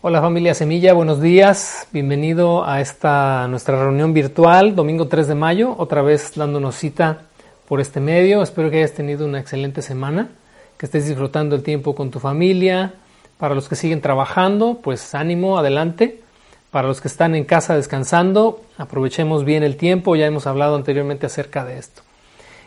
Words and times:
Hola 0.00 0.20
familia 0.20 0.54
Semilla, 0.54 0.92
buenos 0.92 1.20
días. 1.20 1.88
Bienvenido 1.92 2.64
a 2.64 2.80
esta 2.80 3.48
nuestra 3.48 3.82
reunión 3.82 4.14
virtual, 4.14 4.76
domingo 4.76 5.08
3 5.08 5.26
de 5.26 5.34
mayo, 5.34 5.74
otra 5.76 6.02
vez 6.02 6.34
dándonos 6.36 6.76
cita 6.76 7.22
por 7.66 7.80
este 7.80 7.98
medio. 7.98 8.40
Espero 8.40 8.70
que 8.70 8.76
hayas 8.76 8.92
tenido 8.92 9.26
una 9.26 9.40
excelente 9.40 9.82
semana, 9.82 10.28
que 10.76 10.86
estés 10.86 11.08
disfrutando 11.08 11.56
el 11.56 11.64
tiempo 11.64 11.96
con 11.96 12.12
tu 12.12 12.20
familia. 12.20 12.94
Para 13.38 13.56
los 13.56 13.68
que 13.68 13.74
siguen 13.74 14.00
trabajando, 14.00 14.78
pues 14.80 15.16
ánimo, 15.16 15.58
adelante. 15.58 16.22
Para 16.70 16.86
los 16.86 17.00
que 17.00 17.08
están 17.08 17.34
en 17.34 17.44
casa 17.44 17.74
descansando, 17.74 18.62
aprovechemos 18.76 19.44
bien 19.44 19.64
el 19.64 19.76
tiempo. 19.76 20.14
Ya 20.14 20.26
hemos 20.26 20.46
hablado 20.46 20.76
anteriormente 20.76 21.26
acerca 21.26 21.64
de 21.64 21.76
esto. 21.76 22.02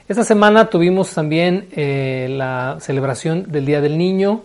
Esta 0.09 0.25
semana 0.25 0.69
tuvimos 0.69 1.13
también 1.13 1.69
eh, 1.71 2.27
la 2.29 2.75
celebración 2.81 3.49
del 3.49 3.65
Día 3.65 3.79
del 3.79 3.97
Niño 3.97 4.41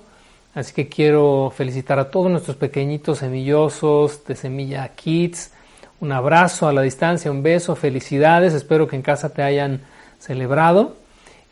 Así 0.57 0.73
que 0.73 0.89
quiero 0.89 1.53
felicitar 1.55 1.99
a 1.99 2.11
todos 2.11 2.31
nuestros 2.31 2.57
pequeñitos 2.57 3.19
semillosos 3.19 4.25
de 4.25 4.35
Semilla 4.35 4.89
Kids. 4.89 5.51
Un 6.01 6.13
abrazo 6.13 6.67
a 6.67 6.73
la 6.73 6.81
distancia, 6.81 7.31
un 7.31 7.43
beso, 7.43 7.77
felicidades. 7.77 8.55
Espero 8.55 8.89
que 8.89 8.97
en 8.97 9.03
casa 9.03 9.35
te 9.35 9.43
hayan 9.43 9.83
celebrado. 10.19 10.97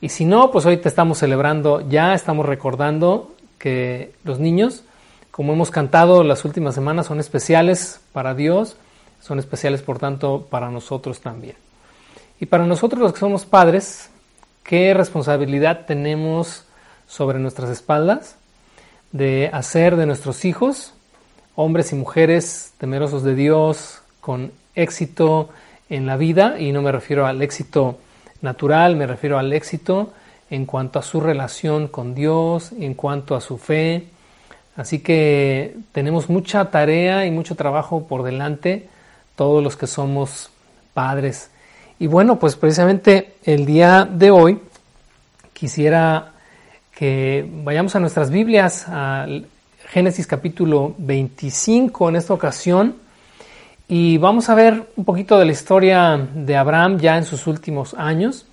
Y 0.00 0.08
si 0.08 0.24
no, 0.24 0.50
pues 0.50 0.64
hoy 0.64 0.78
te 0.78 0.88
estamos 0.88 1.18
celebrando, 1.18 1.86
ya 1.86 2.14
estamos 2.14 2.46
recordando 2.46 3.34
que 3.58 4.12
los 4.24 4.40
niños, 4.40 4.84
como 5.30 5.52
hemos 5.52 5.70
cantado 5.70 6.24
las 6.24 6.46
últimas 6.46 6.74
semanas, 6.74 7.04
son 7.04 7.20
especiales 7.20 8.00
para 8.14 8.34
Dios, 8.34 8.78
son 9.20 9.38
especiales 9.38 9.82
por 9.82 9.98
tanto 9.98 10.46
para 10.48 10.70
nosotros 10.70 11.20
también. 11.20 11.56
Y 12.40 12.46
para 12.46 12.64
nosotros 12.64 13.02
los 13.02 13.12
que 13.12 13.20
somos 13.20 13.44
padres, 13.44 14.08
¿qué 14.62 14.94
responsabilidad 14.94 15.84
tenemos 15.84 16.64
sobre 17.06 17.38
nuestras 17.38 17.68
espaldas? 17.68 18.36
De 19.14 19.48
hacer 19.52 19.96
de 19.96 20.06
nuestros 20.06 20.44
hijos 20.44 20.92
hombres 21.56 21.92
y 21.92 21.94
mujeres 21.94 22.72
temerosos 22.78 23.22
de 23.22 23.34
Dios, 23.34 24.02
con 24.20 24.52
éxito 24.74 25.50
en 25.88 26.06
la 26.06 26.16
vida, 26.16 26.58
y 26.58 26.72
no 26.72 26.82
me 26.82 26.92
refiero 26.92 27.26
al 27.26 27.42
éxito 27.42 27.98
natural, 28.42 28.96
me 28.96 29.06
refiero 29.06 29.38
al 29.38 29.52
éxito 29.52 30.12
en 30.50 30.66
cuanto 30.66 30.98
a 30.98 31.02
su 31.02 31.20
relación 31.20 31.88
con 31.88 32.14
Dios, 32.14 32.72
en 32.72 32.94
cuanto 32.94 33.34
a 33.36 33.40
su 33.40 33.56
fe. 33.56 34.08
Así 34.76 34.98
que 34.98 35.76
tenemos 35.92 36.28
mucha 36.28 36.70
tarea 36.70 37.26
y 37.26 37.30
mucho 37.30 37.54
trabajo 37.54 38.06
por 38.06 38.24
delante, 38.24 38.88
todos 39.36 39.62
los 39.62 39.76
que 39.76 39.86
somos 39.86 40.50
padres. 40.92 41.50
Y 41.98 42.08
bueno, 42.08 42.38
pues 42.40 42.56
precisamente 42.56 43.34
el 43.44 43.64
día 43.64 44.08
de 44.10 44.30
hoy 44.32 44.60
quisiera 45.52 46.33
que 46.94 47.44
vayamos 47.64 47.96
a 47.96 48.00
nuestras 48.00 48.30
Biblias, 48.30 48.84
a 48.88 49.26
Génesis 49.88 50.26
capítulo 50.26 50.94
25 50.98 52.08
en 52.08 52.16
esta 52.16 52.32
ocasión, 52.32 52.94
y 53.88 54.16
vamos 54.18 54.48
a 54.48 54.54
ver 54.54 54.88
un 54.96 55.04
poquito 55.04 55.38
de 55.38 55.44
la 55.44 55.52
historia 55.52 56.16
de 56.34 56.56
Abraham 56.56 56.98
ya 56.98 57.18
en 57.18 57.24
sus 57.24 57.46
últimos 57.48 57.94
años, 57.94 58.46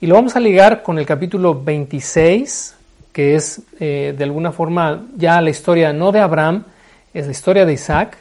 y 0.00 0.06
lo 0.06 0.14
vamos 0.14 0.36
a 0.36 0.40
ligar 0.40 0.82
con 0.84 0.98
el 0.98 1.06
capítulo 1.06 1.60
26, 1.60 2.76
que 3.12 3.34
es 3.34 3.62
eh, 3.80 4.14
de 4.16 4.24
alguna 4.24 4.52
forma 4.52 5.06
ya 5.16 5.40
la 5.40 5.50
historia 5.50 5.92
no 5.92 6.12
de 6.12 6.20
Abraham, 6.20 6.64
es 7.12 7.26
la 7.26 7.32
historia 7.32 7.66
de 7.66 7.72
Isaac, 7.72 8.16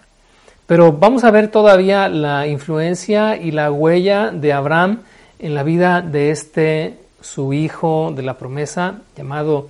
pero 0.65 0.91
vamos 0.91 1.23
a 1.23 1.29
ver 1.29 1.49
todavía 1.49 2.09
la 2.09 2.47
influencia 2.47 3.37
y 3.37 3.51
la 3.51 3.71
huella 3.71 4.31
de 4.31 4.53
Abraham 4.53 5.01
en 5.37 5.53
la 5.53 5.61
vida 5.61 6.01
de 6.01 6.31
este 6.31 7.06
su 7.27 7.53
hijo 7.53 8.13
de 8.15 8.23
la 8.23 8.37
promesa 8.37 9.01
llamado 9.15 9.69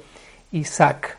Isaac. 0.52 1.18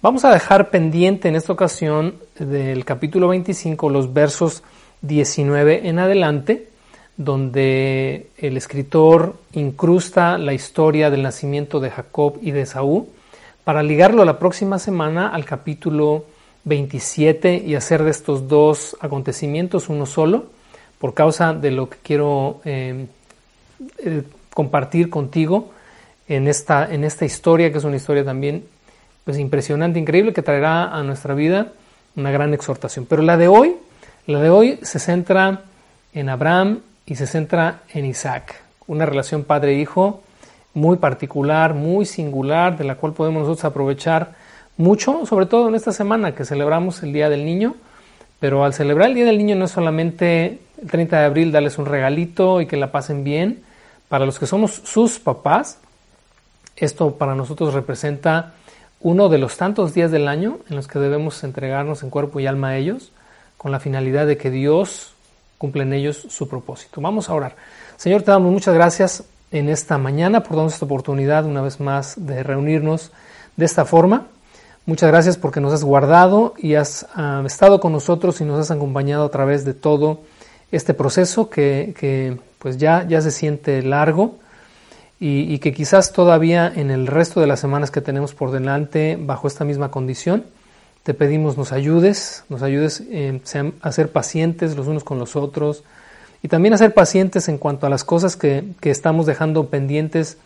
Vamos 0.00 0.24
a 0.24 0.30
dejar 0.30 0.70
pendiente 0.70 1.28
en 1.28 1.36
esta 1.36 1.52
ocasión 1.52 2.14
del 2.38 2.84
capítulo 2.84 3.28
25 3.28 3.90
los 3.90 4.12
versos 4.12 4.62
19 5.02 5.88
en 5.88 5.98
adelante, 5.98 6.68
donde 7.16 8.28
el 8.38 8.56
escritor 8.56 9.34
incrusta 9.52 10.38
la 10.38 10.54
historia 10.54 11.10
del 11.10 11.22
nacimiento 11.22 11.80
de 11.80 11.90
Jacob 11.90 12.38
y 12.40 12.52
de 12.52 12.66
Saúl, 12.66 13.06
para 13.64 13.82
ligarlo 13.82 14.24
la 14.24 14.38
próxima 14.38 14.78
semana 14.78 15.28
al 15.28 15.44
capítulo 15.44 16.24
27 16.64 17.64
y 17.66 17.74
hacer 17.74 18.04
de 18.04 18.10
estos 18.10 18.48
dos 18.48 18.96
acontecimientos 19.00 19.88
uno 19.88 20.06
solo, 20.06 20.46
por 20.98 21.14
causa 21.14 21.52
de 21.52 21.70
lo 21.72 21.90
que 21.90 21.98
quiero 22.02 22.60
eh, 22.64 23.06
eh, 23.98 24.22
compartir 24.54 25.10
contigo 25.10 25.72
en 26.30 26.46
esta, 26.46 26.88
en 26.88 27.02
esta 27.02 27.24
historia, 27.24 27.72
que 27.72 27.78
es 27.78 27.84
una 27.84 27.96
historia 27.96 28.24
también 28.24 28.64
pues, 29.24 29.36
impresionante, 29.36 29.98
increíble, 29.98 30.32
que 30.32 30.42
traerá 30.42 30.84
a 30.84 31.02
nuestra 31.02 31.34
vida 31.34 31.72
una 32.14 32.30
gran 32.30 32.54
exhortación. 32.54 33.04
Pero 33.04 33.22
la 33.22 33.36
de 33.36 33.48
hoy, 33.48 33.74
la 34.26 34.40
de 34.40 34.48
hoy 34.48 34.78
se 34.82 35.00
centra 35.00 35.62
en 36.14 36.28
Abraham 36.28 36.82
y 37.04 37.16
se 37.16 37.26
centra 37.26 37.80
en 37.92 38.06
Isaac, 38.06 38.62
una 38.86 39.06
relación 39.06 39.42
padre-hijo 39.42 40.22
muy 40.72 40.98
particular, 40.98 41.74
muy 41.74 42.06
singular, 42.06 42.78
de 42.78 42.84
la 42.84 42.94
cual 42.94 43.12
podemos 43.12 43.42
nosotros 43.42 43.64
aprovechar 43.64 44.34
mucho, 44.76 45.26
sobre 45.26 45.46
todo 45.46 45.68
en 45.68 45.74
esta 45.74 45.90
semana 45.90 46.36
que 46.36 46.44
celebramos 46.44 47.02
el 47.02 47.12
Día 47.12 47.28
del 47.28 47.44
Niño, 47.44 47.74
pero 48.38 48.64
al 48.64 48.72
celebrar 48.72 49.08
el 49.08 49.16
Día 49.16 49.24
del 49.24 49.38
Niño 49.38 49.56
no 49.56 49.64
es 49.64 49.72
solamente 49.72 50.60
el 50.80 50.88
30 50.88 51.18
de 51.18 51.24
abril 51.24 51.50
darles 51.50 51.76
un 51.76 51.86
regalito 51.86 52.60
y 52.60 52.66
que 52.66 52.76
la 52.76 52.92
pasen 52.92 53.24
bien, 53.24 53.64
para 54.08 54.24
los 54.24 54.38
que 54.38 54.46
somos 54.46 54.80
sus 54.84 55.18
papás, 55.18 55.80
esto 56.80 57.16
para 57.16 57.34
nosotros 57.34 57.74
representa 57.74 58.54
uno 59.00 59.28
de 59.28 59.38
los 59.38 59.56
tantos 59.56 59.94
días 59.94 60.10
del 60.10 60.28
año 60.28 60.58
en 60.68 60.76
los 60.76 60.88
que 60.88 60.98
debemos 60.98 61.44
entregarnos 61.44 62.02
en 62.02 62.10
cuerpo 62.10 62.40
y 62.40 62.46
alma 62.46 62.70
a 62.70 62.76
ellos, 62.76 63.12
con 63.56 63.72
la 63.72 63.80
finalidad 63.80 64.26
de 64.26 64.36
que 64.36 64.50
Dios 64.50 65.12
cumpla 65.58 65.82
en 65.82 65.92
ellos 65.92 66.26
su 66.28 66.48
propósito. 66.48 67.00
Vamos 67.00 67.28
a 67.28 67.34
orar. 67.34 67.56
Señor, 67.96 68.22
te 68.22 68.30
damos 68.30 68.50
muchas 68.50 68.74
gracias 68.74 69.24
en 69.52 69.68
esta 69.68 69.98
mañana 69.98 70.42
por 70.42 70.56
darnos 70.56 70.74
esta 70.74 70.86
oportunidad 70.86 71.44
una 71.44 71.60
vez 71.60 71.80
más 71.80 72.14
de 72.16 72.42
reunirnos 72.42 73.12
de 73.56 73.64
esta 73.66 73.84
forma. 73.84 74.26
Muchas 74.86 75.10
gracias 75.10 75.36
porque 75.36 75.60
nos 75.60 75.72
has 75.72 75.84
guardado 75.84 76.54
y 76.56 76.74
has 76.74 77.06
ah, 77.14 77.42
estado 77.44 77.80
con 77.80 77.92
nosotros 77.92 78.40
y 78.40 78.44
nos 78.44 78.58
has 78.58 78.70
acompañado 78.70 79.24
a 79.24 79.30
través 79.30 79.64
de 79.64 79.74
todo 79.74 80.22
este 80.72 80.94
proceso 80.94 81.50
que, 81.50 81.94
que 81.98 82.38
pues 82.58 82.78
ya, 82.78 83.06
ya 83.06 83.20
se 83.20 83.30
siente 83.30 83.82
largo 83.82 84.36
y, 85.22 85.58
que 85.58 85.74
quizás 85.74 86.14
todavía 86.14 86.72
en 86.74 86.90
el 86.90 87.06
resto 87.06 87.40
de 87.40 87.46
las 87.46 87.60
semanas 87.60 87.90
que 87.90 88.00
tenemos 88.00 88.32
por 88.32 88.50
delante 88.50 89.18
bajo 89.20 89.46
esta 89.46 89.66
misma 89.66 89.90
condición, 89.90 90.46
te 91.02 91.12
pedimos 91.12 91.58
nos 91.58 91.72
ayudes, 91.72 92.44
nos 92.48 92.62
ayudes 92.62 93.04
a 93.82 93.92
ser 93.92 94.12
pacientes 94.12 94.76
los 94.76 94.86
unos 94.86 95.04
con 95.04 95.18
los 95.18 95.36
otros 95.36 95.84
y 96.42 96.48
también 96.48 96.72
a 96.72 96.78
ser 96.78 96.94
pacientes 96.94 97.48
en 97.48 97.58
cuanto 97.58 97.86
a 97.86 97.90
las 97.90 98.02
cosas 98.02 98.36
que, 98.36 98.64
que 98.80 98.90
estamos 98.90 99.26
dejando 99.26 99.68
pendientes 99.68 100.38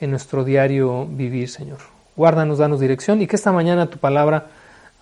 en 0.00 0.10
nuestro 0.10 0.44
diario 0.44 1.06
vivir, 1.06 1.50
Señor. 1.50 1.78
Guárdanos, 2.16 2.56
danos 2.56 2.80
dirección 2.80 3.20
y 3.20 3.26
que 3.26 3.36
esta 3.36 3.52
mañana 3.52 3.90
tu 3.90 3.98
palabra 3.98 4.46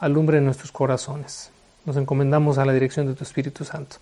alumbre 0.01 0.41
nuestros 0.41 0.73
corazones. 0.73 1.51
Nos 1.87 1.97
encomendamos 1.97 2.59
a 2.59 2.65
la 2.65 2.73
dirección 2.73 3.07
de 3.07 3.15
tu 3.15 3.23
Espíritu 3.23 3.65
Santo. 3.65 3.97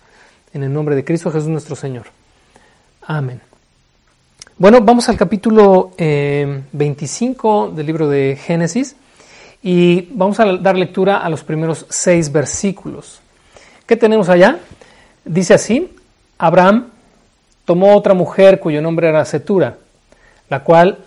En 0.53 0.63
el 0.63 0.73
nombre 0.73 0.95
de 0.95 1.05
Cristo 1.05 1.31
Jesús 1.31 1.49
nuestro 1.49 1.75
Señor. 1.75 2.07
Amén. 3.03 3.48
Bueno, 4.59 4.81
vamos 4.81 5.07
al 5.07 5.15
capítulo 5.15 5.91
25 5.97 7.67
eh, 7.71 7.75
del 7.77 7.85
libro 7.85 8.09
de 8.09 8.35
Génesis 8.35 8.93
y 9.63 10.09
vamos 10.11 10.37
a 10.41 10.57
dar 10.57 10.75
lectura 10.75 11.19
a 11.19 11.29
los 11.29 11.45
primeros 11.45 11.85
seis 11.87 12.29
versículos. 12.29 13.21
¿Qué 13.85 13.95
tenemos 13.95 14.27
allá? 14.27 14.59
Dice 15.23 15.53
así, 15.53 15.95
Abraham 16.37 16.89
tomó 17.63 17.95
otra 17.95 18.13
mujer 18.13 18.59
cuyo 18.59 18.81
nombre 18.81 19.07
era 19.07 19.23
Setura, 19.23 19.77
la 20.49 20.61
cual 20.65 20.97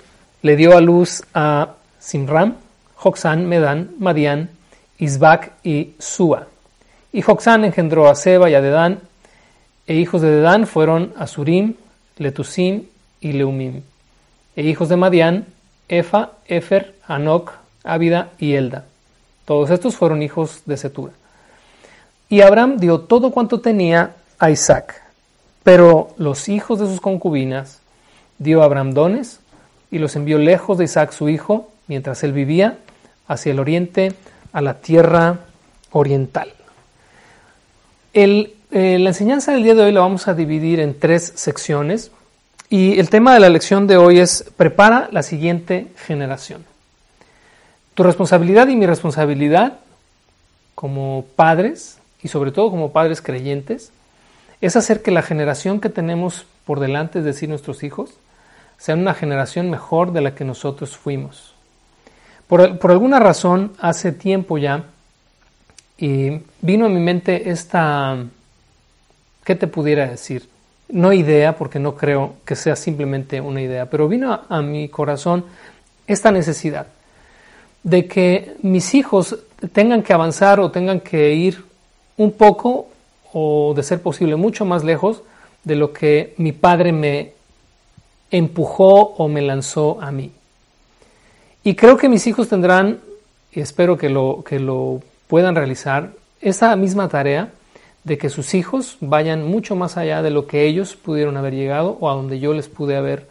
le 0.41 0.57
dio 0.57 0.75
a 0.75 0.81
luz 0.81 1.23
a 1.35 1.75
Simram, 2.01 2.55
Joxán, 2.95 3.47
Medán, 3.47 3.91
Madián, 3.99 4.49
Isbac 4.97 5.53
y 5.63 5.91
Sua. 5.99 6.47
Y 7.13 7.21
Joxán 7.21 7.67
engendró 7.67 8.09
a 8.09 8.15
Seba 8.15 8.49
y 8.49 8.55
a 8.55 8.63
Dedán, 8.63 9.01
e 9.87 9.97
hijos 9.97 10.23
de 10.23 10.31
Dedán 10.31 10.67
fueron 10.67 11.13
Asurim, 11.19 11.75
Letusim 12.17 12.87
y 13.23 13.33
Leumim. 13.33 13.81
E 14.55 14.63
hijos 14.63 14.91
de 14.91 14.97
Madián, 14.97 15.47
Efa, 15.89 16.33
Efer, 16.47 16.95
Anok, 17.07 17.53
Ávida 17.85 18.31
y 18.39 18.53
Elda. 18.55 18.85
Todos 19.47 19.71
estos 19.71 19.97
fueron 19.97 20.23
hijos 20.23 20.63
de 20.67 20.77
Setura. 20.77 21.13
Y 22.29 22.43
Abraham 22.43 22.79
dio 22.79 23.01
todo 23.01 23.31
cuanto 23.31 23.61
tenía 23.61 24.17
a 24.39 24.51
Isaac, 24.51 25.03
pero 25.63 26.15
los 26.19 26.49
hijos 26.49 26.81
de 26.81 26.87
sus 26.87 27.01
concubinas 27.01 27.81
dio 28.39 28.63
a 28.63 28.65
Abraham 28.65 28.93
dones 28.93 29.41
y 29.91 29.99
los 29.99 30.17
envió 30.17 30.39
lejos 30.39 30.79
de 30.79 30.85
Isaac 30.85 31.13
su 31.13 31.29
hijo, 31.29 31.71
mientras 31.87 32.25
él 32.25 32.33
vivía, 32.33 32.79
hacia 33.29 33.53
el 33.53 33.61
oriente, 33.61 34.15
a 34.53 34.61
la 34.61 34.75
tierra 34.75 35.41
oriental. 35.91 36.53
El, 38.13 38.55
eh, 38.71 38.99
la 38.99 39.11
enseñanza 39.11 39.53
del 39.53 39.63
día 39.63 39.75
de 39.75 39.83
hoy 39.83 39.93
la 39.93 40.01
vamos 40.01 40.29
a 40.29 40.35
dividir 40.35 40.81
en 40.81 40.99
tres 40.99 41.33
secciones. 41.37 42.11
Y 42.73 42.99
el 42.99 43.11
tema 43.11 43.35
de 43.35 43.41
la 43.41 43.51
lección 43.51 43.87
de 43.87 43.99
hoy 43.99 44.19
es 44.19 44.51
prepara 44.57 45.11
la 45.13 45.23
siguiente 45.23 45.89
generación. 46.07 46.65
Tu 47.93 48.03
responsabilidad 48.03 48.67
y 48.69 48.77
mi 48.77 48.87
responsabilidad 48.87 49.75
como 50.75 51.27
padres 51.37 51.99
y 52.23 52.29
sobre 52.29 52.51
todo 52.51 52.71
como 52.71 52.91
padres 52.91 53.21
creyentes 53.21 53.93
es 54.63 54.75
hacer 54.75 55.03
que 55.03 55.11
la 55.11 55.21
generación 55.21 55.83
que 55.83 55.91
tenemos 55.91 56.47
por 56.65 56.81
delante, 56.81 57.19
es 57.19 57.27
decir, 57.27 57.51
nuestros 57.51 57.83
hijos, 57.83 58.15
sea 58.79 58.95
una 58.95 59.13
generación 59.13 59.69
mejor 59.69 60.13
de 60.13 60.23
la 60.23 60.35
que 60.35 60.47
nosotros 60.47 60.97
fuimos. 60.97 61.53
Por, 62.47 62.79
por 62.79 62.91
alguna 62.91 63.19
razón, 63.19 63.75
hace 63.81 64.13
tiempo 64.13 64.57
ya, 64.57 64.87
y 65.99 66.41
vino 66.63 66.87
a 66.87 66.89
mi 66.89 67.01
mente 67.01 67.51
esta, 67.51 68.17
¿qué 69.45 69.57
te 69.57 69.67
pudiera 69.67 70.09
decir? 70.09 70.49
No 70.93 71.15
idea, 71.15 71.57
porque 71.57 71.79
no 71.79 71.97
creo 71.97 72.35
que 72.45 72.55
sea 72.55 72.77
simplemente 72.77 73.41
una 73.41 73.63
idea, 73.63 73.89
pero 73.89 74.09
vino 74.09 74.41
a, 74.47 74.61
mi 74.61 74.91
corazón 74.91 75.47
esta 76.07 76.31
necesidad 76.31 76.87
de 77.83 78.07
que 78.07 78.57
mis 78.61 78.95
hijos 78.95 79.39
tengan 79.73 80.03
que 80.03 80.13
avanzar 80.13 80.61
o 80.61 80.71
tengan 80.71 81.01
que 81.01 81.33
ir 81.33 81.65
un 82.19 82.33
poco 82.33 82.89
o 83.33 83.73
de 83.75 83.83
ser 83.83 84.03
posible 84.03 84.37
mucho 84.37 84.67
más 84.67 84.85
lejos 84.85 85.23
de 85.65 85.77
lo 85.77 85.95
que 85.95 86.35
mi 86.37 86.53
padre 86.53 86.93
me 86.93 87.33
empujó 88.31 89.15
o 89.17 89.29
me 89.29 89.41
lanzó 89.41 89.99
a 90.03 90.13
mí. 90.13 90.31
Y 91.65 91.75
creo 91.75 91.97
que 91.97 92.11
mis 92.11 92.27
hijos 92.27 92.51
tendrán, 92.51 93.01
y 93.51 93.61
espero 93.61 93.97
que 93.97 94.11
lo, 94.11 94.45
que 94.45 94.61
lo 94.61 95.01
puedan 95.27 95.55
realizar, 95.55 96.11
esa 96.43 96.77
misma 96.77 97.09
tarea 97.09 97.51
de 98.05 98.19
que 98.19 98.31
sus 98.31 98.55
hijos 98.55 98.97
vayan 99.01 99.47
mucho 99.47 99.77
más 99.77 99.97
allá 99.97 100.23
de 100.23 100.31
lo 100.31 100.47
que 100.47 100.67
ellos 100.67 100.97
pudieron 100.97 101.37
haber 101.37 101.55
llegado 101.55 101.97
o 102.01 102.11
a 102.11 102.15
donde 102.15 102.41
yo 102.41 102.53
les 102.53 102.69
pude 102.69 102.97
haber 102.97 103.29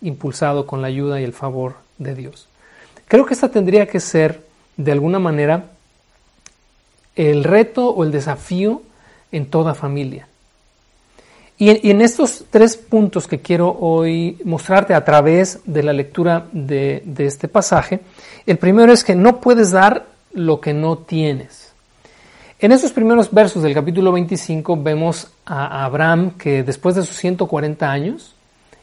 impulsado 0.00 0.66
con 0.66 0.82
la 0.82 0.88
ayuda 0.88 1.20
y 1.20 1.24
el 1.24 1.32
favor 1.32 1.76
de 1.98 2.14
Dios. 2.14 2.48
Creo 3.06 3.26
que 3.26 3.34
esta 3.34 3.50
tendría 3.50 3.86
que 3.86 4.00
ser, 4.00 4.42
de 4.76 4.92
alguna 4.92 5.18
manera, 5.18 5.66
el 7.16 7.44
reto 7.44 7.88
o 7.90 8.04
el 8.04 8.10
desafío 8.10 8.82
en 9.30 9.46
toda 9.46 9.74
familia. 9.74 10.28
Y 11.56 11.88
en, 11.88 12.00
estos 12.00 12.46
tres 12.50 12.76
puntos 12.76 13.28
que 13.28 13.38
quiero 13.38 13.70
hoy 13.78 14.38
mostrarte 14.44 14.92
a 14.92 15.04
través 15.04 15.60
de 15.64 15.84
la 15.84 15.92
lectura 15.92 16.46
de, 16.50 17.02
de 17.04 17.26
este 17.26 17.46
pasaje, 17.46 18.00
el 18.44 18.58
primero 18.58 18.92
es 18.92 19.04
que 19.04 19.14
no 19.14 19.40
puedes 19.40 19.70
dar 19.70 20.06
lo 20.32 20.60
que 20.60 20.74
no 20.74 20.98
tienes. 20.98 21.63
En 22.64 22.72
esos 22.72 22.92
primeros 22.92 23.30
versos 23.30 23.62
del 23.62 23.74
capítulo 23.74 24.10
25 24.10 24.82
vemos 24.82 25.28
a 25.44 25.84
Abraham 25.84 26.30
que 26.38 26.62
después 26.62 26.94
de 26.94 27.02
sus 27.02 27.14
140 27.18 27.92
años, 27.92 28.34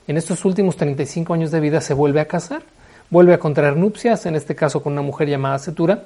en 0.05 0.17
estos 0.17 0.45
últimos 0.45 0.77
35 0.77 1.33
años 1.33 1.49
de 1.49 1.59
vida, 1.59 1.81
se 1.81 1.95
vuelve 1.95 2.19
a 2.19 2.27
casar, 2.27 2.61
vuelve 3.09 3.33
a 3.33 3.39
contraer 3.39 3.77
nupcias, 3.77 4.27
en 4.27 4.35
este 4.35 4.53
caso 4.53 4.83
con 4.83 4.93
una 4.93 5.01
mujer 5.01 5.29
llamada 5.29 5.57
Setura, 5.57 6.03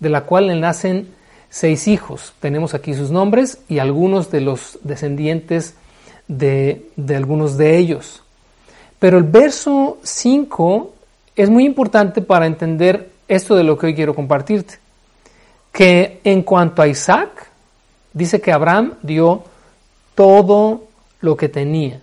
de 0.00 0.08
la 0.08 0.22
cual 0.22 0.46
le 0.46 0.58
nacen 0.58 1.08
seis 1.50 1.86
hijos. 1.86 2.32
Tenemos 2.40 2.72
aquí 2.72 2.94
sus 2.94 3.10
nombres 3.10 3.58
y 3.68 3.78
algunos 3.78 4.30
de 4.30 4.40
los 4.40 4.78
descendientes 4.82 5.74
de, 6.28 6.86
algunos 7.14 7.58
de 7.58 7.76
ellos. 7.76 8.22
Pero 8.98 9.18
el 9.18 9.24
verso 9.24 9.98
5 10.02 10.94
es 11.36 11.50
muy 11.50 11.66
importante 11.66 12.22
para 12.22 12.46
entender 12.46 13.10
esto 13.28 13.54
de 13.54 13.64
lo 13.64 13.76
que 13.76 13.84
hoy 13.84 13.94
quiero 13.94 14.14
compartirte. 14.14 14.87
Que 15.72 16.20
en 16.24 16.42
cuanto 16.42 16.82
a 16.82 16.88
Isaac, 16.88 17.46
dice 18.12 18.40
que 18.40 18.52
Abraham 18.52 18.94
dio 19.02 19.44
todo 20.14 20.84
lo 21.20 21.36
que 21.36 21.48
tenía. 21.48 22.00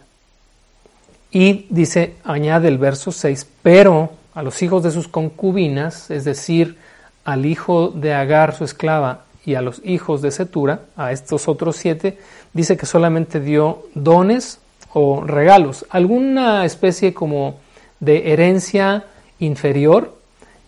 Y 1.31 1.65
dice, 1.69 2.15
añade 2.23 2.67
el 2.67 2.77
verso 2.77 3.11
6, 3.11 3.47
pero 3.61 4.11
a 4.33 4.41
los 4.41 4.61
hijos 4.61 4.83
de 4.83 4.91
sus 4.91 5.07
concubinas, 5.07 6.09
es 6.09 6.23
decir, 6.23 6.77
al 7.25 7.45
hijo 7.45 7.89
de 7.89 8.13
Agar, 8.13 8.55
su 8.55 8.63
esclava, 8.63 9.25
y 9.45 9.55
a 9.55 9.61
los 9.61 9.81
hijos 9.85 10.21
de 10.21 10.31
Setura, 10.31 10.81
a 10.97 11.11
estos 11.11 11.47
otros 11.47 11.75
siete, 11.75 12.17
dice 12.53 12.77
que 12.77 12.85
solamente 12.85 13.39
dio 13.39 13.83
dones 13.93 14.59
o 14.93 15.23
regalos, 15.23 15.85
alguna 15.89 16.65
especie 16.65 17.13
como 17.13 17.59
de 17.99 18.31
herencia 18.31 19.05
inferior, 19.39 20.14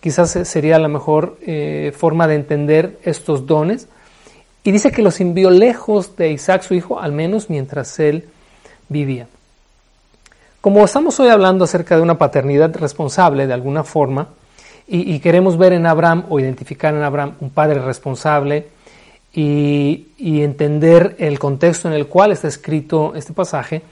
quizás 0.00 0.30
sería 0.30 0.78
la 0.78 0.88
mejor 0.88 1.38
eh, 1.42 1.92
forma 1.96 2.26
de 2.26 2.34
entender 2.34 2.98
estos 3.02 3.46
dones, 3.46 3.88
y 4.64 4.72
dice 4.72 4.90
que 4.90 5.02
los 5.02 5.20
envió 5.20 5.50
lejos 5.50 6.16
de 6.16 6.30
Isaac 6.30 6.62
su 6.62 6.74
hijo, 6.74 7.00
al 7.00 7.12
menos 7.12 7.48
mientras 7.48 7.98
él 7.98 8.28
vivía. 8.88 9.26
Como 10.60 10.84
estamos 10.84 11.18
hoy 11.20 11.28
hablando 11.28 11.64
acerca 11.64 11.96
de 11.96 12.02
una 12.02 12.18
paternidad 12.18 12.74
responsable 12.76 13.46
de 13.46 13.54
alguna 13.54 13.84
forma, 13.84 14.28
y, 14.90 15.18
queremos 15.20 15.58
ver 15.58 15.74
en 15.74 15.86
Abraham 15.86 16.24
o 16.30 16.40
identificar 16.40 16.94
en 16.94 17.02
Abraham 17.02 17.34
un 17.40 17.50
padre 17.50 17.78
responsable 17.78 18.68
y, 19.34 20.06
entender 20.18 21.14
el 21.18 21.38
contexto 21.38 21.88
en 21.88 21.94
el 21.94 22.06
cual 22.06 22.32
está 22.32 22.48
escrito 22.48 23.12
este 23.14 23.34
pasaje, 23.34 23.82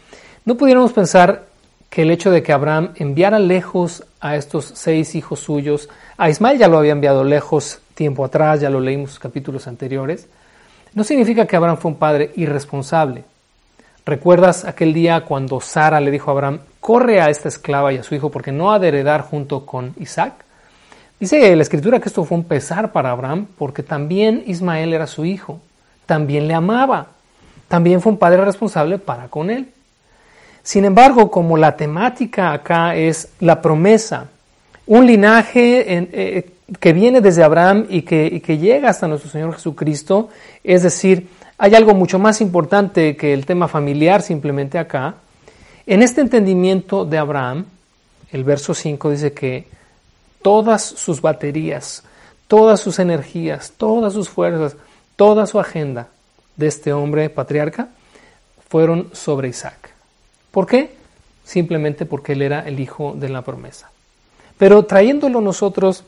no 0.47 0.57
pudiéramos 0.57 0.93
pensar 0.93 1.45
que 1.91 2.03
el 2.03 2.11
hecho 2.11 2.31
de 2.31 2.43
que 2.43 2.53
Abraham 2.53 2.91
enviara 2.97 3.39
lejos 3.39 4.05
a 4.21 4.37
estos 4.37 4.73
seis 4.75 5.15
hijos 5.15 5.41
suyos, 5.41 5.89
a 6.17 6.29
Ismael 6.29 6.59
ya 6.59 6.69
lo 6.69 6.79
había 6.79 6.93
enviado 6.93 7.25
lejos 7.25 7.81
tiempo 7.95 8.25
atrás, 8.25 8.61
ya 8.61 8.71
lo 8.71 8.81
leímos 8.81 9.11
en 9.11 9.15
los 9.15 9.19
capítulos 9.19 9.67
anteriores, 9.67 10.29
no 10.95 11.05
significa 11.05 11.47
que 11.47 11.57
Abraham 11.57 11.79
fue 11.79 11.91
un 11.91 11.99
padre 11.99 12.33
irresponsable. 12.37 13.25
¿Recuerdas 14.05 14.65
aquel 14.65 14.95
día 14.95 15.23
cuando 15.23 15.61
Sara 15.61 16.01
le 16.01 16.11
dijo 16.11 16.31
a 16.31 16.35
Abraham, 16.35 16.61
corre 16.81 17.21
a 17.21 17.29
esta 17.29 17.49
esclava 17.49 17.93
y 17.93 17.99
a 17.99 18.03
su 18.03 18.15
hijo 18.15 18.31
porque 18.31 18.53
no 18.53 18.73
ha 18.73 18.79
de 18.79 18.89
heredar 18.89 19.23
junto 19.23 19.67
con 19.67 19.95
Isaac? 19.99 20.45
Dice 21.19 21.57
la 21.57 21.63
escritura 21.63 21.99
que 21.99 22.09
esto 22.09 22.25
fue 22.25 22.39
un 22.39 22.45
pesar 22.45 22.93
para 22.93 23.11
Abraham 23.11 23.47
porque 23.59 23.83
también 23.83 24.45
Ismael 24.47 24.93
era 24.93 25.07
su 25.07 25.25
hijo, 25.25 25.61
también 26.05 26.47
le 26.47 26.55
amaba, 26.55 27.09
también 27.69 28.01
fue 28.01 28.13
un 28.13 28.19
padre 28.19 28.45
responsable 28.45 28.99
para 28.99 29.29
con 29.29 29.51
él. 29.51 29.73
Sin 30.67 30.85
embargo, 30.85 31.31
como 31.31 31.57
la 31.57 31.77
temática 31.77 32.53
acá 32.53 32.97
es 32.97 33.29
la 33.39 33.63
promesa, 33.63 34.27
un 34.89 35.07
linaje 35.07 35.85
eh, 35.87 36.51
que 36.81 36.93
viene 36.93 37.21
desde 37.21 37.45
Abraham 37.45 37.87
y 37.89 38.03
que, 38.03 38.27
y 38.27 38.41
que 38.41 38.59
llega 38.59 38.91
hasta 38.91 39.07
nuestro 39.07 39.31
Señor 39.31 39.55
Jesucristo, 39.55 40.29
es 40.65 40.83
decir, 40.83 41.29
hay 41.57 41.77
algo 41.77 41.95
mucho 41.95 42.19
más 42.19 42.41
importante 42.41 43.17
que 43.17 43.33
el 43.33 43.47
tema 43.47 43.69
familiar 43.69 44.23
simplemente 44.23 44.77
acá. 44.77 45.15
En 45.87 46.03
este 46.03 46.21
entendimiento 46.21 47.05
de 47.05 47.19
Abraham, 47.19 47.67
el 48.33 48.43
verso 48.43 48.75
5 48.75 49.11
dice 49.11 49.33
que 49.33 49.69
todas 50.43 50.83
sus 50.83 51.21
baterías, 51.21 52.03
todas 52.49 52.81
sus 52.81 52.99
energías, 52.99 53.73
todas 53.77 54.13
sus 54.13 54.29
fuerzas, 54.29 54.77
toda 55.15 55.47
su 55.47 55.61
agenda 55.61 56.09
de 56.57 56.67
este 56.67 56.93
hombre 56.93 57.31
patriarca 57.31 57.87
fueron 58.69 59.11
sobre 59.13 59.47
Isaac. 59.47 59.96
¿Por 60.57 60.67
qué? 60.67 60.89
Simplemente 61.45 62.07
porque 62.07 62.33
él 62.33 62.41
era 62.41 62.61
el 62.61 62.81
hijo 62.81 63.13
de 63.15 63.29
la 63.29 63.43
promesa. 63.43 63.91
Pero 64.57 64.87
trayéndolo 64.87 65.43
nosotros 65.43 66.03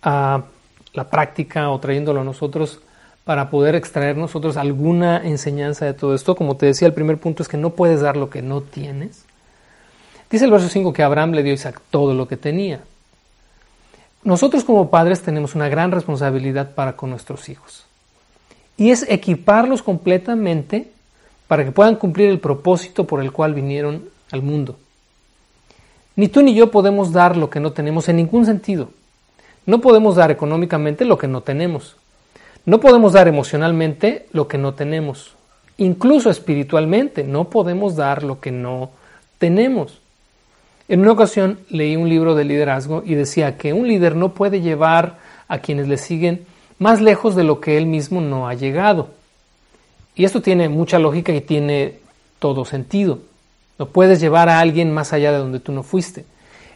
a 0.00 0.44
la 0.94 1.10
práctica 1.10 1.68
o 1.68 1.78
trayéndolo 1.78 2.22
a 2.22 2.24
nosotros 2.24 2.80
para 3.24 3.50
poder 3.50 3.74
extraer 3.74 4.16
nosotros 4.16 4.56
alguna 4.56 5.18
enseñanza 5.18 5.84
de 5.84 5.92
todo 5.92 6.14
esto, 6.14 6.34
como 6.34 6.56
te 6.56 6.64
decía, 6.64 6.88
el 6.88 6.94
primer 6.94 7.18
punto 7.18 7.42
es 7.42 7.48
que 7.50 7.58
no 7.58 7.74
puedes 7.74 8.00
dar 8.00 8.16
lo 8.16 8.30
que 8.30 8.40
no 8.40 8.62
tienes. 8.62 9.26
Dice 10.30 10.46
el 10.46 10.50
verso 10.50 10.70
5 10.70 10.94
que 10.94 11.02
Abraham 11.02 11.32
le 11.32 11.42
dio 11.42 11.52
a 11.52 11.56
Isaac 11.56 11.82
todo 11.90 12.14
lo 12.14 12.26
que 12.28 12.38
tenía. 12.38 12.80
Nosotros 14.24 14.64
como 14.64 14.88
padres 14.88 15.20
tenemos 15.20 15.54
una 15.54 15.68
gran 15.68 15.92
responsabilidad 15.92 16.74
para 16.74 16.96
con 16.96 17.10
nuestros 17.10 17.50
hijos. 17.50 17.84
Y 18.78 18.92
es 18.92 19.04
equiparlos 19.10 19.82
completamente 19.82 20.95
para 21.48 21.64
que 21.64 21.72
puedan 21.72 21.96
cumplir 21.96 22.30
el 22.30 22.40
propósito 22.40 23.06
por 23.06 23.20
el 23.20 23.32
cual 23.32 23.54
vinieron 23.54 24.08
al 24.30 24.42
mundo. 24.42 24.76
Ni 26.16 26.28
tú 26.28 26.42
ni 26.42 26.54
yo 26.54 26.70
podemos 26.70 27.12
dar 27.12 27.36
lo 27.36 27.50
que 27.50 27.60
no 27.60 27.72
tenemos 27.72 28.08
en 28.08 28.16
ningún 28.16 28.46
sentido. 28.46 28.90
No 29.66 29.80
podemos 29.80 30.16
dar 30.16 30.30
económicamente 30.30 31.04
lo 31.04 31.18
que 31.18 31.28
no 31.28 31.42
tenemos. 31.42 31.96
No 32.64 32.80
podemos 32.80 33.12
dar 33.12 33.28
emocionalmente 33.28 34.26
lo 34.32 34.48
que 34.48 34.58
no 34.58 34.74
tenemos. 34.74 35.34
Incluso 35.76 36.30
espiritualmente 36.30 37.22
no 37.22 37.50
podemos 37.50 37.96
dar 37.96 38.22
lo 38.22 38.40
que 38.40 38.50
no 38.50 38.90
tenemos. 39.38 40.00
En 40.88 41.00
una 41.00 41.12
ocasión 41.12 41.58
leí 41.68 41.96
un 41.96 42.08
libro 42.08 42.34
de 42.34 42.44
liderazgo 42.44 43.02
y 43.04 43.14
decía 43.14 43.58
que 43.58 43.72
un 43.72 43.86
líder 43.86 44.16
no 44.16 44.32
puede 44.32 44.60
llevar 44.60 45.18
a 45.48 45.58
quienes 45.58 45.88
le 45.88 45.98
siguen 45.98 46.46
más 46.78 47.00
lejos 47.00 47.34
de 47.34 47.44
lo 47.44 47.60
que 47.60 47.76
él 47.76 47.86
mismo 47.86 48.20
no 48.20 48.48
ha 48.48 48.54
llegado. 48.54 49.10
Y 50.16 50.24
esto 50.24 50.40
tiene 50.40 50.68
mucha 50.68 50.98
lógica 50.98 51.32
y 51.32 51.42
tiene 51.42 51.98
todo 52.38 52.64
sentido. 52.64 53.20
No 53.78 53.86
puedes 53.86 54.20
llevar 54.20 54.48
a 54.48 54.60
alguien 54.60 54.92
más 54.92 55.12
allá 55.12 55.30
de 55.30 55.38
donde 55.38 55.60
tú 55.60 55.72
no 55.72 55.82
fuiste. 55.82 56.24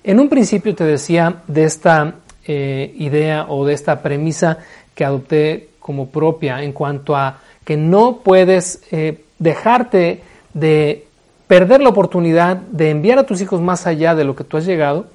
En 0.04 0.20
un 0.20 0.28
principio 0.28 0.74
te 0.74 0.84
decía 0.84 1.42
de 1.46 1.64
esta 1.64 2.14
eh, 2.46 2.94
idea 2.98 3.46
o 3.48 3.64
de 3.64 3.72
esta 3.72 4.02
premisa 4.02 4.58
que 4.94 5.04
adopté 5.04 5.70
como 5.78 6.10
propia 6.10 6.62
en 6.62 6.72
cuanto 6.72 7.16
a 7.16 7.40
que 7.64 7.76
no 7.76 8.18
puedes 8.18 8.82
eh, 8.90 9.24
dejarte 9.38 10.22
de 10.52 11.06
perder 11.46 11.80
la 11.80 11.88
oportunidad 11.88 12.56
de 12.56 12.90
enviar 12.90 13.18
a 13.18 13.26
tus 13.26 13.40
hijos 13.40 13.60
más 13.60 13.86
allá 13.86 14.14
de 14.14 14.24
lo 14.24 14.36
que 14.36 14.44
tú 14.44 14.56
has 14.56 14.66
llegado, 14.66 15.06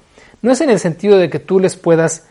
no 0.42 0.52
es 0.52 0.60
en 0.60 0.70
el 0.70 0.78
sentido 0.78 1.18
de 1.18 1.30
que 1.30 1.38
tú 1.38 1.60
les 1.60 1.76
puedas 1.76 2.26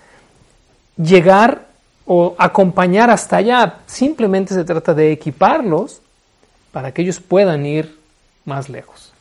llegar 0.98 1.68
o 2.06 2.36
acompañar 2.38 3.10
hasta 3.10 3.38
allá, 3.38 3.80
simplemente 3.88 4.54
se 4.54 4.64
trata 4.64 4.94
de 4.94 5.12
equiparlos 5.12 6.02
para 6.72 6.92
que 6.92 7.02
ellos 7.02 7.20
puedan 7.20 7.66
ir 7.66 7.98
más 8.46 8.70
lejos. 8.70 9.12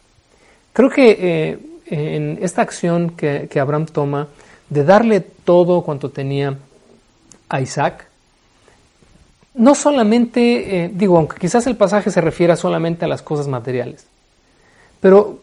Creo 0.73 0.91
que 0.91 1.17
eh, 1.19 1.59
en 1.87 2.39
esta 2.43 2.63
acción 2.63 3.11
que, 3.11 3.49
Abraham 3.59 3.87
toma 3.87 4.29
de 4.69 4.85
darle 4.85 5.21
todo 5.21 5.83
cuanto 5.83 6.11
tenía 6.11 6.59
a 7.49 7.61
Isaac, 7.61 8.09
no 9.55 9.75
solamente, 9.75 10.85
eh, 10.85 10.91
digo, 10.93 11.17
aunque 11.17 11.39
quizás 11.39 11.67
el 11.67 11.77
pasaje 11.77 12.11
se 12.11 12.21
refiera 12.21 12.57
solamente 12.57 13.05
a 13.05 13.09
las 13.09 13.23
cosas 13.23 13.47
materiales, 13.47 14.07
pero 15.01 15.39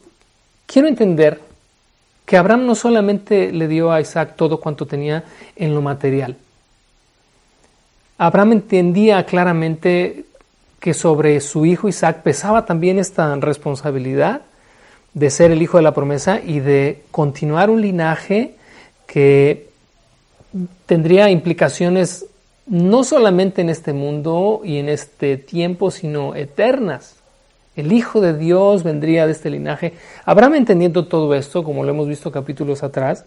quiero 0.65 0.87
entender 0.87 1.39
que 2.25 2.37
Abraham 2.37 2.65
no 2.65 2.75
solamente 2.75 3.51
le 3.51 3.67
dio 3.67 3.91
a 3.91 4.01
Isaac 4.01 4.35
todo 4.35 4.59
cuanto 4.59 4.85
tenía 4.85 5.23
en 5.55 5.73
lo 5.73 5.81
material. 5.81 6.35
Abraham 8.23 8.51
entendía 8.51 9.25
claramente 9.25 10.25
que 10.79 10.93
sobre 10.93 11.41
su 11.41 11.65
hijo 11.65 11.87
Isaac 11.87 12.21
pesaba 12.21 12.67
también 12.67 12.99
esta 12.99 13.35
responsabilidad 13.37 14.41
de 15.15 15.31
ser 15.31 15.49
el 15.49 15.59
hijo 15.63 15.77
de 15.77 15.83
la 15.83 15.95
promesa 15.95 16.39
y 16.39 16.59
de 16.59 17.01
continuar 17.09 17.71
un 17.71 17.81
linaje 17.81 18.53
que 19.07 19.69
tendría 20.85 21.31
implicaciones 21.31 22.27
no 22.67 23.03
solamente 23.03 23.61
en 23.61 23.71
este 23.71 23.91
mundo 23.91 24.61
y 24.63 24.77
en 24.77 24.89
este 24.89 25.37
tiempo, 25.37 25.89
sino 25.89 26.35
eternas. 26.35 27.15
El 27.75 27.91
Hijo 27.91 28.21
de 28.21 28.37
Dios 28.37 28.83
vendría 28.83 29.25
de 29.25 29.31
este 29.31 29.49
linaje. 29.49 29.93
Abraham 30.25 30.55
entendiendo 30.55 31.07
todo 31.07 31.33
esto, 31.33 31.63
como 31.63 31.83
lo 31.83 31.89
hemos 31.89 32.07
visto 32.07 32.31
capítulos 32.31 32.83
atrás, 32.83 33.25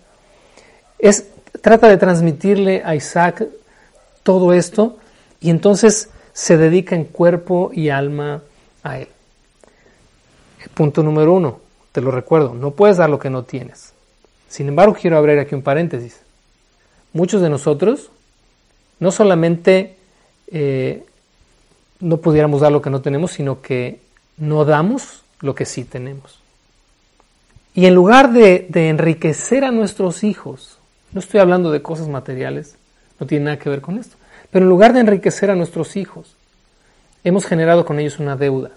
trata 1.62 1.88
de 1.88 1.96
transmitirle 1.96 2.82
a 2.84 2.94
Isaac 2.94 3.44
todo 4.24 4.52
esto 4.52 4.98
y 5.40 5.50
entonces 5.50 6.10
se 6.32 6.56
dedica 6.56 6.96
en 6.96 7.04
cuerpo 7.04 7.70
y 7.72 7.90
alma 7.90 8.42
a 8.82 8.98
él. 8.98 9.08
Punto 10.74 11.04
número 11.04 11.32
uno, 11.32 11.60
te 11.92 12.00
lo 12.00 12.10
recuerdo, 12.10 12.54
no 12.54 12.72
puedes 12.72 12.96
dar 12.96 13.08
lo 13.08 13.20
que 13.20 13.30
no 13.30 13.44
tienes. 13.44 13.92
Sin 14.48 14.66
embargo, 14.68 14.96
quiero 15.00 15.16
abrir 15.16 15.38
aquí 15.38 15.54
un 15.54 15.62
paréntesis. 15.62 16.20
Muchos 17.12 17.40
de 17.40 17.50
nosotros 17.50 18.10
no 18.98 19.12
solamente 19.12 19.96
eh, 20.48 21.04
no 22.00 22.16
pudiéramos 22.18 22.60
dar 22.60 22.72
lo 22.72 22.82
que 22.82 22.90
no 22.90 23.00
tenemos, 23.00 23.32
sino 23.32 23.60
que 23.62 24.00
no 24.36 24.64
damos 24.64 25.22
lo 25.40 25.54
que 25.54 25.64
sí 25.64 25.84
tenemos. 25.84 26.40
Y 27.74 27.86
en 27.86 27.94
lugar 27.94 28.32
de, 28.32 28.66
de, 28.68 28.88
enriquecer 28.88 29.64
a 29.64 29.70
nuestros 29.70 30.22
hijos, 30.24 30.78
no 31.12 31.20
estoy 31.20 31.40
hablando 31.40 31.70
de 31.70 31.82
cosas 31.82 32.08
materiales, 32.08 32.76
no 33.18 33.26
tiene 33.26 33.46
nada 33.46 33.58
que 33.58 33.70
ver 33.70 33.80
con 33.80 33.98
esto, 33.98 34.16
pero 34.50 34.64
en 34.64 34.68
lugar 34.68 34.92
de 34.92 35.00
enriquecer 35.00 35.50
a 35.50 35.54
nuestros 35.54 35.96
hijos, 35.96 36.36
hemos 37.24 37.46
generado 37.46 37.84
con 37.84 37.98
ellos 37.98 38.18
una 38.18 38.36
deuda. 38.36 38.70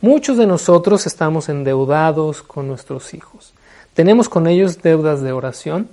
Muchos 0.00 0.36
de 0.38 0.46
nosotros 0.46 1.06
estamos 1.06 1.48
endeudados 1.48 2.42
con 2.42 2.68
nuestros 2.68 3.14
hijos. 3.14 3.52
Tenemos 3.94 4.28
con 4.28 4.46
ellos 4.46 4.80
deudas 4.80 5.22
de 5.22 5.32
oración, 5.32 5.88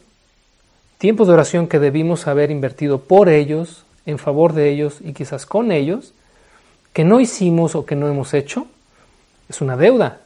tiempos 1.00 1.28
de 1.28 1.34
oración 1.34 1.68
que 1.68 1.80
debimos 1.80 2.28
haber 2.28 2.52
invertido 2.52 3.00
por 3.00 3.30
ellos, 3.30 3.84
en 4.06 4.20
favor 4.20 4.54
de 4.54 4.70
ellos 4.70 5.00
y 5.02 5.14
quizás 5.14 5.48
con 5.48 5.72
ellos, 5.72 6.14
que 6.94 7.04
no 7.04 7.20
hicimos 7.20 7.76
o 7.76 7.86
que 7.86 7.96
no 7.96 8.08
hemos 8.08 8.34
hecho, 8.34 8.68
es 9.50 9.62
una 9.62 9.76
deuda. 9.76 10.22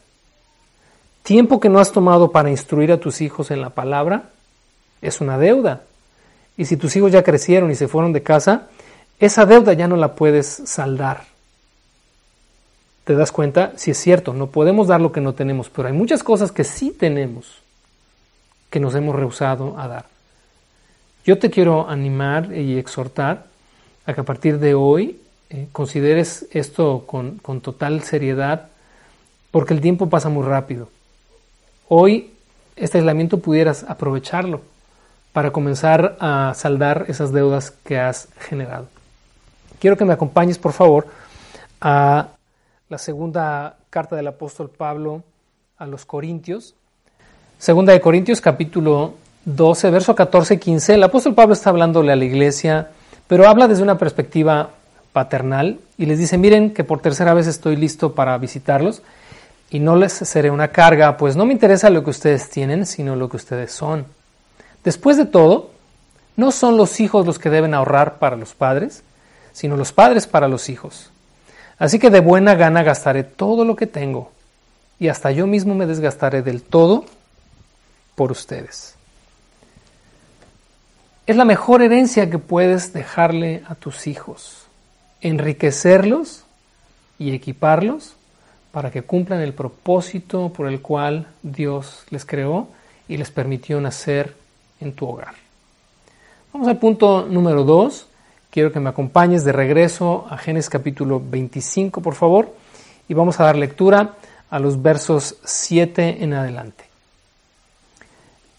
Tiempo 1.23 1.59
que 1.59 1.69
no 1.69 1.79
has 1.79 1.91
tomado 1.91 2.31
para 2.31 2.49
instruir 2.49 2.91
a 2.91 2.99
tus 2.99 3.21
hijos 3.21 3.49
en 3.51 3.61
la 3.61 3.69
palabra, 3.69 4.31
es 5.01 5.21
una 5.21 5.37
deuda. 5.37 5.83
Y 6.59 6.65
si 6.65 6.75
tus 6.75 6.93
hijos 6.97 7.13
ya 7.13 7.23
crecieron 7.23 7.71
y 7.71 7.75
se 7.75 7.87
fueron 7.87 8.11
de 8.11 8.21
casa, 8.21 8.67
esa 9.17 9.45
deuda 9.45 9.71
ya 9.71 9.87
no 9.87 9.95
la 9.95 10.15
puedes 10.15 10.45
saldar. 10.45 11.23
Te 13.05 13.15
das 13.15 13.31
cuenta, 13.31 13.71
si 13.77 13.91
es 13.91 13.97
cierto, 13.97 14.33
no 14.33 14.47
podemos 14.47 14.89
dar 14.89 14.99
lo 14.99 15.13
que 15.13 15.21
no 15.21 15.33
tenemos, 15.33 15.69
pero 15.69 15.87
hay 15.87 15.93
muchas 15.93 16.21
cosas 16.21 16.51
que 16.51 16.65
sí 16.65 16.91
tenemos 16.91 17.61
que 18.69 18.81
nos 18.81 18.93
hemos 18.93 19.15
rehusado 19.15 19.79
a 19.79 19.87
dar. 19.87 20.07
Yo 21.23 21.39
te 21.39 21.49
quiero 21.49 21.89
animar 21.89 22.53
y 22.53 22.77
exhortar 22.77 23.45
a 24.05 24.13
que 24.13 24.19
a 24.19 24.25
partir 24.25 24.59
de 24.59 24.73
hoy 24.73 25.17
eh, 25.49 25.69
consideres 25.71 26.45
esto 26.51 27.05
con, 27.07 27.37
con 27.37 27.61
total 27.61 28.03
seriedad, 28.03 28.67
porque 29.51 29.73
el 29.73 29.79
tiempo 29.79 30.09
pasa 30.09 30.27
muy 30.27 30.43
rápido. 30.43 30.89
Hoy 31.87 32.33
este 32.75 32.97
aislamiento 32.97 33.39
pudieras 33.39 33.85
aprovecharlo 33.87 34.59
para 35.33 35.51
comenzar 35.51 36.17
a 36.19 36.53
saldar 36.55 37.05
esas 37.07 37.31
deudas 37.31 37.71
que 37.71 37.99
has 37.99 38.27
generado. 38.39 38.87
Quiero 39.79 39.97
que 39.97 40.05
me 40.05 40.13
acompañes, 40.13 40.57
por 40.57 40.73
favor, 40.73 41.07
a 41.79 42.29
la 42.89 42.97
segunda 42.97 43.77
carta 43.89 44.15
del 44.15 44.27
apóstol 44.27 44.69
Pablo 44.69 45.23
a 45.77 45.85
los 45.85 46.05
Corintios. 46.05 46.75
Segunda 47.57 47.93
de 47.93 48.01
Corintios, 48.01 48.41
capítulo 48.41 49.13
12, 49.45 49.89
verso 49.89 50.15
14 50.15 50.55
y 50.55 50.57
15. 50.57 50.93
El 50.95 51.03
apóstol 51.03 51.35
Pablo 51.35 51.53
está 51.53 51.69
hablándole 51.69 52.11
a 52.11 52.15
la 52.15 52.25
iglesia, 52.25 52.89
pero 53.27 53.47
habla 53.47 53.67
desde 53.67 53.83
una 53.83 53.97
perspectiva 53.97 54.71
paternal 55.13 55.79
y 55.97 56.05
les 56.05 56.19
dice, 56.19 56.37
miren 56.37 56.73
que 56.73 56.83
por 56.83 57.01
tercera 57.01 57.33
vez 57.33 57.47
estoy 57.47 57.75
listo 57.75 58.13
para 58.13 58.37
visitarlos 58.37 59.01
y 59.69 59.79
no 59.79 59.95
les 59.95 60.13
seré 60.13 60.51
una 60.51 60.69
carga, 60.69 61.17
pues 61.17 61.35
no 61.35 61.45
me 61.45 61.53
interesa 61.53 61.89
lo 61.89 62.03
que 62.03 62.09
ustedes 62.09 62.49
tienen, 62.49 62.85
sino 62.85 63.15
lo 63.15 63.29
que 63.29 63.37
ustedes 63.37 63.71
son. 63.71 64.05
Después 64.83 65.17
de 65.17 65.25
todo, 65.25 65.71
no 66.35 66.51
son 66.51 66.77
los 66.77 66.99
hijos 66.99 67.25
los 67.25 67.39
que 67.39 67.49
deben 67.49 67.73
ahorrar 67.73 68.19
para 68.19 68.35
los 68.35 68.53
padres, 68.53 69.03
sino 69.51 69.75
los 69.75 69.91
padres 69.91 70.25
para 70.25 70.47
los 70.47 70.69
hijos. 70.69 71.11
Así 71.77 71.99
que 71.99 72.09
de 72.09 72.19
buena 72.19 72.55
gana 72.55 72.83
gastaré 72.83 73.23
todo 73.23 73.65
lo 73.65 73.75
que 73.75 73.87
tengo 73.87 74.31
y 74.99 75.07
hasta 75.07 75.31
yo 75.31 75.47
mismo 75.47 75.75
me 75.75 75.85
desgastaré 75.85 76.41
del 76.41 76.61
todo 76.61 77.05
por 78.15 78.31
ustedes. 78.31 78.95
Es 81.25 81.35
la 81.35 81.45
mejor 81.45 81.81
herencia 81.81 82.29
que 82.29 82.37
puedes 82.37 82.91
dejarle 82.91 83.63
a 83.67 83.75
tus 83.75 84.07
hijos, 84.07 84.65
enriquecerlos 85.21 86.43
y 87.17 87.33
equiparlos 87.33 88.15
para 88.71 88.91
que 88.91 89.03
cumplan 89.03 89.41
el 89.41 89.53
propósito 89.53 90.51
por 90.51 90.67
el 90.67 90.81
cual 90.81 91.27
Dios 91.43 92.03
les 92.09 92.25
creó 92.25 92.67
y 93.07 93.17
les 93.17 93.31
permitió 93.31 93.79
nacer 93.79 94.35
en 94.79 94.93
tu 94.93 95.07
hogar. 95.07 95.33
Vamos 96.53 96.67
al 96.67 96.77
punto 96.77 97.27
número 97.29 97.63
2. 97.63 98.07
Quiero 98.49 98.71
que 98.71 98.79
me 98.79 98.89
acompañes 98.89 99.43
de 99.43 99.51
regreso 99.51 100.25
a 100.29 100.37
Génesis 100.37 100.69
capítulo 100.69 101.21
25, 101.23 102.01
por 102.01 102.15
favor, 102.15 102.55
y 103.07 103.13
vamos 103.13 103.39
a 103.39 103.43
dar 103.43 103.55
lectura 103.55 104.15
a 104.49 104.59
los 104.59 104.81
versos 104.81 105.35
7 105.43 106.23
en 106.23 106.33
adelante. 106.33 106.85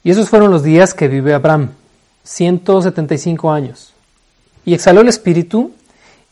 Y 0.04 0.10
esos 0.10 0.28
fueron 0.28 0.50
los 0.50 0.62
días 0.62 0.94
que 0.94 1.08
vive 1.08 1.34
Abraham, 1.34 1.70
175 2.22 3.50
años. 3.50 3.92
Y 4.64 4.74
exhaló 4.74 5.00
el 5.00 5.08
espíritu 5.08 5.72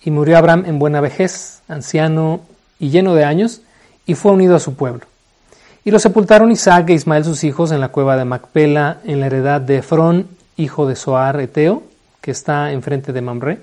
y 0.05 0.11
murió 0.11 0.39
Abraham 0.39 0.65
en 0.67 0.79
buena 0.79 1.01
vejez, 1.01 1.63
anciano 1.69 2.41
y 2.79 2.91
lleno 2.91 3.15
de 3.15 3.25
años, 3.25 3.63
y 4.07 4.15
fue 4.15 4.33
unido 4.33 4.57
a 4.57 4.61
su 4.61 4.75
pueblo. 4.75 5.07
Y 5.89 5.91
lo 5.91 5.99
sepultaron 5.99 6.53
Isaac 6.53 6.91
e 6.91 6.93
Ismael 6.93 7.25
sus 7.25 7.45
hijos 7.45 7.73
en 7.73 7.81
la 7.81 7.89
cueva 7.89 8.19
de 8.19 8.27
Macpela, 8.27 8.99
en 9.05 9.21
la 9.21 9.27
heredad 9.27 9.59
de 9.59 9.79
Efrón, 9.79 10.29
hijo 10.59 10.87
de 10.87 10.95
Soar 10.95 11.41
Eteo, 11.41 11.83
que 12.21 12.31
está 12.31 12.73
enfrente 12.73 13.15
de 13.15 13.23
Mamre, 13.23 13.61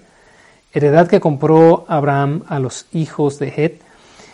heredad 0.74 1.08
que 1.08 1.20
compró 1.20 1.86
Abraham 1.88 2.42
a 2.48 2.58
los 2.58 2.88
hijos 2.94 3.38
de 3.38 3.54
Het. 3.56 3.80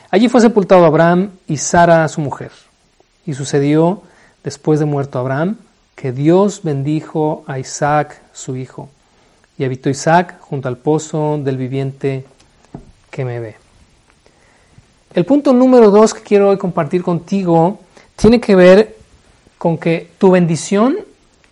Allí 0.09 0.29
fue 0.29 0.39
sepultado 0.39 0.85
Abraham 0.85 1.31
y 1.47 1.57
Sara 1.57 2.07
su 2.07 2.21
mujer. 2.21 2.51
Y 3.25 3.33
sucedió, 3.33 4.03
después 4.41 4.79
de 4.79 4.85
muerto 4.85 5.19
Abraham, 5.19 5.57
que 5.93 6.13
Dios 6.13 6.61
bendijo 6.63 7.43
a 7.45 7.59
Isaac 7.59 8.21
su 8.31 8.55
hijo. 8.55 8.87
Y 9.57 9.65
habitó 9.65 9.89
Isaac 9.89 10.39
junto 10.39 10.69
al 10.69 10.77
pozo 10.77 11.41
del 11.43 11.57
viviente 11.57 12.23
que 13.09 13.25
me 13.25 13.41
ve. 13.41 13.60
El 15.13 15.25
punto 15.25 15.51
número 15.51 15.91
dos 15.91 16.13
que 16.13 16.21
quiero 16.21 16.49
hoy 16.49 16.57
compartir 16.57 17.03
contigo 17.03 17.81
tiene 18.15 18.39
que 18.39 18.55
ver 18.55 18.95
con 19.57 19.77
que 19.77 20.07
tu 20.17 20.31
bendición 20.31 20.95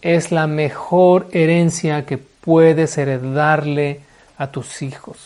es 0.01 0.31
la 0.31 0.47
mejor 0.47 1.27
herencia 1.33 2.05
que 2.05 2.17
puedes 2.17 2.97
heredarle 2.97 3.99
a 4.37 4.49
tus 4.49 4.81
hijos. 4.81 5.17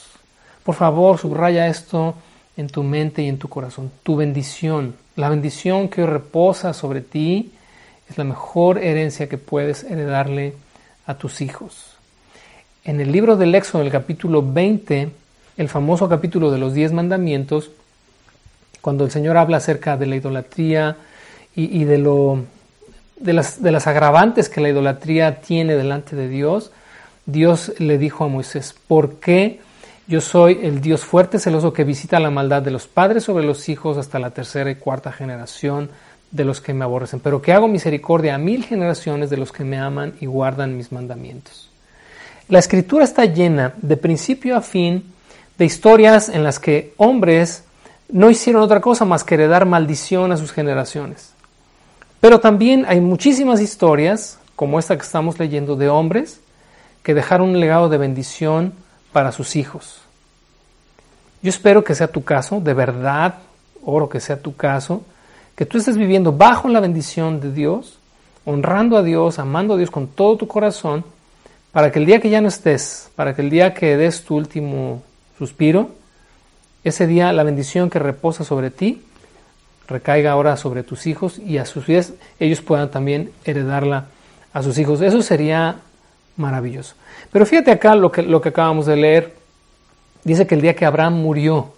Por 0.63 0.73
favor, 0.73 1.19
subraya 1.19 1.67
esto 1.67 2.15
en 2.57 2.69
tu 2.69 2.81
mente 2.81 3.21
y 3.21 3.27
en 3.27 3.37
tu 3.37 3.49
corazón. 3.49 3.91
Tu 4.01 4.15
bendición, 4.15 4.95
la 5.15 5.29
bendición 5.29 5.87
que 5.87 6.03
reposa 6.03 6.73
sobre 6.73 7.01
ti, 7.01 7.51
es 8.09 8.17
la 8.17 8.23
mejor 8.23 8.79
herencia 8.79 9.29
que 9.29 9.37
puedes 9.37 9.83
heredarle 9.83 10.55
a 11.05 11.19
tus 11.19 11.39
hijos. 11.41 11.97
En 12.83 12.99
el 12.99 13.11
libro 13.11 13.37
del 13.37 13.53
Éxodo, 13.53 13.83
el 13.83 13.91
capítulo 13.91 14.41
20, 14.41 15.11
el 15.57 15.69
famoso 15.69 16.09
capítulo 16.09 16.49
de 16.49 16.57
los 16.57 16.73
diez 16.73 16.91
mandamientos, 16.93 17.69
cuando 18.83 19.05
el 19.05 19.11
Señor 19.11 19.37
habla 19.37 19.57
acerca 19.57 19.95
de 19.95 20.07
la 20.07 20.17
idolatría 20.17 20.97
y, 21.55 21.85
de, 21.85 21.97
lo, 21.97 22.43
de, 23.15 23.31
las, 23.31 23.63
de 23.63 23.71
las 23.71 23.87
agravantes 23.87 24.49
que 24.49 24.59
la 24.59 24.67
idolatría 24.67 25.39
tiene 25.39 25.75
delante 25.75 26.17
de 26.17 26.27
Dios, 26.27 26.71
Dios 27.25 27.71
le 27.79 27.97
dijo 27.97 28.25
a 28.25 28.27
Moisés, 28.27 28.75
¿por 28.89 29.21
qué 29.21 29.61
yo 30.05 30.19
soy 30.19 30.59
el 30.63 30.81
Dios 30.81 31.05
fuerte, 31.05 31.39
celoso, 31.39 31.71
que 31.71 31.85
visita 31.85 32.19
la 32.19 32.29
maldad 32.29 32.61
de 32.61 32.71
los 32.71 32.87
padres 32.87 33.23
sobre 33.23 33.45
los 33.45 33.69
hijos 33.69 33.97
hasta 33.97 34.19
la 34.19 34.31
tercera 34.31 34.69
y 34.69 34.75
cuarta 34.75 35.13
generación 35.13 35.89
de 36.31 36.43
los 36.43 36.59
que 36.59 36.73
me 36.73 36.83
aborrecen, 36.83 37.21
pero 37.21 37.41
que 37.41 37.53
hago 37.53 37.69
misericordia 37.69 38.35
a 38.35 38.37
mil 38.37 38.65
generaciones 38.65 39.29
de 39.29 39.37
los 39.37 39.53
que 39.53 39.63
me 39.63 39.77
aman 39.77 40.15
y 40.19 40.25
guardan 40.25 40.75
mis 40.75 40.91
mandamientos? 40.91 41.69
La 42.49 42.59
escritura 42.59 43.05
está 43.05 43.23
llena 43.23 43.75
de 43.81 43.95
principio 43.95 44.57
a 44.57 44.61
fin 44.61 45.05
de 45.57 45.63
historias 45.63 46.27
en 46.27 46.43
las 46.43 46.59
que 46.59 46.93
hombres 46.97 47.63
no 48.13 48.29
hicieron 48.29 48.62
otra 48.62 48.79
cosa 48.79 49.05
más 49.05 49.24
que 49.24 49.34
heredar 49.34 49.65
maldición 49.65 50.32
a 50.32 50.38
sus 50.38 50.51
generaciones. 50.51 51.32
Pero 52.22 52.39
también 52.39 52.86
hay 52.88 53.01
muchísimas 53.01 53.60
historias, 53.60 54.38
como 54.55 54.77
esta 54.77 54.96
que 54.96 55.01
estamos 55.01 55.39
leyendo, 55.39 55.75
de 55.75 55.89
hombres 55.89 56.39
que 57.01 57.15
dejaron 57.15 57.50
un 57.50 57.60
legado 57.60 57.89
de 57.89 57.98
bendición 57.98 58.74
para 59.12 59.32
sus 59.32 59.55
hijos. 59.55 60.00
Yo 61.41 61.50
espero 61.50 61.84
que 61.84 61.96
sea 61.96 62.08
tu 62.08 62.24
caso, 62.24 62.62
de 62.62 62.75
verdad, 62.75 63.39
oro 63.84 64.08
que 64.08 64.20
sea 64.20 64.39
tu 64.39 64.55
caso, 64.55 65.01
que 65.55 65.65
tú 65.65 65.79
estés 65.79 65.98
viviendo 65.98 66.32
bajo 66.32 66.70
la 66.70 66.79
bendición 66.79 67.41
de 67.41 67.51
Dios, 67.51 67.98
honrando 68.46 68.96
a 68.96 69.01
Dios, 69.01 69.39
amando 69.39 69.74
a 69.74 69.77
Dios 69.77 69.89
con 69.89 70.05
todo 70.05 70.38
tu 70.38 70.48
corazón, 70.48 71.03
para 71.72 71.91
que 71.91 71.98
el 71.98 72.05
día 72.05 72.22
que 72.22 72.29
ya 72.29 72.41
no 72.41 72.48
estés, 72.48 73.10
para 73.15 73.36
que 73.36 73.41
el 73.41 73.50
día 73.50 73.74
que 73.74 73.98
des 73.98 74.24
tu 74.24 74.36
último 74.36 75.01
suspiro, 75.39 76.02
ese 76.83 77.07
día 77.07 77.31
la 77.31 77.43
bendición 77.43 77.89
que 77.89 77.99
reposa 77.99 78.43
sobre 78.43 78.71
ti 78.71 79.01
recaiga 79.87 80.31
ahora 80.31 80.57
sobre 80.57 80.83
tus 80.83 81.07
hijos 81.07 81.39
y 81.39 81.57
a 81.57 81.65
sus 81.65 81.87
vez 81.87 82.13
ellos 82.39 82.61
puedan 82.61 82.89
también 82.89 83.31
heredarla 83.45 84.07
a 84.53 84.63
sus 84.63 84.77
hijos. 84.77 85.01
Eso 85.01 85.21
sería 85.21 85.77
maravilloso. 86.37 86.95
Pero 87.31 87.45
fíjate 87.45 87.71
acá 87.71 87.95
lo 87.95 88.11
que, 88.11 88.21
lo 88.21 88.41
que 88.41 88.49
acabamos 88.49 88.85
de 88.85 88.95
leer. 88.95 89.35
Dice 90.23 90.47
que 90.47 90.55
el 90.55 90.61
día 90.61 90.75
que 90.75 90.85
Abraham 90.85 91.15
murió, 91.15 91.73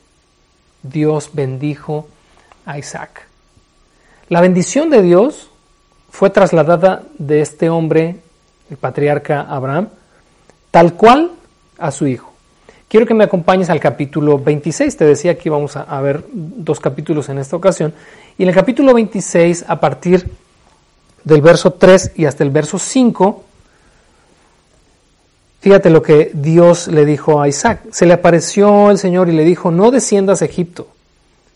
Dios 0.83 1.31
bendijo 1.33 2.07
a 2.65 2.77
Isaac. 2.77 3.27
La 4.29 4.41
bendición 4.41 4.89
de 4.89 5.01
Dios 5.01 5.49
fue 6.09 6.29
trasladada 6.29 7.03
de 7.17 7.41
este 7.41 7.69
hombre, 7.69 8.17
el 8.69 8.77
patriarca 8.77 9.41
Abraham, 9.41 9.89
tal 10.71 10.93
cual 10.93 11.31
a 11.77 11.91
su 11.91 12.07
hijo. 12.07 12.34
Quiero 12.87 13.05
que 13.05 13.13
me 13.13 13.23
acompañes 13.23 13.69
al 13.69 13.79
capítulo 13.79 14.37
26. 14.37 14.95
Te 14.95 15.05
decía 15.05 15.37
que 15.37 15.49
íbamos 15.49 15.75
a, 15.75 16.01
ver 16.01 16.23
dos 16.31 16.79
capítulos 16.79 17.29
en 17.29 17.39
esta 17.39 17.55
ocasión. 17.55 17.93
Y 18.37 18.43
en 18.43 18.49
el 18.49 18.55
capítulo 18.55 18.93
26, 18.93 19.65
a 19.67 19.79
partir 19.79 20.29
del 21.23 21.41
verso 21.41 21.73
3 21.73 22.11
y 22.15 22.25
hasta 22.25 22.43
el 22.43 22.51
verso 22.51 22.77
5, 22.79 23.43
Fíjate 25.65 25.89
lo 25.89 26.03
que 26.03 26.29
Dios 26.31 26.87
le 26.89 27.05
dijo 27.05 27.41
a 27.41 27.47
Isaac. 27.47 27.87
Se 27.89 28.05
le 28.05 28.13
apareció 28.13 28.91
el 28.91 28.99
Señor 28.99 29.29
y 29.29 29.31
le 29.31 29.43
dijo, 29.43 29.71
no 29.71 29.89
desciendas 29.89 30.43
a 30.43 30.45
Egipto, 30.45 30.87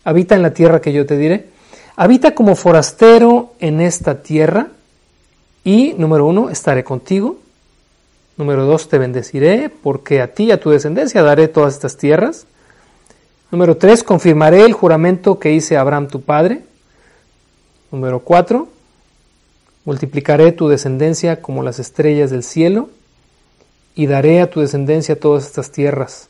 habita 0.02 0.34
en 0.34 0.42
la 0.42 0.52
tierra 0.52 0.80
que 0.80 0.92
yo 0.92 1.06
te 1.06 1.16
diré. 1.16 1.46
Habita 1.94 2.34
como 2.34 2.56
forastero 2.56 3.52
en 3.60 3.80
esta 3.80 4.20
tierra 4.20 4.66
y, 5.62 5.94
número 5.96 6.26
uno, 6.26 6.50
estaré 6.50 6.82
contigo. 6.82 7.36
Número 8.36 8.64
dos, 8.64 8.88
te 8.88 8.98
bendeciré 8.98 9.68
porque 9.68 10.20
a 10.20 10.32
ti 10.32 10.44
y 10.44 10.52
a 10.52 10.60
tu 10.60 10.70
descendencia 10.70 11.22
daré 11.22 11.48
todas 11.48 11.74
estas 11.74 11.96
tierras. 11.96 12.46
Número 13.50 13.76
tres, 13.76 14.02
confirmaré 14.02 14.64
el 14.64 14.72
juramento 14.72 15.38
que 15.38 15.52
hice 15.52 15.76
a 15.76 15.80
Abraham 15.80 16.08
tu 16.08 16.22
padre. 16.22 16.62
Número 17.90 18.20
cuatro, 18.20 18.68
multiplicaré 19.84 20.52
tu 20.52 20.68
descendencia 20.68 21.42
como 21.42 21.62
las 21.62 21.78
estrellas 21.78 22.30
del 22.30 22.44
cielo 22.44 22.90
y 23.94 24.06
daré 24.06 24.40
a 24.40 24.48
tu 24.48 24.60
descendencia 24.60 25.18
todas 25.18 25.46
estas 25.46 25.72
tierras. 25.72 26.28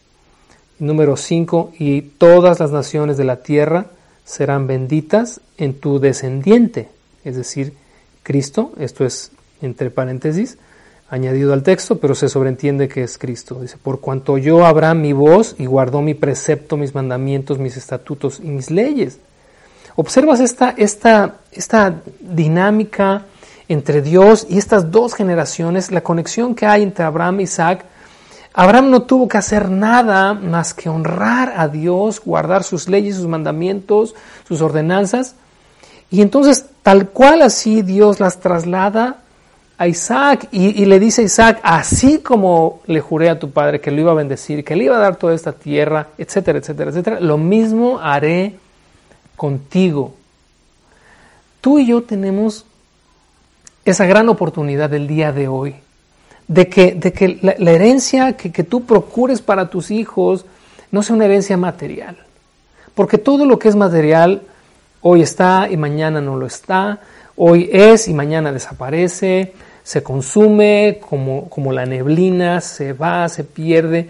número 0.78 1.16
5, 1.16 1.72
y 1.78 2.00
todas 2.00 2.58
las 2.58 2.70
naciones 2.70 3.18
de 3.18 3.24
la 3.24 3.42
tierra 3.42 3.86
serán 4.24 4.66
benditas 4.66 5.40
en 5.58 5.74
tu 5.74 6.00
descendiente, 6.00 6.88
es 7.22 7.36
decir, 7.36 7.74
Cristo, 8.22 8.72
esto 8.78 9.04
es 9.04 9.30
entre 9.60 9.90
paréntesis, 9.90 10.56
añadido 11.10 11.52
al 11.52 11.64
texto, 11.64 11.98
pero 11.98 12.14
se 12.14 12.28
sobreentiende 12.28 12.88
que 12.88 13.02
es 13.02 13.18
Cristo. 13.18 13.56
Dice, 13.60 13.76
por 13.76 14.00
cuanto 14.00 14.38
yo 14.38 14.64
habrá 14.64 14.94
mi 14.94 15.12
voz 15.12 15.56
y 15.58 15.66
guardó 15.66 16.00
mi 16.00 16.14
precepto, 16.14 16.76
mis 16.76 16.94
mandamientos, 16.94 17.58
mis 17.58 17.76
estatutos 17.76 18.40
y 18.40 18.48
mis 18.48 18.70
leyes. 18.70 19.18
Observas 19.96 20.38
esta, 20.38 20.70
esta, 20.76 21.38
esta 21.50 22.00
dinámica 22.20 23.26
entre 23.68 24.02
Dios 24.02 24.46
y 24.48 24.58
estas 24.58 24.90
dos 24.90 25.14
generaciones, 25.14 25.90
la 25.90 26.00
conexión 26.00 26.54
que 26.54 26.66
hay 26.66 26.84
entre 26.84 27.04
Abraham 27.04 27.40
y 27.40 27.42
Isaac, 27.44 27.84
Abraham 28.52 28.90
no 28.90 29.02
tuvo 29.02 29.28
que 29.28 29.38
hacer 29.38 29.68
nada 29.68 30.34
más 30.34 30.74
que 30.74 30.88
honrar 30.88 31.54
a 31.56 31.68
Dios, 31.68 32.20
guardar 32.24 32.64
sus 32.64 32.88
leyes, 32.88 33.16
sus 33.16 33.26
mandamientos, 33.26 34.14
sus 34.46 34.60
ordenanzas. 34.60 35.34
Y 36.10 36.20
entonces, 36.22 36.66
tal 36.82 37.10
cual 37.10 37.42
así 37.42 37.82
Dios 37.82 38.18
las 38.18 38.40
traslada 38.40 39.18
a 39.80 39.88
Isaac 39.88 40.48
y, 40.52 40.84
le 40.84 41.00
dice 41.00 41.22
a 41.22 41.24
Isaac, 41.24 41.60
así 41.62 42.18
como 42.18 42.82
le 42.84 43.00
juré 43.00 43.30
a 43.30 43.38
tu 43.38 43.50
padre 43.50 43.80
que 43.80 43.90
lo 43.90 44.02
iba 44.02 44.12
a 44.12 44.14
bendecir, 44.14 44.62
que 44.62 44.76
le 44.76 44.84
iba 44.84 44.96
a 44.96 45.00
dar 45.00 45.16
toda 45.16 45.32
esta 45.32 45.52
tierra, 45.52 46.08
etcétera, 46.18 46.58
etcétera, 46.58 46.90
etcétera, 46.90 47.18
lo 47.18 47.38
mismo 47.38 47.98
haré 47.98 48.56
contigo. 49.36 50.12
Tú 51.62 51.78
y 51.78 51.86
yo 51.86 52.02
tenemos 52.02 52.66
esa 53.86 54.04
gran 54.04 54.28
oportunidad 54.28 54.90
del 54.90 55.06
día 55.06 55.32
de 55.32 55.48
hoy, 55.48 55.76
de 56.46 56.68
que, 56.68 56.92
de 56.92 57.14
que 57.14 57.38
la, 57.40 57.70
herencia 57.72 58.36
que, 58.36 58.52
que 58.52 58.64
tú 58.64 58.84
procures 58.84 59.40
para 59.40 59.70
tus 59.70 59.90
hijos 59.90 60.44
no 60.90 61.02
sea 61.02 61.16
una 61.16 61.24
herencia 61.24 61.56
material, 61.56 62.18
porque 62.94 63.16
todo 63.16 63.46
lo 63.46 63.58
que 63.58 63.70
es 63.70 63.76
material 63.76 64.42
hoy 65.00 65.22
está 65.22 65.70
y 65.70 65.78
mañana 65.78 66.20
no 66.20 66.36
lo 66.36 66.44
está, 66.44 67.00
hoy 67.34 67.70
es 67.72 68.08
y 68.08 68.12
mañana 68.12 68.52
desaparece, 68.52 69.54
se 69.90 70.04
consume 70.04 71.00
como, 71.00 71.50
como 71.50 71.72
la 71.72 71.84
neblina, 71.84 72.60
se 72.60 72.92
va, 72.92 73.28
se 73.28 73.42
pierde. 73.42 74.06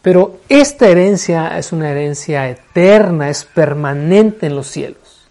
Pero 0.00 0.38
esta 0.48 0.88
herencia 0.88 1.58
es 1.58 1.72
una 1.72 1.90
herencia 1.90 2.48
eterna, 2.48 3.28
es 3.28 3.44
permanente 3.44 4.46
en 4.46 4.56
los 4.56 4.68
cielos. 4.68 5.28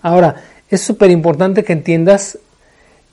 Ahora, 0.00 0.44
es 0.70 0.80
súper 0.80 1.10
importante 1.10 1.64
que 1.64 1.72
entiendas 1.72 2.38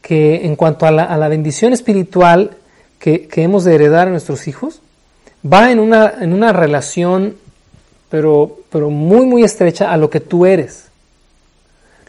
que 0.04 0.46
en 0.46 0.56
cuanto 0.56 0.86
a 0.86 0.92
la, 0.92 1.28
bendición 1.30 1.74
espiritual 1.74 2.52
que, 3.00 3.28
hemos 3.38 3.64
de 3.64 3.74
heredar 3.74 4.08
a 4.08 4.12
nuestros 4.12 4.48
hijos, 4.48 4.84
va 5.44 5.72
en 5.72 5.80
una, 5.80 6.14
en 6.22 6.32
una 6.32 6.54
relación, 6.54 7.38
pero, 8.08 8.60
pero 8.72 8.92
muy, 8.92 9.26
muy 9.26 9.44
estrecha 9.44 9.92
a 9.92 9.98
lo 9.98 10.12
que 10.12 10.20
tú 10.20 10.46
eres. 10.46 10.90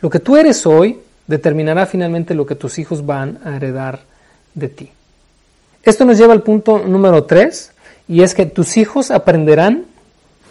Lo 0.02 0.10
que 0.10 0.20
tú 0.20 0.36
eres 0.36 0.66
hoy 0.66 1.00
determinará 1.26 1.86
finalmente 1.86 2.34
lo 2.34 2.44
que 2.44 2.54
tus 2.54 2.78
hijos 2.78 3.06
van 3.06 3.38
a 3.46 3.56
heredar 3.56 4.09
de 4.54 4.68
ti. 4.68 4.90
Esto 5.82 6.04
nos 6.04 6.18
lleva 6.18 6.32
al 6.32 6.42
punto 6.42 6.78
número 6.78 7.24
tres, 7.24 7.72
y 8.10 8.22
es 8.22 8.34
que 8.34 8.44
tus 8.44 8.76
hijos 8.76 9.10
aprenderán 9.10 9.84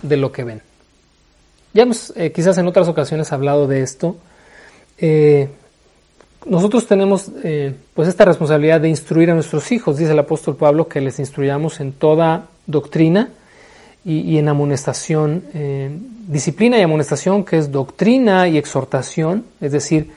de 0.01 0.17
lo 0.17 0.31
que 0.31 0.43
ven. 0.43 0.61
Ya 1.73 1.83
hemos 1.83 2.13
eh, 2.15 2.31
quizás 2.31 2.57
en 2.57 2.67
otras 2.67 2.87
ocasiones 2.87 3.31
hablado 3.31 3.67
de 3.67 3.81
esto. 3.81 4.15
Eh, 4.97 5.49
nosotros 6.45 6.87
tenemos 6.87 7.29
eh, 7.43 7.75
pues 7.93 8.07
esta 8.07 8.25
responsabilidad 8.25 8.81
de 8.81 8.89
instruir 8.89 9.29
a 9.29 9.33
nuestros 9.33 9.71
hijos, 9.71 9.97
dice 9.97 10.13
el 10.13 10.19
apóstol 10.19 10.55
Pablo, 10.55 10.87
que 10.87 11.01
les 11.01 11.19
instruyamos 11.19 11.79
en 11.79 11.91
toda 11.91 12.47
doctrina 12.65 13.29
y, 14.05 14.37
en 14.37 14.47
amonestación, 14.47 15.43
disciplina 16.25 16.79
y 16.79 16.81
amonestación, 16.81 17.43
que 17.43 17.57
es 17.57 17.69
doctrina 17.71 18.47
y 18.47 18.57
exhortación, 18.57 19.43
es 19.59 19.73
decir, 19.73 20.09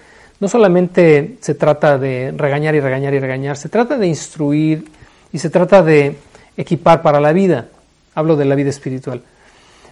no 0.43 0.49
solamente 0.49 1.37
se 1.41 1.55
trata 1.55 1.99
de 1.99 2.35
regañar 2.37 2.75
y 2.75 2.81
regañar 2.81 3.15
y 3.15 3.21
regañar, 3.21 3.57
se 3.57 3.69
trata 3.69 3.97
de 3.97 4.09
instruir 4.09 4.89
y 5.33 5.39
se 5.39 5.51
trata 5.51 5.85
de 5.85 6.17
equipar 6.57 7.01
para 7.01 7.21
la 7.21 7.33
vida, 7.33 7.69
hablo 8.17 8.35
de 8.35 8.45
la 8.45 8.57
vida 8.57 8.69
espiritual, 8.69 9.23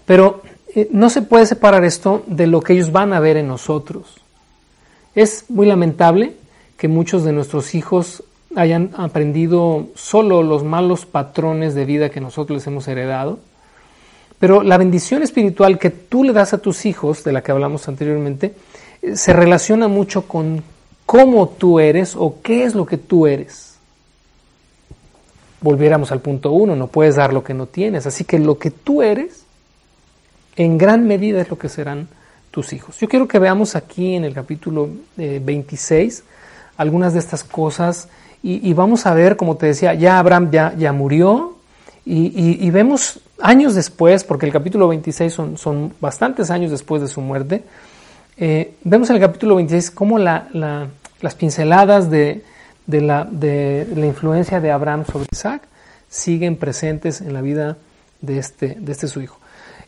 pero 0.05 0.43
eh, 0.75 0.89
no 0.91 1.09
se 1.09 1.23
puede 1.23 1.47
separar 1.47 1.85
esto 1.85 2.25
de 2.27 2.49
lo 2.49 2.63
que 2.63 2.73
ellos 2.73 2.91
van 2.91 3.13
a 3.13 3.21
ver 3.21 3.37
en 3.37 3.47
nosotros. 3.47 4.17
Es 5.15 5.45
muy 5.49 5.69
lamentable 5.69 6.35
que 6.77 6.89
muchos 6.89 7.23
de 7.23 7.33
nuestros 7.33 7.77
hijos 7.77 8.25
hayan 8.57 8.91
aprendido 8.97 9.87
solo 9.95 10.43
los 10.43 10.65
malos 10.65 11.07
patrones 11.07 11.77
de 11.77 11.85
vida 11.85 12.11
que 12.11 12.21
nosotros 12.21 12.57
les 12.57 12.67
hemos 12.67 12.89
heredado, 12.89 13.39
pero 14.41 14.65
la 14.65 14.79
bendición 14.79 15.23
espiritual 15.23 15.79
que 15.79 15.91
tú 15.91 16.25
le 16.25 16.33
das 16.33 16.55
a 16.55 16.59
tus 16.59 16.87
hijos, 16.87 17.23
de 17.23 17.31
la 17.31 17.41
que 17.41 17.53
hablamos 17.53 17.87
anteriormente, 17.87 18.53
se 19.15 19.33
relaciona 19.33 19.89
mucho 19.89 20.27
con 20.29 20.63
cómo 21.07 21.49
tú 21.49 21.81
eres 21.81 22.15
o 22.17 22.37
qué 22.43 22.65
es 22.65 22.75
lo 22.75 22.87
que 22.87 22.97
tú 22.97 23.27
eres. 23.27 23.77
Volviéramos 25.61 26.13
al 26.13 26.21
punto 26.21 26.53
uno, 26.53 26.77
no 26.77 26.87
puedes 26.87 27.17
dar 27.17 27.33
lo 27.33 27.43
que 27.43 27.55
no 27.55 27.67
tienes, 27.67 28.07
así 28.07 28.25
que 28.25 28.39
lo 28.39 28.59
que 28.59 28.71
tú 28.71 29.03
eres, 29.03 29.45
en 30.57 30.79
gran 30.79 31.07
medida 31.07 31.41
es 31.41 31.51
lo 31.51 31.59
que 31.59 31.69
serán 31.69 32.09
tus 32.51 32.73
hijos. 32.73 32.99
Yo 32.99 33.09
quiero 33.09 33.29
que 33.29 33.39
veamos 33.39 33.77
aquí 33.77 34.15
en 34.15 34.25
el 34.25 34.35
capítulo 34.35 34.89
26 35.17 36.19
eh, 36.19 36.23
algunas 36.77 37.13
de 37.13 37.19
estas 37.19 37.45
cosas 37.45 38.09
y, 38.43 38.73
vamos 38.73 39.05
a 39.05 39.13
ver, 39.13 39.37
como 39.37 39.57
te 39.59 39.67
decía, 39.67 39.93
ya 39.93 40.19
Abraham 40.19 40.51
ya, 40.51 40.75
ya 40.75 40.95
murió 40.95 41.57
y, 42.07 42.71
vemos 42.71 43.21
años 43.39 43.75
después, 43.75 44.25
porque 44.25 44.47
el 44.47 44.53
capítulo 44.53 44.89
26 44.89 45.33
son, 45.33 45.59
son 45.59 45.93
bastantes 46.01 46.51
años 46.51 46.71
después 46.71 47.03
de 47.03 47.09
su 47.09 47.21
muerte, 47.21 47.65
eh, 48.41 48.73
vemos 48.85 49.11
en 49.11 49.17
el 49.17 49.23
capítulo 49.23 49.57
26 49.57 49.91
cómo 49.91 50.19
la, 50.19 50.49
las 51.21 51.35
pinceladas 51.35 52.11
de, 52.11 52.43
la, 52.87 53.29
influencia 53.95 54.61
de 54.61 54.71
Abraham 54.71 55.05
sobre 55.05 55.27
Isaac 55.31 55.63
siguen 56.09 56.57
presentes 56.57 57.21
en 57.21 57.35
la 57.35 57.43
vida 57.43 57.77
de 58.23 58.39
este, 58.39 58.79
este 58.89 59.09
su 59.09 59.21
hijo. 59.21 59.39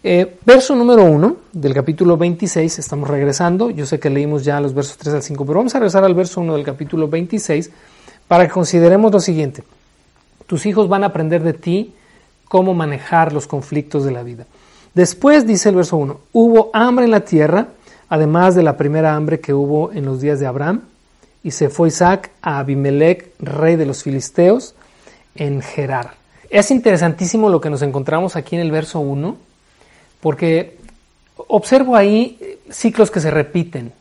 Eh, 0.04 0.36
verso 0.44 0.74
número 0.74 1.02
1 1.04 1.36
del 1.52 1.72
capítulo 1.72 2.18
26, 2.18 2.78
estamos 2.78 3.08
regresando, 3.08 3.70
yo 3.70 3.86
sé 3.86 3.98
que 3.98 4.10
leímos 4.10 4.44
ya 4.44 4.60
los 4.60 4.74
versos 4.74 4.98
3 4.98 5.14
al 5.14 5.22
5, 5.22 5.46
pero 5.46 5.60
vamos 5.60 5.74
a 5.74 5.78
regresar 5.78 6.04
al 6.04 6.14
verso 6.14 6.42
1 6.42 6.54
del 6.54 6.64
capítulo 6.64 7.08
26 7.08 7.70
para 8.28 8.46
que 8.46 8.52
consideremos 8.52 9.12
lo 9.12 9.20
siguiente. 9.20 9.64
Tus 10.46 10.66
hijos 10.66 10.88
van 10.90 11.04
a 11.04 11.06
aprender 11.06 11.42
de 11.42 11.54
ti 11.54 11.94
cómo 12.48 12.74
manejar 12.74 13.32
los 13.32 13.46
conflictos 13.46 14.04
de 14.04 14.10
la 14.10 14.22
vida. 14.22 14.44
Después 14.92 15.46
dice 15.46 15.70
el 15.70 15.76
verso 15.76 15.96
1, 15.96 16.20
hubo 16.34 16.70
hambre 16.74 17.06
en 17.06 17.12
la 17.12 17.20
tierra, 17.20 17.68
además 18.12 18.54
de 18.54 18.62
la 18.62 18.76
primera 18.76 19.14
hambre 19.14 19.40
que 19.40 19.54
hubo 19.54 19.90
en 19.90 20.04
los 20.04 20.20
días 20.20 20.38
de 20.38 20.46
Abraham, 20.46 20.82
y 21.42 21.50
se 21.50 21.70
fue 21.70 21.88
Isaac 21.88 22.30
a 22.42 22.58
Abimelech, 22.58 23.30
rey 23.38 23.76
de 23.76 23.86
los 23.86 24.02
filisteos, 24.02 24.74
en 25.34 25.62
Gerar. 25.62 26.12
Es 26.50 26.70
interesantísimo 26.70 27.48
lo 27.48 27.58
que 27.58 27.70
nos 27.70 27.80
encontramos 27.80 28.36
aquí 28.36 28.54
en 28.54 28.60
el 28.60 28.70
verso 28.70 29.00
1 29.00 29.34
porque 30.20 30.76
observo 31.38 31.96
ahí 31.96 32.38
ciclos 32.68 33.10
que 33.10 33.20
se 33.20 33.30
repiten. 33.30 33.94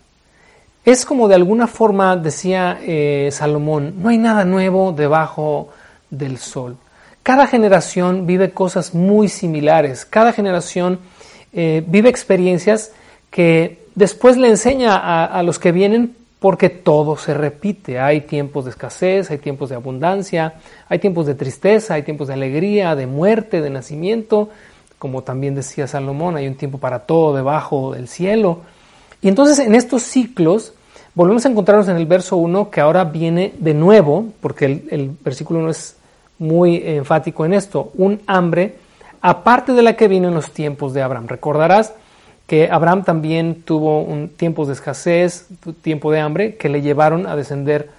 Es 0.84 1.06
como 1.06 1.30
de 1.30 1.36
alguna 1.36 1.68
forma, 1.68 2.18
decía 2.18 2.80
eh, 2.82 3.30
Salomón, 3.32 3.94
no 4.04 4.10
hay 4.10 4.18
nada 4.18 4.44
nuevo 4.44 4.92
debajo 4.92 5.70
del 6.10 6.38
sol. 6.38 6.76
Cada 7.24 7.48
generación 7.48 8.28
vive 8.28 8.52
cosas 8.52 8.94
muy 8.94 9.30
similares, 9.30 10.04
cada 10.04 10.34
generación 10.34 11.00
eh, 11.54 11.82
vive 11.88 12.10
experiencias 12.10 12.92
que 13.30 13.81
después 13.96 14.38
le 14.38 14.48
enseña 14.48 14.96
a, 15.26 15.44
los 15.44 15.60
que 15.60 15.72
vienen 15.72 16.16
porque 16.40 16.70
todo 16.70 17.18
se 17.18 17.34
repite. 17.34 18.00
Hay 18.00 18.22
tiempos 18.22 18.66
de 18.66 18.72
escasez, 18.72 19.30
hay 19.30 19.38
tiempos 19.38 19.70
de 19.70 19.76
abundancia, 19.76 20.56
hay 20.90 21.00
tiempos 21.00 21.28
de 21.28 21.36
tristeza, 21.36 21.94
hay 21.94 22.04
tiempos 22.04 22.28
de 22.28 22.34
alegría, 22.34 22.96
de 22.96 23.06
muerte, 23.08 23.62
de 23.62 23.70
nacimiento, 23.70 24.50
como 24.98 25.24
también 25.24 25.56
decía 25.56 25.88
Salomón, 25.88 26.38
hay 26.38 26.48
un 26.48 26.56
tiempo 26.56 26.78
para 26.78 27.00
todo 27.00 27.36
debajo 27.36 27.94
del 27.94 28.08
cielo. 28.08 28.62
Y 29.22 29.28
entonces 29.28 29.60
en 29.60 29.76
estos 29.76 30.04
ciclos 30.04 30.74
volvemos 31.14 31.46
a 31.46 31.50
encontrarnos 31.50 31.88
en 31.88 31.98
el 31.98 32.06
verso 32.06 32.38
1 32.38 32.70
que 32.70 32.82
ahora 32.82 33.04
viene 33.04 33.54
de 33.60 33.74
nuevo, 33.74 34.28
porque 34.42 34.66
el, 34.66 35.12
versículo 35.24 35.60
1 35.60 35.70
es 35.70 35.96
muy 36.40 36.82
enfático 36.84 37.46
en 37.46 37.54
esto, 37.54 37.92
un 37.96 38.20
hambre 38.26 38.76
aparte 39.22 39.74
de 39.74 39.84
la 39.84 39.96
que 39.96 40.08
vino 40.08 40.30
en 40.30 40.34
los 40.34 40.52
tiempos 40.52 40.94
de 40.94 41.04
Abraham. 41.04 41.28
Recordarás 41.28 41.94
que 42.52 42.68
Abraham 42.70 43.06
también 43.06 43.62
tuvo 43.62 44.02
un 44.02 44.28
tiempos 44.28 44.68
de 44.68 44.74
escasez, 44.74 45.48
tiempo 45.82 46.12
de 46.12 46.20
hambre, 46.20 46.58
que 46.58 46.68
le 46.68 46.82
llevaron 46.82 47.26
a 47.26 47.38
descender 47.38 47.90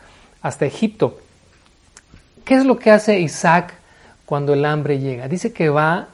hasta 0.43 0.67
Egipto. 0.67 1.17
¿Qué 2.45 2.57
es 2.57 2.67
lo 2.67 2.79
que 2.79 2.91
hace 2.91 3.19
Isaac 3.19 3.73
cuando 4.27 4.53
el 4.53 4.67
hambre 4.67 4.99
llega? 4.99 5.27
Dice 5.27 5.55
que 5.55 5.71
va 5.71 6.09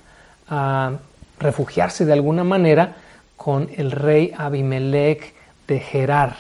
a 0.48 0.92
refugiarse 1.40 2.04
de 2.04 2.12
alguna 2.12 2.44
manera 2.44 2.94
con 3.36 3.70
el 3.76 3.90
rey 3.90 4.32
Abimelech 4.38 5.34
de 5.66 5.80
Gerar, 5.80 6.36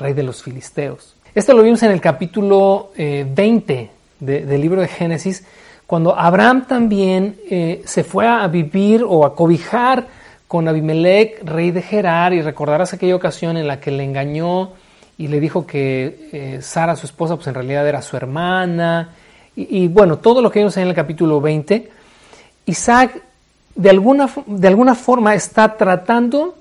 rey 0.00 0.14
de 0.14 0.24
los 0.24 0.42
filisteos. 0.42 1.14
Esto 1.32 1.54
lo 1.54 1.62
vimos 1.62 1.80
en 1.84 1.92
el 1.92 2.00
capítulo 2.00 2.90
20 2.96 3.72
eh, 3.72 3.90
del 4.18 4.60
libro 4.60 4.80
de 4.80 4.88
Génesis, 4.88 5.44
cuando 5.86 6.18
Abraham 6.18 6.66
también 6.66 7.36
eh, 7.48 7.82
se 7.84 8.02
fue 8.02 8.26
a 8.26 8.44
vivir 8.48 9.04
o 9.06 9.24
a 9.24 9.36
cobijar 9.36 10.25
con 10.48 10.68
Abimelech, 10.68 11.42
rey 11.44 11.70
de 11.70 11.82
Gerar, 11.82 12.32
y 12.32 12.42
recordarás 12.42 12.92
aquella 12.92 13.16
ocasión 13.16 13.56
en 13.56 13.66
la 13.66 13.80
que 13.80 13.90
le 13.90 14.04
engañó 14.04 14.72
y 15.18 15.28
le 15.28 15.40
dijo 15.40 15.66
que 15.66 16.28
eh, 16.32 16.62
Sara, 16.62 16.94
su 16.96 17.06
esposa, 17.06 17.36
pues 17.36 17.46
en 17.46 17.54
realidad 17.54 17.88
era 17.88 18.02
su 18.02 18.16
hermana, 18.16 19.10
y, 19.58 19.88
bueno, 19.88 20.18
todo 20.18 20.42
lo 20.42 20.50
que 20.50 20.58
vimos 20.58 20.76
en 20.76 20.86
el 20.86 20.94
capítulo 20.94 21.40
20, 21.40 21.90
Isaac 22.66 23.22
de 23.74 23.88
alguna, 23.88 24.28
de 24.44 24.68
alguna 24.68 24.94
forma 24.94 25.34
está 25.34 25.78
tratando 25.78 26.56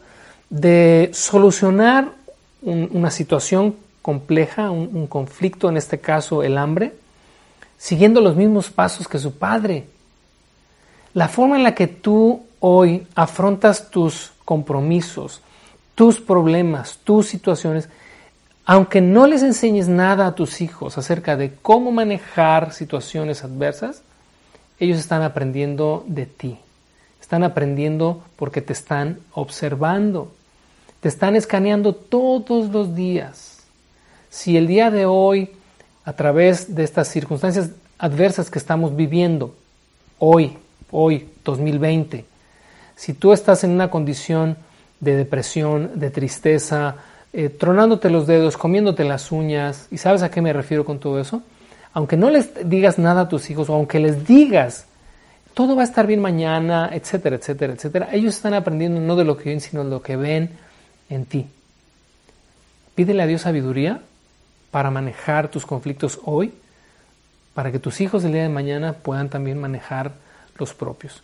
de 0.49 1.09
solucionar 1.13 2.11
una 2.61 3.11
situación 3.11 3.75
compleja, 4.01 4.71
un, 4.71 5.07
conflicto, 5.07 5.67
en 5.67 5.75
este 5.75 5.99
caso 5.99 6.41
el 6.41 6.57
hambre, 6.57 6.93
siguiendo 7.77 8.21
los 8.21 8.37
mismos 8.37 8.69
pasos 8.69 9.09
que 9.09 9.19
su 9.19 9.37
padre. 9.37 9.87
La 11.13 11.27
forma 11.27 11.57
en 11.57 11.63
la 11.63 11.75
que 11.75 11.87
tú 11.87 12.43
hoy 12.67 13.05
afrontas 13.13 13.91
tus 13.91 14.31
compromisos, 14.43 15.41
tus 15.93 16.19
problemas, 16.19 16.97
tus 17.03 17.27
situaciones, 17.27 17.89
aunque 18.65 19.01
no 19.01 19.27
les 19.27 19.43
enseñes 19.43 19.87
nada 19.87 20.25
a 20.25 20.33
tus 20.33 20.61
hijos 20.61 20.97
acerca 20.97 21.37
de 21.37 21.53
cómo 21.61 21.91
manejar 21.91 22.73
situaciones 22.73 23.43
adversas, 23.43 24.01
ellos 24.79 24.97
están 24.97 25.21
aprendiendo 25.21 26.05
de 26.07 26.25
ti. 26.25 26.57
Están 27.21 27.43
aprendiendo 27.43 28.23
porque 28.35 28.61
te 28.61 28.73
están 28.73 29.19
observando. 29.33 30.31
Te 31.01 31.07
están 31.07 31.35
escaneando 31.35 31.93
todos 31.93 32.71
los 32.71 32.95
días. 32.95 33.59
Si 34.31 34.57
el 34.57 34.65
día 34.65 34.89
de 34.89 35.05
hoy, 35.05 35.51
a 36.03 36.13
través 36.13 36.73
de 36.73 36.83
estas 36.83 37.09
circunstancias 37.09 37.69
adversas 37.99 38.49
que 38.49 38.57
estamos 38.57 38.95
viviendo, 38.95 39.53
hoy, 40.17 40.57
hoy, 40.89 41.29
2020, 41.43 42.25
si 42.95 43.13
tú 43.13 43.33
estás 43.33 43.63
en 43.63 43.71
una 43.71 43.89
condición 43.89 44.57
de 44.99 45.15
depresión, 45.15 45.99
de 45.99 46.09
tristeza, 46.09 46.95
eh, 47.33 47.49
tronándote 47.49 48.09
los 48.09 48.27
dedos, 48.27 48.57
comiéndote 48.57 49.03
las 49.03 49.31
uñas, 49.31 49.87
¿y 49.91 49.97
sabes 49.97 50.21
a 50.23 50.31
qué 50.31 50.41
me 50.41 50.53
refiero 50.53 50.85
con 50.85 50.99
todo 50.99 51.19
eso? 51.19 51.43
Aunque 51.93 52.17
no 52.17 52.29
les 52.29 52.69
digas 52.69 52.97
nada 52.97 53.21
a 53.21 53.29
tus 53.29 53.49
hijos 53.49 53.69
o 53.69 53.73
aunque 53.73 53.99
les 53.99 54.25
digas 54.25 54.87
todo 55.55 55.77
va 55.77 55.83
a 55.83 55.85
estar 55.85 56.05
bien 56.05 56.21
mañana, 56.21 56.89
etcétera, 56.91 57.37
etcétera, 57.37 57.73
etcétera. 57.73 58.09
Ellos 58.11 58.35
están 58.35 58.53
aprendiendo 58.53 58.99
no 58.99 59.15
de 59.15 59.23
lo 59.23 59.37
que 59.37 59.49
ven, 59.49 59.61
sino 59.61 59.85
de 59.85 59.89
lo 59.89 60.01
que 60.01 60.17
ven 60.17 60.49
en 61.09 61.25
ti. 61.25 61.47
Pídele 62.93 63.23
a 63.23 63.25
Dios 63.25 63.43
sabiduría 63.43 64.01
para 64.69 64.91
manejar 64.91 65.47
tus 65.47 65.65
conflictos 65.65 66.19
hoy, 66.25 66.53
para 67.53 67.71
que 67.71 67.79
tus 67.79 68.01
hijos 68.01 68.25
el 68.25 68.33
día 68.33 68.43
de 68.43 68.49
mañana 68.49 68.93
puedan 68.93 69.29
también 69.29 69.57
manejar 69.57 70.11
los 70.59 70.73
propios. 70.73 71.23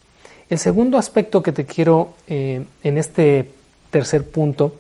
El 0.52 0.60
segundo 0.60 0.98
aspecto 0.98 1.42
que 1.42 1.54
te 1.54 1.66
quiero 1.66 2.14
eh, 2.28 2.66
en 2.84 2.98
este 2.98 3.54
tercer 3.90 4.30
punto 4.30 4.76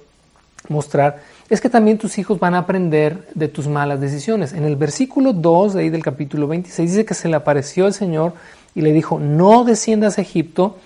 mostrar 0.67 1.23
es 1.49 1.61
que 1.61 1.69
también 1.69 1.97
tus 1.97 2.17
hijos 2.17 2.39
van 2.39 2.55
a 2.55 2.57
aprender 2.57 3.29
de 3.35 3.47
tus 3.47 3.67
malas 3.67 4.01
decisiones. 4.01 4.51
En 4.51 4.65
el 4.65 4.75
versículo 4.75 5.31
2 5.31 5.75
de 5.75 5.83
ahí 5.83 5.89
del 5.89 6.03
capítulo 6.03 6.45
26 6.47 6.91
dice 6.91 7.05
que 7.05 7.13
se 7.13 7.29
le 7.29 7.37
apareció 7.37 7.87
el 7.87 7.93
Señor 7.93 8.33
y 8.75 8.81
le 8.81 8.91
dijo, 8.91 9.17
no 9.17 9.63
desciendas 9.63 10.17
a 10.17 10.23
Egipto, 10.23 10.77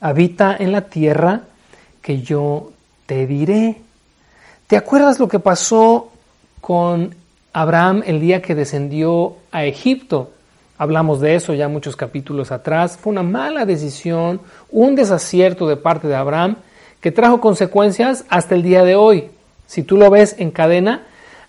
habita 0.00 0.56
en 0.58 0.72
la 0.72 0.88
tierra 0.88 1.42
que 2.00 2.22
yo 2.22 2.72
te 3.04 3.26
diré. 3.26 3.76
¿Te 4.68 4.78
acuerdas 4.78 5.20
lo 5.20 5.28
que 5.28 5.38
pasó 5.38 6.12
con 6.62 7.14
Abraham 7.52 8.04
el 8.06 8.20
día 8.20 8.40
que 8.40 8.54
descendió 8.54 9.36
a 9.52 9.66
Egipto? 9.66 10.30
Hablamos 10.80 11.20
de 11.20 11.34
eso 11.34 11.52
ya 11.52 11.68
muchos 11.68 11.94
capítulos 11.94 12.50
atrás. 12.50 12.96
Fue 12.96 13.10
una 13.12 13.22
mala 13.22 13.66
decisión, 13.66 14.40
un 14.70 14.94
desacierto 14.94 15.68
de 15.68 15.76
parte 15.76 16.08
de 16.08 16.14
Abraham 16.14 16.56
que 17.02 17.12
trajo 17.12 17.38
consecuencias 17.38 18.24
hasta 18.30 18.54
el 18.54 18.62
día 18.62 18.82
de 18.82 18.96
hoy. 18.96 19.28
Si 19.66 19.82
tú 19.82 19.98
lo 19.98 20.08
ves 20.08 20.36
en 20.38 20.50
cadena, 20.50 21.02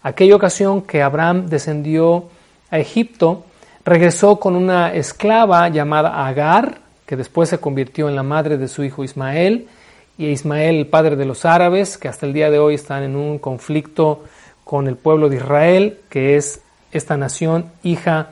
aquella 0.03 0.35
ocasión 0.35 0.81
que 0.81 1.01
Abraham 1.01 1.45
descendió 1.47 2.25
a 2.71 2.79
Egipto, 2.79 3.45
regresó 3.85 4.37
con 4.37 4.57
una 4.57 4.93
esclava 4.93 5.69
llamada 5.69 6.27
Agar, 6.27 6.79
que 7.05 7.15
después 7.15 7.47
se 7.47 7.57
convirtió 7.57 8.09
en 8.09 8.17
la 8.17 8.23
madre 8.23 8.57
de 8.57 8.67
su 8.67 8.83
hijo 8.83 9.01
Ismael, 9.01 9.69
y 10.17 10.25
Ismael, 10.25 10.75
el 10.75 10.87
padre 10.87 11.15
de 11.15 11.23
los 11.23 11.45
árabes, 11.45 11.97
que 11.97 12.09
hasta 12.09 12.25
el 12.25 12.33
día 12.33 12.51
de 12.51 12.59
hoy 12.59 12.75
están 12.75 13.03
en 13.03 13.15
un 13.15 13.39
conflicto 13.39 14.25
con 14.65 14.89
el 14.89 14.97
pueblo 14.97 15.29
de 15.29 15.37
Israel, 15.37 15.99
que 16.09 16.35
es 16.35 16.59
esta 16.91 17.15
nación 17.15 17.71
hija 17.81 18.31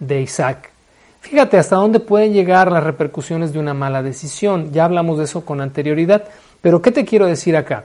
de 0.00 0.22
Isaac. 0.22 0.70
Fíjate 1.20 1.58
hasta 1.58 1.76
dónde 1.76 2.00
pueden 2.00 2.32
llegar 2.32 2.72
las 2.72 2.82
repercusiones 2.82 3.52
de 3.52 3.58
una 3.58 3.74
mala 3.74 4.02
decisión. 4.02 4.72
Ya 4.72 4.84
hablamos 4.86 5.18
de 5.18 5.24
eso 5.24 5.44
con 5.44 5.60
anterioridad, 5.60 6.24
pero 6.60 6.82
¿qué 6.82 6.90
te 6.90 7.04
quiero 7.04 7.26
decir 7.26 7.56
acá? 7.56 7.84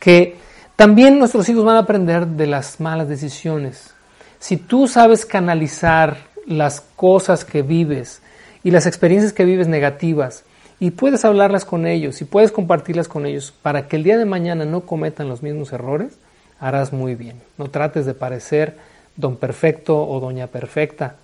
Que 0.00 0.36
también 0.74 1.18
nuestros 1.18 1.48
hijos 1.48 1.64
van 1.64 1.76
a 1.76 1.80
aprender 1.80 2.26
de 2.26 2.46
las 2.46 2.80
malas 2.80 3.08
decisiones. 3.08 3.94
Si 4.38 4.56
tú 4.56 4.88
sabes 4.88 5.24
canalizar 5.24 6.16
las 6.46 6.80
cosas 6.80 7.44
que 7.44 7.62
vives 7.62 8.22
y 8.64 8.70
las 8.70 8.86
experiencias 8.86 9.32
que 9.32 9.44
vives 9.44 9.68
negativas 9.68 10.44
y 10.78 10.90
puedes 10.90 11.24
hablarlas 11.24 11.64
con 11.64 11.86
ellos 11.86 12.20
y 12.20 12.24
puedes 12.24 12.52
compartirlas 12.52 13.08
con 13.08 13.26
ellos 13.26 13.52
para 13.62 13.88
que 13.88 13.96
el 13.96 14.02
día 14.02 14.18
de 14.18 14.24
mañana 14.24 14.64
no 14.64 14.82
cometan 14.82 15.28
los 15.28 15.42
mismos 15.42 15.72
errores, 15.72 16.18
harás 16.58 16.92
muy 16.92 17.14
bien. 17.14 17.40
No 17.58 17.68
trates 17.68 18.06
de 18.06 18.14
parecer 18.14 18.76
don 19.16 19.36
perfecto 19.36 20.06
o 20.06 20.20
doña 20.20 20.46
perfecta. 20.46 21.16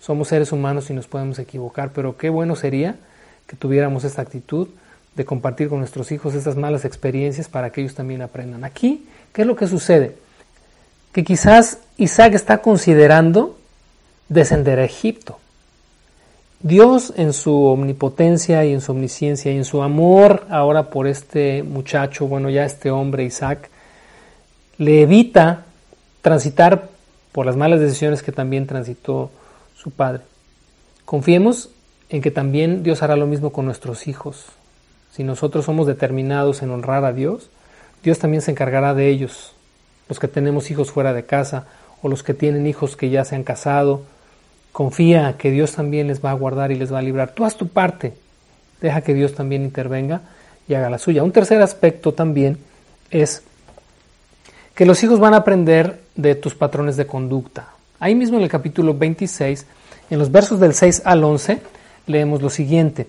Somos 0.00 0.28
seres 0.28 0.52
humanos 0.52 0.90
y 0.90 0.94
nos 0.94 1.06
podemos 1.06 1.38
equivocar, 1.38 1.90
pero 1.92 2.16
qué 2.16 2.28
bueno 2.28 2.56
sería 2.56 2.96
que 3.46 3.56
tuviéramos 3.56 4.04
esta 4.04 4.22
actitud 4.22 4.68
de 5.14 5.24
compartir 5.24 5.68
con 5.68 5.80
nuestros 5.80 6.12
hijos 6.12 6.34
estas 6.34 6.56
malas 6.56 6.84
experiencias 6.84 7.48
para 7.48 7.70
que 7.70 7.80
ellos 7.80 7.94
también 7.94 8.22
aprendan. 8.22 8.62
Aquí, 8.64 9.06
¿qué 9.32 9.42
es 9.42 9.48
lo 9.48 9.56
que 9.56 9.66
sucede? 9.66 10.16
Que 11.12 11.24
quizás 11.24 11.78
Isaac 11.96 12.34
está 12.34 12.58
considerando 12.58 13.58
descender 14.28 14.78
a 14.78 14.84
Egipto. 14.84 15.38
Dios 16.60 17.12
en 17.16 17.32
su 17.32 17.64
omnipotencia 17.64 18.64
y 18.64 18.72
en 18.72 18.80
su 18.80 18.92
omnisciencia 18.92 19.52
y 19.52 19.56
en 19.56 19.64
su 19.64 19.82
amor 19.82 20.46
ahora 20.50 20.90
por 20.90 21.06
este 21.06 21.62
muchacho, 21.62 22.26
bueno 22.26 22.50
ya 22.50 22.64
este 22.64 22.90
hombre 22.90 23.24
Isaac, 23.24 23.70
le 24.76 25.02
evita 25.02 25.64
transitar 26.20 26.88
por 27.32 27.46
las 27.46 27.56
malas 27.56 27.80
decisiones 27.80 28.22
que 28.22 28.32
también 28.32 28.66
transitó 28.66 29.30
su 29.78 29.90
padre. 29.90 30.22
Confiemos 31.04 31.70
en 32.10 32.20
que 32.20 32.30
también 32.30 32.82
Dios 32.82 33.02
hará 33.02 33.16
lo 33.16 33.26
mismo 33.26 33.52
con 33.52 33.64
nuestros 33.64 34.08
hijos. 34.08 34.46
Si 35.12 35.22
nosotros 35.22 35.64
somos 35.64 35.86
determinados 35.86 36.62
en 36.62 36.70
honrar 36.70 37.04
a 37.04 37.12
Dios, 37.12 37.48
Dios 38.02 38.18
también 38.18 38.42
se 38.42 38.50
encargará 38.50 38.94
de 38.94 39.08
ellos. 39.08 39.52
Los 40.08 40.18
que 40.18 40.28
tenemos 40.28 40.70
hijos 40.70 40.90
fuera 40.90 41.12
de 41.12 41.24
casa 41.24 41.66
o 42.02 42.08
los 42.08 42.22
que 42.22 42.34
tienen 42.34 42.66
hijos 42.66 42.96
que 42.96 43.10
ya 43.10 43.24
se 43.24 43.36
han 43.36 43.44
casado, 43.44 44.02
confía 44.72 45.36
que 45.38 45.50
Dios 45.50 45.72
también 45.72 46.08
les 46.08 46.24
va 46.24 46.30
a 46.30 46.34
guardar 46.34 46.70
y 46.72 46.76
les 46.76 46.92
va 46.92 46.98
a 46.98 47.02
librar. 47.02 47.32
Tú 47.32 47.44
haz 47.44 47.56
tu 47.56 47.68
parte, 47.68 48.14
deja 48.80 49.00
que 49.00 49.14
Dios 49.14 49.34
también 49.34 49.62
intervenga 49.62 50.22
y 50.68 50.74
haga 50.74 50.90
la 50.90 50.98
suya. 50.98 51.22
Un 51.22 51.32
tercer 51.32 51.62
aspecto 51.62 52.14
también 52.14 52.58
es 53.10 53.42
que 54.74 54.86
los 54.86 55.02
hijos 55.02 55.18
van 55.18 55.34
a 55.34 55.38
aprender 55.38 56.00
de 56.14 56.34
tus 56.34 56.54
patrones 56.54 56.96
de 56.96 57.06
conducta. 57.06 57.77
Ahí 58.00 58.14
mismo 58.14 58.36
en 58.36 58.44
el 58.44 58.48
capítulo 58.48 58.94
26, 58.94 59.66
en 60.10 60.18
los 60.18 60.30
versos 60.30 60.60
del 60.60 60.72
6 60.72 61.02
al 61.04 61.24
11, 61.24 61.60
leemos 62.06 62.40
lo 62.40 62.48
siguiente. 62.48 63.08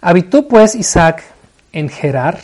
Habitó 0.00 0.46
pues 0.46 0.74
Isaac 0.74 1.24
en 1.72 1.88
Gerar, 1.88 2.40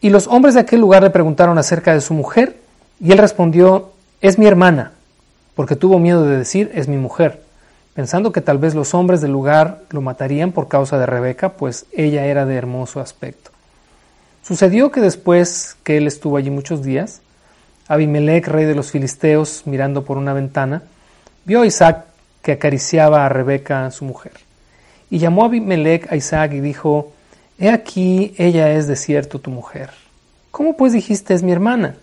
y 0.00 0.10
los 0.10 0.28
hombres 0.28 0.54
de 0.54 0.60
aquel 0.60 0.80
lugar 0.80 1.02
le 1.02 1.10
preguntaron 1.10 1.58
acerca 1.58 1.92
de 1.92 2.00
su 2.00 2.14
mujer, 2.14 2.58
y 3.00 3.12
él 3.12 3.18
respondió, 3.18 3.92
es 4.20 4.38
mi 4.38 4.46
hermana, 4.46 4.92
porque 5.54 5.76
tuvo 5.76 5.98
miedo 5.98 6.24
de 6.24 6.38
decir, 6.38 6.70
es 6.74 6.88
mi 6.88 6.96
mujer, 6.96 7.42
pensando 7.94 8.32
que 8.32 8.40
tal 8.40 8.58
vez 8.58 8.74
los 8.74 8.94
hombres 8.94 9.20
del 9.20 9.32
lugar 9.32 9.82
lo 9.90 10.00
matarían 10.00 10.52
por 10.52 10.68
causa 10.68 10.98
de 10.98 11.06
Rebeca, 11.06 11.54
pues 11.54 11.86
ella 11.92 12.24
era 12.26 12.46
de 12.46 12.56
hermoso 12.56 13.00
aspecto. 13.00 13.50
Sucedió 14.42 14.90
que 14.90 15.00
después 15.00 15.76
que 15.82 15.96
él 15.96 16.06
estuvo 16.06 16.36
allí 16.36 16.50
muchos 16.50 16.82
días, 16.82 17.20
Abimelech, 17.88 18.48
rey 18.48 18.64
de 18.64 18.74
los 18.74 18.90
filisteos, 18.90 19.62
mirando 19.66 20.04
por 20.04 20.18
una 20.18 20.32
ventana, 20.32 20.82
vio 21.44 21.62
a 21.62 21.66
Isaac 21.66 22.04
que 22.42 22.52
acariciaba 22.52 23.24
a 23.24 23.28
Rebeca, 23.28 23.90
su 23.90 24.04
mujer. 24.04 24.32
Y 25.10 25.18
llamó 25.18 25.42
a 25.42 25.46
Abimelech 25.46 26.10
a 26.10 26.16
Isaac 26.16 26.52
y 26.52 26.60
dijo, 26.60 27.12
He 27.58 27.70
aquí, 27.70 28.34
ella 28.36 28.72
es 28.72 28.86
de 28.86 28.96
cierto 28.96 29.38
tu 29.38 29.50
mujer. 29.50 29.90
¿Cómo 30.50 30.76
pues 30.76 30.92
dijiste 30.92 31.34
es 31.34 31.42
mi 31.42 31.52
hermana? 31.52 31.96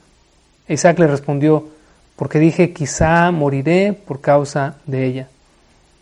Isaac 0.67 0.99
le 0.99 1.07
respondió, 1.07 1.67
porque 2.15 2.39
dije, 2.39 2.71
quizá 2.71 3.29
moriré 3.31 3.93
por 3.93 4.21
causa 4.21 4.75
de 4.85 5.05
ella. 5.05 5.27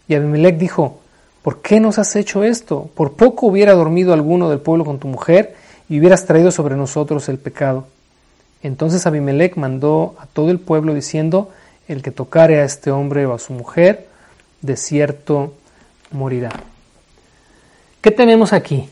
Y 0.07 0.15
Abimelech 0.15 0.57
dijo, 0.57 0.99
¿por 1.41 1.61
qué 1.61 1.79
nos 1.79 1.97
has 1.99 2.15
hecho 2.15 2.43
esto? 2.43 2.89
Por 2.95 3.13
poco 3.13 3.47
hubiera 3.47 3.73
dormido 3.73 4.13
alguno 4.13 4.49
del 4.49 4.59
pueblo 4.59 4.85
con 4.85 4.99
tu 4.99 5.07
mujer, 5.07 5.55
y 5.89 5.99
hubieras 5.99 6.25
traído 6.25 6.51
sobre 6.51 6.75
nosotros 6.75 7.27
el 7.27 7.37
pecado. 7.37 7.87
Entonces 8.63 9.05
Abimelech 9.05 9.55
mandó 9.55 10.15
a 10.19 10.25
todo 10.25 10.51
el 10.51 10.59
pueblo 10.59 10.93
diciendo, 10.93 11.49
el 11.87 12.01
que 12.01 12.11
tocare 12.11 12.59
a 12.59 12.65
este 12.65 12.91
hombre 12.91 13.25
o 13.25 13.33
a 13.33 13.39
su 13.39 13.53
mujer, 13.53 14.07
de 14.61 14.77
cierto 14.77 15.53
morirá. 16.11 16.51
¿Qué 18.01 18.11
tenemos 18.11 18.53
aquí? 18.53 18.89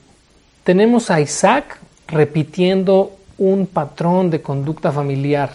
Tenemos 0.64 1.12
a 1.12 1.20
Isaac 1.22 1.80
repitiendo 2.08 3.16
un 3.38 3.68
patrón 3.68 4.30
de 4.30 4.42
conducta 4.42 4.92
familiar. 4.92 5.52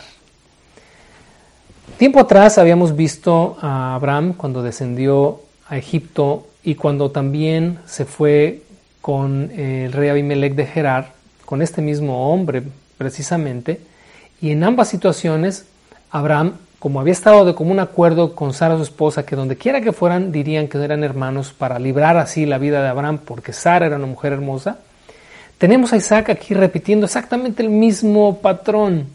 Tiempo 1.98 2.20
atrás 2.20 2.58
habíamos 2.58 2.96
visto 2.96 3.56
a 3.60 3.94
Abraham 3.94 4.34
cuando 4.34 4.62
descendió 4.62 5.40
a 5.68 5.76
Egipto 5.76 6.46
y 6.62 6.74
cuando 6.76 7.10
también 7.10 7.78
se 7.86 8.04
fue 8.04 8.62
con 9.00 9.50
el 9.50 9.92
rey 9.92 10.08
Abimelech 10.08 10.54
de 10.54 10.66
Gerar 10.66 11.12
con 11.44 11.60
este 11.60 11.82
mismo 11.82 12.32
hombre 12.32 12.62
precisamente, 12.96 13.80
y 14.44 14.50
en 14.50 14.62
ambas 14.62 14.88
situaciones 14.88 15.64
Abraham, 16.10 16.58
como 16.78 17.00
había 17.00 17.14
estado 17.14 17.46
de 17.46 17.54
común 17.54 17.80
acuerdo 17.80 18.34
con 18.34 18.52
Sara 18.52 18.76
su 18.76 18.82
esposa, 18.82 19.24
que 19.24 19.36
donde 19.36 19.56
quiera 19.56 19.80
que 19.80 19.94
fueran 19.94 20.32
dirían 20.32 20.68
que 20.68 20.76
eran 20.84 21.02
hermanos 21.02 21.54
para 21.56 21.78
librar 21.78 22.18
así 22.18 22.44
la 22.44 22.58
vida 22.58 22.82
de 22.82 22.88
Abraham, 22.88 23.20
porque 23.24 23.54
Sara 23.54 23.86
era 23.86 23.96
una 23.96 24.04
mujer 24.04 24.34
hermosa, 24.34 24.80
tenemos 25.56 25.94
a 25.94 25.96
Isaac 25.96 26.28
aquí 26.28 26.52
repitiendo 26.52 27.06
exactamente 27.06 27.62
el 27.62 27.70
mismo 27.70 28.36
patrón, 28.42 29.06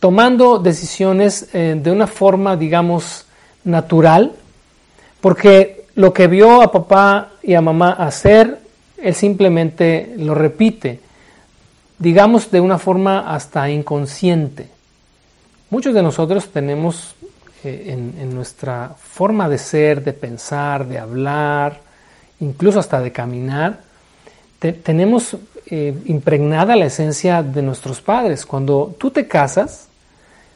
tomando 0.00 0.58
decisiones 0.58 1.48
eh, 1.54 1.74
de 1.82 1.90
una 1.90 2.06
forma, 2.06 2.58
digamos, 2.58 3.24
natural, 3.64 4.32
porque 5.22 5.86
lo 5.94 6.12
que 6.12 6.26
vio 6.26 6.60
a 6.60 6.70
papá 6.70 7.30
y 7.42 7.54
a 7.54 7.62
mamá 7.62 7.92
hacer, 7.92 8.58
él 8.98 9.14
simplemente 9.14 10.12
lo 10.18 10.34
repite 10.34 11.05
digamos 11.98 12.50
de 12.50 12.60
una 12.60 12.78
forma 12.78 13.32
hasta 13.32 13.70
inconsciente. 13.70 14.68
Muchos 15.70 15.94
de 15.94 16.02
nosotros 16.02 16.48
tenemos 16.48 17.14
eh, 17.64 17.96
en, 18.18 18.34
nuestra 18.34 18.94
forma 18.98 19.48
de 19.48 19.58
ser, 19.58 20.04
de 20.04 20.12
pensar, 20.12 20.86
de 20.86 20.98
hablar, 20.98 21.80
incluso 22.40 22.78
hasta 22.78 23.00
de 23.00 23.12
caminar, 23.12 23.80
tenemos 24.58 25.36
eh, 25.66 25.94
impregnada 26.06 26.76
la 26.76 26.86
esencia 26.86 27.42
de 27.42 27.62
nuestros 27.62 28.00
padres. 28.00 28.46
Cuando 28.46 28.94
tú 28.98 29.10
te 29.10 29.26
casas, 29.26 29.88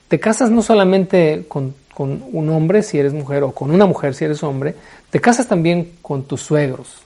te 0.08 0.18
casas 0.18 0.50
no 0.50 0.62
solamente 0.62 1.44
con, 1.48 1.74
con 1.94 2.22
un 2.32 2.48
hombre 2.48 2.82
si 2.82 2.98
eres 2.98 3.12
mujer 3.12 3.42
o 3.42 3.52
con 3.52 3.70
una 3.70 3.86
mujer 3.86 4.14
si 4.14 4.24
eres 4.24 4.42
hombre, 4.42 4.74
te 5.10 5.20
casas 5.20 5.46
también 5.46 5.92
con 6.02 6.24
tus 6.24 6.42
suegros. 6.42 7.02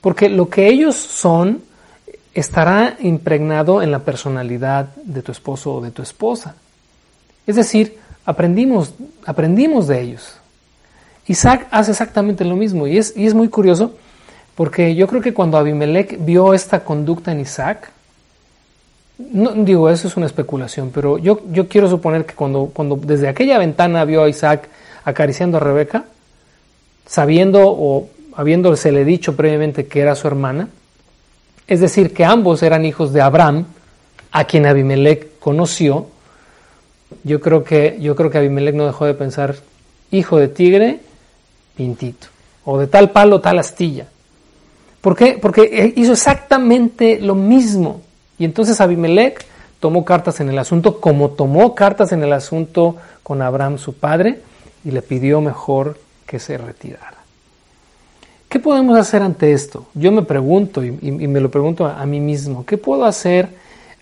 Porque 0.00 0.28
lo 0.28 0.48
que 0.48 0.68
ellos 0.68 0.96
son 0.96 1.62
estará 2.34 2.96
impregnado 3.00 3.82
en 3.82 3.90
la 3.90 4.00
personalidad 4.00 4.94
de 5.04 5.22
tu 5.22 5.32
esposo 5.32 5.74
o 5.74 5.80
de 5.80 5.90
tu 5.90 6.02
esposa. 6.02 6.54
Es 7.46 7.56
decir, 7.56 7.98
aprendimos, 8.24 8.94
aprendimos 9.26 9.86
de 9.86 10.00
ellos. 10.00 10.36
Isaac 11.26 11.68
hace 11.70 11.92
exactamente 11.92 12.44
lo 12.44 12.56
mismo 12.56 12.86
y 12.86 12.98
es, 12.98 13.14
y 13.16 13.26
es 13.26 13.34
muy 13.34 13.48
curioso 13.48 13.94
porque 14.54 14.94
yo 14.94 15.06
creo 15.06 15.22
que 15.22 15.32
cuando 15.32 15.56
Abimelech 15.56 16.24
vio 16.24 16.52
esta 16.52 16.84
conducta 16.84 17.32
en 17.32 17.40
Isaac, 17.40 17.90
no 19.18 19.52
digo, 19.52 19.88
eso 19.88 20.08
es 20.08 20.16
una 20.16 20.26
especulación, 20.26 20.90
pero 20.92 21.18
yo, 21.18 21.40
yo 21.50 21.68
quiero 21.68 21.88
suponer 21.88 22.26
que 22.26 22.34
cuando, 22.34 22.70
cuando 22.72 22.96
desde 22.96 23.28
aquella 23.28 23.58
ventana 23.58 24.04
vio 24.04 24.24
a 24.24 24.28
Isaac 24.28 24.68
acariciando 25.04 25.58
a 25.58 25.60
Rebeca, 25.60 26.04
sabiendo 27.06 27.60
o 27.64 28.08
habiéndosele 28.34 29.04
dicho 29.04 29.36
previamente 29.36 29.86
que 29.86 30.00
era 30.00 30.14
su 30.14 30.26
hermana, 30.26 30.68
es 31.72 31.80
decir, 31.80 32.12
que 32.12 32.22
ambos 32.22 32.62
eran 32.62 32.84
hijos 32.84 33.14
de 33.14 33.22
Abraham, 33.22 33.64
a 34.30 34.44
quien 34.44 34.66
Abimelech 34.66 35.38
conoció. 35.38 36.06
Yo 37.24 37.40
creo 37.40 37.64
que, 37.64 37.96
yo 37.98 38.14
creo 38.14 38.30
que 38.30 38.36
Abimelech 38.36 38.74
no 38.74 38.84
dejó 38.84 39.06
de 39.06 39.14
pensar, 39.14 39.56
hijo 40.10 40.36
de 40.36 40.48
tigre, 40.48 41.00
pintito, 41.74 42.26
o 42.66 42.78
de 42.78 42.88
tal 42.88 43.10
palo, 43.10 43.40
tal 43.40 43.58
astilla. 43.58 44.06
¿Por 45.00 45.16
qué? 45.16 45.38
Porque 45.40 45.94
hizo 45.96 46.12
exactamente 46.12 47.18
lo 47.20 47.34
mismo. 47.34 48.02
Y 48.38 48.44
entonces 48.44 48.78
Abimelech 48.82 49.42
tomó 49.80 50.04
cartas 50.04 50.40
en 50.40 50.50
el 50.50 50.58
asunto, 50.58 51.00
como 51.00 51.30
tomó 51.30 51.74
cartas 51.74 52.12
en 52.12 52.22
el 52.22 52.34
asunto 52.34 52.96
con 53.22 53.40
Abraham 53.40 53.78
su 53.78 53.94
padre, 53.94 54.40
y 54.84 54.90
le 54.90 55.00
pidió 55.00 55.40
mejor 55.40 55.98
que 56.26 56.38
se 56.38 56.58
retirara. 56.58 57.16
¿Qué 58.62 58.68
podemos 58.68 58.96
hacer 58.96 59.22
ante 59.22 59.52
esto? 59.52 59.86
Yo 59.92 60.12
me 60.12 60.22
pregunto 60.22 60.84
y, 60.84 60.92
me 60.92 61.40
lo 61.40 61.50
pregunto 61.50 61.84
a, 61.84 62.06
mí 62.06 62.20
mismo, 62.20 62.64
¿qué 62.64 62.78
puedo 62.78 63.06
hacer 63.06 63.48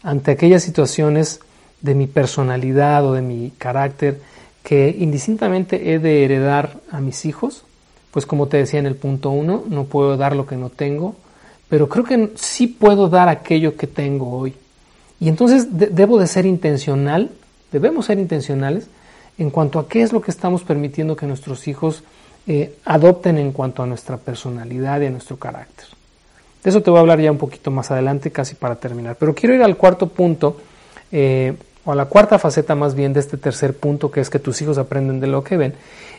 ante 0.02 0.32
aquellas 0.32 0.62
situaciones 0.62 1.40
de 1.80 1.94
mi 1.94 2.06
personalidad 2.06 3.06
o 3.06 3.14
de 3.14 3.22
mi 3.22 3.52
carácter 3.56 4.20
que 4.62 4.94
indistintamente 4.98 5.94
he 5.94 5.98
de 5.98 6.26
heredar 6.26 6.76
a 6.90 7.00
mis 7.00 7.24
hijos? 7.24 7.64
Pues 8.10 8.26
como 8.26 8.48
te 8.48 8.58
decía 8.58 8.80
en 8.80 8.84
el 8.84 8.96
punto 8.96 9.30
uno, 9.30 9.64
no 9.66 9.84
puedo 9.84 10.18
dar 10.18 10.36
lo 10.36 10.44
que 10.44 10.56
no 10.56 10.68
tengo, 10.68 11.14
pero 11.70 11.88
creo 11.88 12.04
que 12.04 12.32
sí 12.34 12.66
puedo 12.66 13.08
dar 13.08 13.30
aquello 13.30 13.78
que 13.78 13.86
tengo 13.86 14.30
hoy. 14.30 14.52
Y 15.20 15.30
entonces 15.30 15.68
debo 15.70 16.18
de 16.18 16.26
ser 16.26 16.44
intencional, 16.44 17.30
debemos 17.72 18.04
ser 18.04 18.18
intencionales 18.18 18.88
en 19.38 19.48
cuanto 19.48 19.78
a 19.78 19.88
qué 19.88 20.02
es 20.02 20.12
lo 20.12 20.20
que 20.20 20.30
estamos 20.30 20.64
permitiendo 20.64 21.16
que 21.16 21.24
nuestros 21.24 21.66
hijos 21.66 22.04
eh, 22.46 22.76
adopten 22.84 23.38
en 23.38 23.52
cuanto 23.52 23.82
a 23.82 23.86
nuestra 23.86 24.16
personalidad 24.16 25.00
y 25.00 25.06
a 25.06 25.10
nuestro 25.10 25.36
carácter. 25.36 25.86
De 26.62 26.70
eso 26.70 26.82
te 26.82 26.90
voy 26.90 26.98
a 26.98 27.00
hablar 27.00 27.20
ya 27.20 27.32
un 27.32 27.38
poquito 27.38 27.70
más 27.70 27.90
adelante, 27.90 28.30
casi 28.30 28.54
para 28.54 28.76
terminar. 28.76 29.16
Pero 29.18 29.34
quiero 29.34 29.54
ir 29.54 29.62
al 29.62 29.76
cuarto 29.76 30.08
punto 30.08 30.58
eh, 31.10 31.54
o 31.84 31.92
a 31.92 31.94
la 31.94 32.06
cuarta 32.06 32.38
faceta 32.38 32.74
más 32.74 32.94
bien 32.94 33.12
de 33.12 33.20
este 33.20 33.36
tercer 33.36 33.76
punto, 33.76 34.10
que 34.10 34.20
es 34.20 34.28
que 34.28 34.38
tus 34.38 34.60
hijos 34.60 34.78
aprenden 34.78 35.20
de 35.20 35.26
lo 35.26 35.42
que 35.42 35.56
ven, 35.56 35.74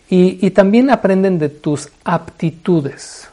y, 0.09 0.49
también 0.51 0.89
aprenden 0.89 1.39
de 1.39 1.47
tus 1.47 1.87
aptitudes. 2.03 3.29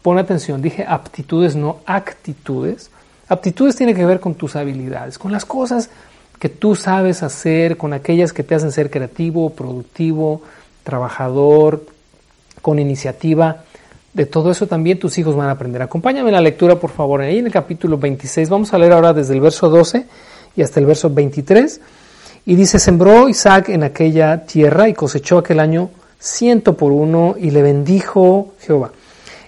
Pon 0.00 0.16
atención, 0.16 0.62
dije 0.62 0.86
aptitudes, 0.88 1.54
no 1.54 1.80
actitudes. 1.84 2.90
Aptitudes 3.28 3.76
tiene 3.76 3.94
que 3.94 4.06
ver 4.06 4.20
con 4.20 4.36
tus 4.36 4.56
habilidades, 4.56 5.18
con 5.18 5.30
las 5.30 5.44
cosas 5.44 5.90
que 6.38 6.48
tú 6.48 6.74
sabes 6.74 7.22
hacer, 7.22 7.76
con 7.76 7.92
aquellas 7.92 8.32
que 8.32 8.42
te 8.42 8.54
hacen 8.54 8.72
ser 8.72 8.90
creativo, 8.90 9.50
productivo, 9.50 10.40
trabajador, 10.82 11.84
con 12.62 12.78
iniciativa. 12.78 13.64
De 14.12 14.26
todo 14.26 14.50
eso 14.50 14.66
también 14.66 14.98
tus 14.98 15.18
hijos 15.18 15.36
van 15.36 15.48
a 15.48 15.52
aprender. 15.52 15.82
Acompáñame 15.82 16.28
en 16.30 16.34
la 16.34 16.40
lectura, 16.40 16.76
por 16.76 16.90
favor. 16.90 17.20
Ahí 17.20 17.38
en 17.38 17.46
el 17.46 17.52
capítulo 17.52 17.98
26, 17.98 18.48
vamos 18.48 18.72
a 18.72 18.78
leer 18.78 18.92
ahora 18.92 19.12
desde 19.12 19.34
el 19.34 19.40
verso 19.40 19.68
12 19.68 20.06
y 20.56 20.62
hasta 20.62 20.80
el 20.80 20.86
verso 20.86 21.10
23. 21.10 21.80
Y 22.46 22.56
dice, 22.56 22.78
sembró 22.78 23.28
Isaac 23.28 23.68
en 23.68 23.82
aquella 23.82 24.44
tierra 24.46 24.88
y 24.88 24.94
cosechó 24.94 25.38
aquel 25.38 25.60
año 25.60 25.90
ciento 26.18 26.76
por 26.76 26.92
uno 26.92 27.36
y 27.38 27.50
le 27.50 27.62
bendijo 27.62 28.54
Jehová. 28.60 28.92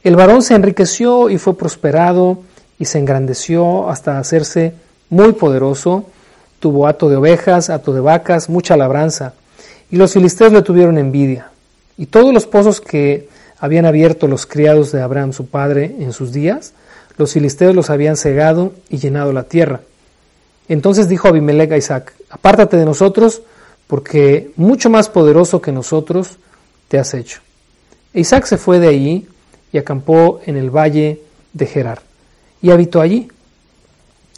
El 0.03 0.17
varón 0.17 0.43
se 0.43 0.55
enriqueció 0.55 1.29
y 1.31 1.39
fue 1.39 1.57
prosperado 1.57 2.39
y 2.79 2.85
se 2.85 2.99
engrandeció 2.99 3.91
hasta 3.91 4.19
hacerse 4.19 4.75
muy 5.09 5.33
poderoso. 5.33 6.07
Tuvo 6.59 6.87
hato 6.87 7.09
de 7.09 7.17
ovejas, 7.17 7.71
hato 7.71 7.93
de 7.93 8.01
vacas, 8.01 8.49
mucha 8.49 8.77
labranza. 8.77 9.35
Y 9.91 9.97
los 9.97 10.13
filisteos 10.13 10.53
le 10.53 10.63
tuvieron 10.63 10.99
envidia. 10.99 11.51
Y 11.97 12.07
todos 12.07 12.33
los 12.33 12.47
pozos 12.47 12.81
que 12.81 13.29
habían 13.59 13.85
abierto 13.85 14.27
los 14.27 14.47
criados 14.47 14.93
de 14.93 15.03
Abraham 15.03 15.33
su 15.33 15.47
padre 15.47 15.97
en 15.99 16.13
sus 16.13 16.33
días, 16.33 16.73
los 17.19 17.33
filisteos 17.33 17.75
los 17.75 17.91
habían 17.91 18.17
cegado 18.17 18.73
y 18.89 18.99
llenado 18.99 19.33
la 19.33 19.45
tierra. 19.45 19.81
Entonces 20.69 21.09
dijo 21.09 21.29
Abimelech 21.29 21.73
a 21.73 21.77
Isaac, 21.77 22.15
apártate 22.31 22.77
de 22.77 22.85
nosotros, 22.85 23.43
porque 23.87 24.53
mucho 24.57 24.89
más 24.89 25.09
poderoso 25.09 25.61
que 25.61 25.73
nosotros 25.73 26.39
te 26.89 26.99
has 26.99 27.13
hecho. 27.13 27.41
E 28.15 28.21
Isaac 28.21 28.47
se 28.47 28.57
fue 28.57 28.79
de 28.79 28.89
allí 28.89 29.27
y 29.73 29.79
acampó 29.79 30.41
en 30.47 30.57
el 30.57 30.71
valle 30.71 31.21
de 31.53 31.67
Gerar, 31.67 32.01
y 32.63 32.71
habitó 32.71 33.01
allí. 33.01 33.29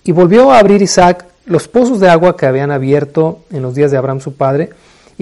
Y 0.04 0.12
volvió 0.12 0.50
a 0.50 0.58
abrir 0.58 0.82
Isaac 0.82 1.26
los 1.44 1.68
pozos 1.68 2.00
de 2.00 2.08
agua 2.08 2.36
que 2.36 2.46
habían 2.46 2.70
abierto 2.70 3.40
en 3.50 3.62
los 3.62 3.74
días 3.74 3.90
de 3.90 3.98
Abraham 3.98 4.20
su 4.20 4.34
padre, 4.34 4.70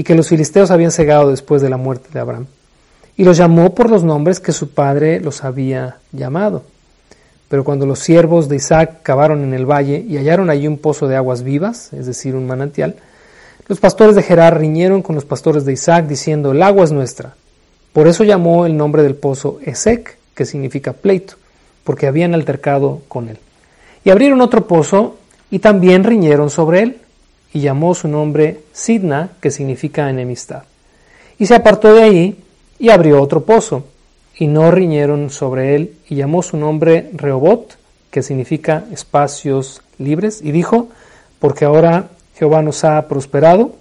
y 0.00 0.02
que 0.02 0.14
los 0.14 0.28
filisteos 0.28 0.70
habían 0.70 0.92
cegado 0.92 1.28
después 1.28 1.60
de 1.60 1.68
la 1.68 1.76
muerte 1.76 2.08
de 2.10 2.20
Abraham. 2.20 2.46
Y 3.18 3.24
los 3.24 3.36
llamó 3.36 3.74
por 3.74 3.90
los 3.90 4.02
nombres 4.02 4.40
que 4.40 4.50
su 4.50 4.70
padre 4.70 5.20
los 5.20 5.44
había 5.44 5.98
llamado. 6.10 6.62
Pero 7.50 7.64
cuando 7.64 7.84
los 7.84 7.98
siervos 7.98 8.48
de 8.48 8.56
Isaac 8.56 9.00
cavaron 9.02 9.44
en 9.44 9.52
el 9.52 9.66
valle 9.66 10.02
y 10.08 10.16
hallaron 10.16 10.48
allí 10.48 10.66
un 10.66 10.78
pozo 10.78 11.06
de 11.06 11.16
aguas 11.16 11.42
vivas, 11.42 11.92
es 11.92 12.06
decir, 12.06 12.34
un 12.34 12.46
manantial, 12.46 12.96
los 13.68 13.78
pastores 13.78 14.16
de 14.16 14.22
Gerar 14.22 14.58
riñeron 14.58 15.02
con 15.02 15.16
los 15.16 15.26
pastores 15.26 15.66
de 15.66 15.74
Isaac 15.74 16.06
diciendo, 16.06 16.52
el 16.52 16.62
agua 16.62 16.84
es 16.84 16.92
nuestra. 16.92 17.34
Por 17.92 18.08
eso 18.08 18.24
llamó 18.24 18.64
el 18.64 18.78
nombre 18.78 19.02
del 19.02 19.16
pozo 19.16 19.58
Esec, 19.66 20.16
que 20.34 20.46
significa 20.46 20.94
pleito, 20.94 21.34
porque 21.84 22.06
habían 22.06 22.32
altercado 22.32 23.02
con 23.06 23.28
él. 23.28 23.36
Y 24.02 24.08
abrieron 24.08 24.40
otro 24.40 24.66
pozo 24.66 25.18
y 25.50 25.58
también 25.58 26.04
riñeron 26.04 26.48
sobre 26.48 26.84
él, 26.84 27.00
y 27.52 27.60
llamó 27.60 27.94
su 27.94 28.08
nombre 28.08 28.60
Sidna, 28.72 29.30
que 29.40 29.50
significa 29.50 30.08
enemistad. 30.08 30.64
Y 31.38 31.46
se 31.46 31.54
apartó 31.54 31.94
de 31.94 32.02
allí 32.02 32.36
y 32.78 32.90
abrió 32.90 33.20
otro 33.20 33.44
pozo 33.44 33.84
y 34.36 34.46
no 34.46 34.70
riñeron 34.70 35.30
sobre 35.30 35.74
él, 35.74 35.96
y 36.08 36.14
llamó 36.14 36.42
su 36.42 36.56
nombre 36.56 37.10
Rehobot, 37.12 37.76
que 38.10 38.22
significa 38.22 38.84
espacios 38.90 39.82
libres, 39.98 40.40
y 40.42 40.50
dijo, 40.50 40.88
porque 41.38 41.66
ahora 41.66 42.08
Jehová 42.36 42.62
nos 42.62 42.84
ha 42.84 43.06
prosperado 43.06 43.74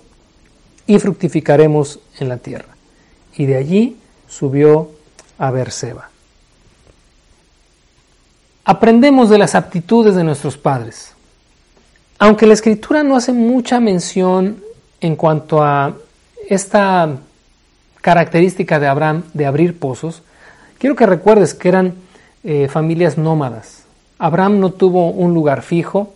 y 0.86 1.00
fructificaremos 1.00 2.00
en 2.20 2.28
la 2.28 2.38
tierra. 2.38 2.76
Y 3.38 3.46
de 3.46 3.56
allí 3.56 3.98
subió 4.28 4.92
a 5.38 5.50
Berseba. 5.52 6.10
Aprendemos 8.66 9.30
de 9.30 9.38
las 9.38 9.56
aptitudes 9.56 10.14
de 10.14 10.24
nuestros 10.24 10.58
padres. 10.58 11.14
Aunque 12.20 12.46
la 12.46 12.54
escritura 12.54 13.02
no 13.04 13.16
hace 13.16 13.34
mucha 13.34 13.80
mención 13.80 14.62
en 15.02 15.16
cuanto 15.16 15.64
a 15.64 15.96
esta 16.48 17.10
característica 18.02 18.80
de 18.80 18.88
Abraham 18.88 19.24
de 19.34 19.46
abrir 19.46 19.80
pozos, 19.80 20.22
Quiero 20.80 20.96
que 20.96 21.06
recuerdes 21.06 21.54
que 21.54 21.68
eran 21.68 21.94
eh, 22.46 22.70
familias 22.70 23.18
nómadas. 23.18 23.84
Abraham 24.18 24.62
no 24.62 24.72
tuvo 24.72 25.10
un 25.10 25.34
lugar 25.34 25.62
fijo, 25.62 26.14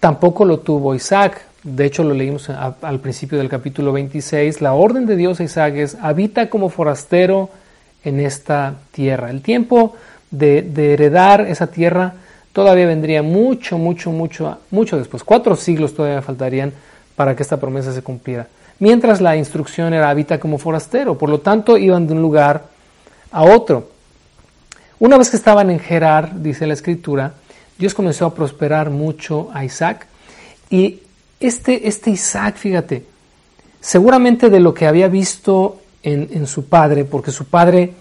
tampoco 0.00 0.44
lo 0.44 0.58
tuvo 0.58 0.96
Isaac. 0.96 1.40
De 1.62 1.84
hecho, 1.84 2.02
lo 2.02 2.12
leímos 2.12 2.50
al 2.50 2.98
principio 2.98 3.38
del 3.38 3.48
capítulo 3.48 3.92
26. 3.92 4.60
La 4.60 4.72
orden 4.72 5.06
de 5.06 5.14
Dios 5.14 5.38
a 5.38 5.44
Isaac 5.44 5.74
es, 5.76 5.96
habita 6.02 6.50
como 6.50 6.68
forastero 6.68 7.48
en 8.02 8.18
esta 8.18 8.74
tierra. 8.90 9.30
El 9.30 9.40
tiempo 9.40 9.94
de, 10.32 10.62
de 10.62 10.94
heredar 10.94 11.42
esa 11.42 11.68
tierra 11.68 12.14
todavía 12.52 12.86
vendría 12.86 13.22
mucho, 13.22 13.78
mucho, 13.78 14.10
mucho, 14.10 14.58
mucho 14.70 14.98
después. 14.98 15.24
Cuatro 15.24 15.56
siglos 15.56 15.94
todavía 15.94 16.22
faltarían 16.22 16.72
para 17.16 17.36
que 17.36 17.42
esta 17.42 17.58
promesa 17.58 17.92
se 17.92 18.02
cumpliera. 18.02 18.48
Mientras 18.78 19.20
la 19.20 19.36
instrucción 19.36 19.94
era 19.94 20.10
habita 20.10 20.40
como 20.40 20.58
forastero. 20.58 21.16
Por 21.16 21.30
lo 21.30 21.40
tanto, 21.40 21.76
iban 21.76 22.06
de 22.06 22.14
un 22.14 22.22
lugar 22.22 22.64
a 23.30 23.44
otro. 23.44 23.90
Una 24.98 25.18
vez 25.18 25.30
que 25.30 25.36
estaban 25.36 25.70
en 25.70 25.78
Gerar, 25.78 26.40
dice 26.40 26.66
la 26.66 26.74
escritura, 26.74 27.34
Dios 27.78 27.94
comenzó 27.94 28.26
a 28.26 28.34
prosperar 28.34 28.90
mucho 28.90 29.50
a 29.52 29.64
Isaac. 29.64 30.06
Y 30.70 31.00
este, 31.40 31.88
este 31.88 32.10
Isaac, 32.10 32.56
fíjate, 32.56 33.04
seguramente 33.80 34.48
de 34.48 34.60
lo 34.60 34.72
que 34.72 34.86
había 34.86 35.08
visto 35.08 35.80
en, 36.02 36.46
su 36.46 36.66
padre, 36.66 37.04
porque 37.04 37.30
su 37.30 37.46
padre 37.46 37.92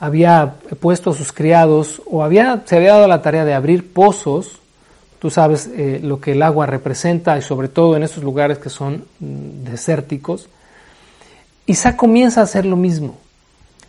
había 0.00 0.54
puesto 0.80 1.10
a 1.10 1.14
sus 1.14 1.32
criados 1.32 2.02
o 2.06 2.22
había, 2.22 2.62
se 2.64 2.76
había 2.76 2.94
dado 2.94 3.08
la 3.08 3.22
tarea 3.22 3.44
de 3.44 3.54
abrir 3.54 3.92
pozos, 3.92 4.60
tú 5.18 5.30
sabes 5.30 5.68
eh, 5.74 6.00
lo 6.02 6.20
que 6.20 6.32
el 6.32 6.42
agua 6.42 6.66
representa 6.66 7.36
y 7.38 7.42
sobre 7.42 7.68
todo 7.68 7.96
en 7.96 8.02
estos 8.02 8.22
lugares 8.22 8.58
que 8.58 8.70
son 8.70 9.04
mm, 9.18 9.64
desérticos, 9.64 10.48
Isaac 11.66 11.96
comienza 11.96 12.40
a 12.40 12.44
hacer 12.44 12.64
lo 12.64 12.76
mismo. 12.76 13.18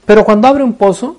Pero 0.06 0.26
cuando 0.26 0.48
abre 0.48 0.64
un 0.64 0.74
pozo, 0.74 1.18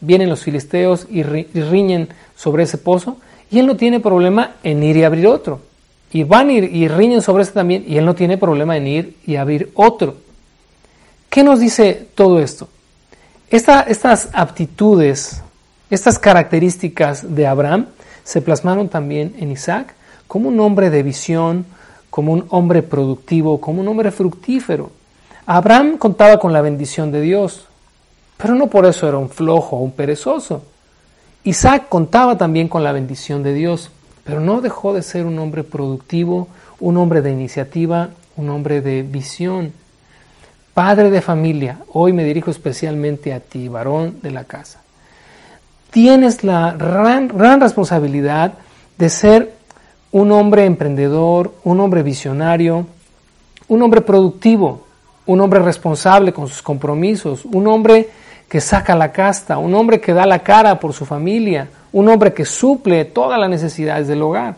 vienen 0.00 0.28
los 0.28 0.44
filisteos 0.44 1.06
y, 1.10 1.22
riñen 1.22 2.08
sobre 2.36 2.64
ese 2.64 2.78
pozo, 2.78 3.16
y 3.50 3.58
él 3.58 3.66
no 3.66 3.76
tiene 3.76 3.98
problema 4.00 4.56
en 4.62 4.82
ir 4.82 4.96
y 4.96 5.04
abrir 5.04 5.26
otro. 5.26 5.60
Y 6.12 6.22
van 6.24 6.50
y, 6.50 6.88
riñen 6.88 7.22
sobre 7.22 7.42
ese 7.42 7.52
también, 7.52 7.84
y 7.86 7.96
él 7.96 8.04
no 8.04 8.14
tiene 8.14 8.38
problema 8.38 8.76
en 8.76 8.86
ir 8.86 9.16
y 9.26 9.36
abrir 9.36 9.72
otro. 9.74 10.16
¿Qué 11.28 11.42
nos 11.42 11.58
dice 11.58 12.08
todo 12.14 12.40
esto? 12.40 12.68
Estas 13.50 14.28
aptitudes, 14.32 15.42
estas 15.90 16.18
características 16.18 17.34
de 17.34 17.46
Abraham 17.46 17.86
se 18.24 18.42
plasmaron 18.42 18.88
también 18.88 19.34
en 19.38 19.50
Isaac 19.50 19.94
como 20.26 20.48
un 20.48 20.60
hombre 20.60 20.90
de 20.90 21.02
visión, 21.02 21.64
como 22.10 22.32
un 22.32 22.46
hombre 22.50 22.82
productivo, 22.82 23.60
como 23.60 23.80
un 23.80 23.88
hombre 23.88 24.10
fructífero. 24.10 24.90
Abraham 25.46 25.96
contaba 25.96 26.38
con 26.38 26.52
la 26.52 26.60
bendición 26.60 27.10
de 27.10 27.22
Dios, 27.22 27.66
pero 28.36 28.54
no 28.54 28.68
por 28.68 28.84
eso 28.84 29.08
era 29.08 29.16
un 29.16 29.30
flojo 29.30 29.76
o 29.76 29.80
un 29.80 29.92
perezoso. 29.92 30.62
Isaac 31.44 31.88
contaba 31.88 32.36
también 32.36 32.68
con 32.68 32.84
la 32.84 32.92
bendición 32.92 33.42
de 33.42 33.54
Dios, 33.54 33.90
pero 34.24 34.40
no 34.40 34.60
dejó 34.60 34.92
de 34.92 35.02
ser 35.02 35.24
un 35.24 35.38
hombre 35.38 35.64
productivo, 35.64 36.48
un 36.80 36.98
hombre 36.98 37.22
de 37.22 37.32
iniciativa, 37.32 38.10
un 38.36 38.50
hombre 38.50 38.82
de 38.82 39.02
visión. 39.02 39.72
Padre 40.78 41.10
de 41.10 41.20
familia, 41.20 41.78
hoy 41.92 42.12
me 42.12 42.22
dirijo 42.22 42.52
especialmente 42.52 43.34
a 43.34 43.40
ti, 43.40 43.66
varón 43.66 44.20
de 44.22 44.30
la 44.30 44.44
casa. 44.44 44.80
Tienes 45.90 46.44
la 46.44 46.70
gran, 46.70 47.26
gran 47.26 47.60
responsabilidad 47.60 48.52
de 48.96 49.08
ser 49.08 49.54
un 50.12 50.30
hombre 50.30 50.66
emprendedor, 50.66 51.52
un 51.64 51.80
hombre 51.80 52.04
visionario, 52.04 52.86
un 53.66 53.82
hombre 53.82 54.02
productivo, 54.02 54.86
un 55.26 55.40
hombre 55.40 55.58
responsable 55.58 56.32
con 56.32 56.46
sus 56.46 56.62
compromisos, 56.62 57.44
un 57.44 57.66
hombre 57.66 58.08
que 58.48 58.60
saca 58.60 58.94
la 58.94 59.10
casta, 59.10 59.58
un 59.58 59.74
hombre 59.74 60.00
que 60.00 60.14
da 60.14 60.26
la 60.26 60.44
cara 60.44 60.78
por 60.78 60.92
su 60.92 61.04
familia, 61.04 61.66
un 61.90 62.08
hombre 62.08 62.32
que 62.32 62.44
suple 62.44 63.04
todas 63.04 63.40
las 63.40 63.50
necesidades 63.50 64.06
del 64.06 64.22
hogar. 64.22 64.54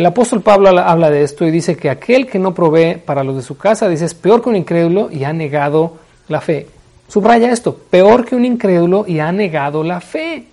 El 0.00 0.06
apóstol 0.06 0.40
Pablo 0.40 0.70
habla 0.70 1.10
de 1.10 1.22
esto 1.22 1.46
y 1.46 1.50
dice 1.50 1.76
que 1.76 1.90
aquel 1.90 2.26
que 2.26 2.38
no 2.38 2.54
provee 2.54 2.96
para 2.96 3.22
los 3.22 3.36
de 3.36 3.42
su 3.42 3.58
casa, 3.58 3.86
dice, 3.86 4.06
es 4.06 4.14
peor 4.14 4.40
que 4.40 4.48
un 4.48 4.56
incrédulo 4.56 5.10
y 5.12 5.24
ha 5.24 5.32
negado 5.34 5.98
la 6.28 6.40
fe. 6.40 6.68
Subraya 7.06 7.52
esto, 7.52 7.76
peor 7.76 8.24
que 8.24 8.34
un 8.34 8.46
incrédulo 8.46 9.04
y 9.06 9.18
ha 9.18 9.30
negado 9.30 9.84
la 9.84 10.00
fe. 10.00 10.46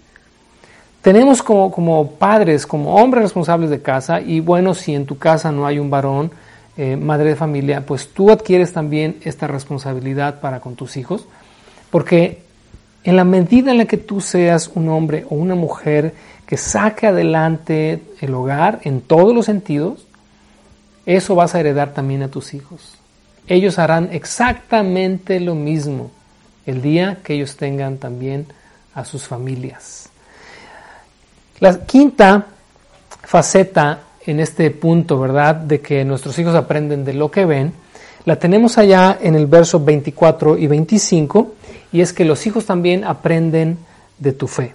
Tenemos 1.02 1.42
como, 1.42 1.72
como 1.72 2.12
padres, 2.12 2.68
como 2.68 2.96
hombres 2.96 3.24
responsables 3.24 3.70
de 3.70 3.82
casa, 3.82 4.20
y 4.20 4.42
bueno, 4.42 4.74
si 4.74 4.94
en 4.94 5.06
tu 5.06 5.18
casa 5.18 5.50
no 5.50 5.66
hay 5.66 5.80
un 5.80 5.90
varón, 5.90 6.30
eh, 6.76 6.98
madre 6.98 7.30
de 7.30 7.36
familia, 7.38 7.86
pues 7.86 8.10
tú 8.10 8.32
adquieres 8.32 8.74
también 8.74 9.16
esta 9.22 9.48
responsabilidad 9.48 10.42
para 10.42 10.60
con 10.60 10.76
tus 10.76 10.98
hijos, 10.98 11.26
porque 11.90 12.42
en 13.08 13.16
la 13.16 13.24
medida 13.24 13.72
en 13.72 13.78
la 13.78 13.86
que 13.86 13.96
tú 13.96 14.20
seas 14.20 14.70
un 14.76 14.90
hombre 14.90 15.26
o 15.30 15.36
una 15.36 15.56
mujer 15.56 16.14
que 16.46 16.58
saque 16.58 17.08
adelante 17.08 18.02
el 18.20 18.34
hogar 18.34 18.82
en 18.84 19.00
todos 19.00 19.34
los 19.34 19.46
sentidos, 19.46 20.06
eso 21.06 21.34
vas 21.34 21.56
a 21.56 21.62
heredar 21.62 21.94
también 21.94 22.22
a 22.22 22.28
tus 22.28 22.54
hijos. 22.54 22.98
Ellos 23.48 23.80
harán 23.80 24.10
exactamente 24.12 25.40
lo 25.40 25.56
mismo 25.56 26.12
el 26.66 26.82
día 26.82 27.20
que 27.24 27.36
ellos 27.36 27.56
tengan 27.56 27.98
también 27.98 28.46
a 28.94 29.06
sus 29.06 29.24
familias. 29.24 30.10
La 31.62 31.86
quinta 31.86 32.46
faceta 33.24 34.02
en 34.26 34.42
este 34.42 34.70
punto, 34.72 35.18
¿verdad? 35.18 35.56
De 35.56 35.80
que 35.80 36.04
nuestros 36.04 36.38
hijos 36.40 36.56
aprenden 36.56 37.06
de 37.06 37.14
lo 37.14 37.32
que 37.32 37.46
ven, 37.46 37.72
la 38.26 38.36
tenemos 38.36 38.78
allá 38.78 39.18
en 39.22 39.36
el 39.36 39.46
verso 39.46 39.82
24 39.82 40.58
y 40.58 40.68
25, 40.68 41.54
y 41.92 42.02
es 42.02 42.14
que 42.14 42.26
los 42.26 42.46
hijos 42.48 42.66
también 42.66 43.04
aprenden 43.04 43.78
de 44.20 44.34
tu 44.34 44.48
fe. 44.48 44.74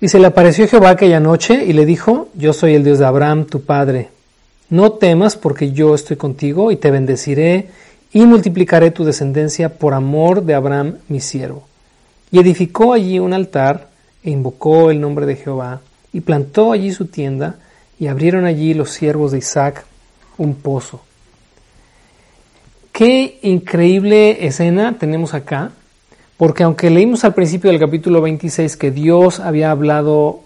Y 0.00 0.08
se 0.08 0.18
le 0.18 0.28
apareció 0.28 0.68
Jehová 0.68 0.90
aquella 0.90 1.18
noche 1.18 1.64
y 1.64 1.72
le 1.72 1.84
dijo, 1.84 2.28
yo 2.34 2.52
soy 2.52 2.74
el 2.74 2.84
Dios 2.84 2.98
de 2.98 3.06
Abraham, 3.06 3.46
tu 3.46 3.62
padre. 3.62 4.10
No 4.70 4.92
temas 4.92 5.36
porque 5.36 5.72
yo 5.72 5.94
estoy 5.94 6.16
contigo 6.16 6.70
y 6.70 6.76
te 6.76 6.90
bendeciré 6.90 7.68
y 8.12 8.24
multiplicaré 8.24 8.90
tu 8.90 9.04
descendencia 9.04 9.70
por 9.76 9.94
amor 9.94 10.44
de 10.44 10.54
Abraham, 10.54 10.98
mi 11.08 11.20
siervo. 11.20 11.64
Y 12.30 12.38
edificó 12.38 12.92
allí 12.92 13.18
un 13.18 13.32
altar 13.32 13.88
e 14.22 14.30
invocó 14.30 14.90
el 14.90 15.00
nombre 15.00 15.26
de 15.26 15.36
Jehová 15.36 15.80
y 16.12 16.20
plantó 16.20 16.72
allí 16.72 16.92
su 16.92 17.06
tienda 17.06 17.56
y 17.98 18.06
abrieron 18.06 18.44
allí 18.44 18.74
los 18.74 18.90
siervos 18.90 19.32
de 19.32 19.38
Isaac 19.38 19.84
un 20.36 20.54
pozo. 20.54 21.00
Qué 22.98 23.38
increíble 23.42 24.44
escena 24.44 24.96
tenemos 24.98 25.32
acá, 25.32 25.70
porque 26.36 26.64
aunque 26.64 26.90
leímos 26.90 27.24
al 27.24 27.32
principio 27.32 27.70
del 27.70 27.78
capítulo 27.78 28.20
26 28.20 28.76
que 28.76 28.90
Dios 28.90 29.38
había 29.38 29.70
hablado 29.70 30.40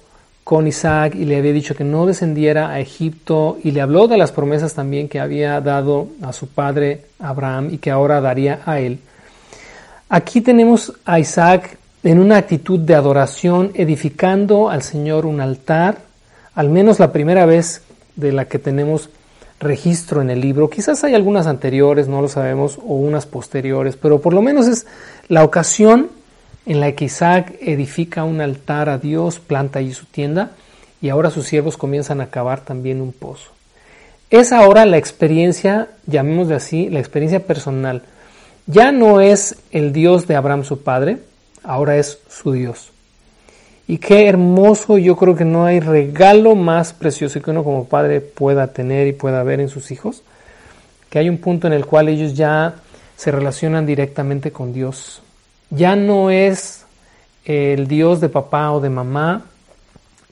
con 0.45 0.67
Isaac 0.67 1.15
y 1.15 1.25
le 1.25 1.39
había 1.39 1.55
dicho 1.55 1.75
que 1.75 1.83
no 1.83 2.05
descendiera 2.05 2.69
a 2.69 2.79
Egipto 2.79 3.57
y 3.65 3.71
le 3.71 3.81
habló 3.81 4.07
de 4.07 4.19
las 4.19 4.33
promesas 4.33 4.75
también 4.75 5.09
que 5.09 5.19
había 5.19 5.63
dado 5.63 6.09
a 6.21 6.35
su 6.35 6.47
padre 6.49 7.07
Abraham 7.19 7.71
y 7.73 7.79
que 7.79 7.91
ahora 7.91 8.21
daría 8.21 8.61
a 8.67 8.81
él. 8.81 8.99
Aquí 10.11 10.43
tenemos 10.43 10.93
a 11.07 11.19
Isaac 11.19 11.79
en 12.03 12.19
una 12.19 12.37
actitud 12.37 12.81
de 12.81 12.95
adoración, 12.95 13.71
edificando 13.73 14.69
al 14.69 14.83
Señor 14.83 15.25
un 15.25 15.41
altar, 15.41 16.03
al 16.55 16.69
menos 16.69 16.99
la 16.99 17.13
primera 17.13 17.47
vez 17.47 17.81
de 18.15 18.31
la 18.31 18.45
que 18.45 18.59
tenemos 18.59 19.09
registro 19.63 20.21
en 20.21 20.31
el 20.31 20.41
libro. 20.41 20.69
Quizás 20.69 21.05
hay 21.05 21.15
algunas 21.15 21.47
anteriores, 21.47 22.09
no 22.09 22.21
lo 22.21 22.29
sabemos, 22.29 22.79
o 22.79 22.95
unas 22.95 23.27
posteriores, 23.27 23.97
pero 23.97 24.21
por 24.21 24.35
lo 24.35 24.43
menos 24.43 24.67
es 24.67 24.87
la 25.29 25.45
ocasión 25.45 26.11
en 26.67 26.81
la 26.81 26.93
que 26.93 27.07
Isaac 27.07 27.55
edifica 27.61 28.25
un 28.25 28.41
altar 28.41 28.89
a 28.89 28.99
Dios, 28.99 29.39
planta 29.39 29.79
allí 29.79 29.93
su 29.93 30.07
tienda, 30.07 30.53
y 31.01 31.09
ahora 31.09 31.31
sus 31.31 31.47
siervos 31.47 31.77
comienzan 31.77 32.21
a 32.21 32.29
cavar 32.29 32.61
también 32.61 33.01
un 33.01 33.13
pozo. 33.13 33.51
Es 34.31 34.53
ahora 34.53 34.87
la 34.87 34.97
experiencia, 34.97 35.89
llamémosle 36.07 36.55
así, 36.55 36.89
la 36.89 37.01
experiencia 37.01 37.41
personal. 37.47 38.03
Ya 38.67 38.93
no 38.93 39.21
es 39.21 39.57
el 39.73 39.93
Dios 39.93 40.27
de 40.27 40.37
Abraham 40.37 40.65
su 40.65 40.83
padre, 40.83 41.19
ahora 41.65 41.97
es 41.97 42.19
su 42.29 42.53
Dios. 42.53 42.92
Y 43.87 43.99
qué 43.99 44.29
hermoso, 44.29 44.97
yo 44.99 45.17
creo 45.17 45.35
que 45.35 45.45
no 45.45 45.65
hay 45.65 45.81
regalo 45.81 46.55
más 46.55 46.93
precioso 46.93 47.43
que 47.43 47.51
uno 47.51 47.65
como 47.65 47.87
padre 47.87 48.21
pueda 48.21 48.69
tener 48.69 49.07
y 49.09 49.13
pueda 49.13 49.43
ver 49.43 49.61
en 49.61 49.69
sus 49.69 49.91
hijos, 49.91 50.23
que 51.11 51.19
hay 51.19 51.29
un 51.29 51.39
punto 51.39 51.67
en 51.67 51.73
el 51.73 51.85
cual 51.85 52.09
ellos 52.09 52.35
ya 52.35 52.77
se 53.17 53.31
relacionan 53.31 53.85
directamente 53.85 54.53
con 54.53 54.73
Dios. 54.73 55.23
Ya 55.71 55.97
no 55.97 56.31
es 56.31 56.85
el 57.45 57.89
Dios 57.89 58.21
de 58.21 58.29
papá 58.29 58.73
o 58.73 58.81
de 58.81 58.89
mamá, 58.89 59.43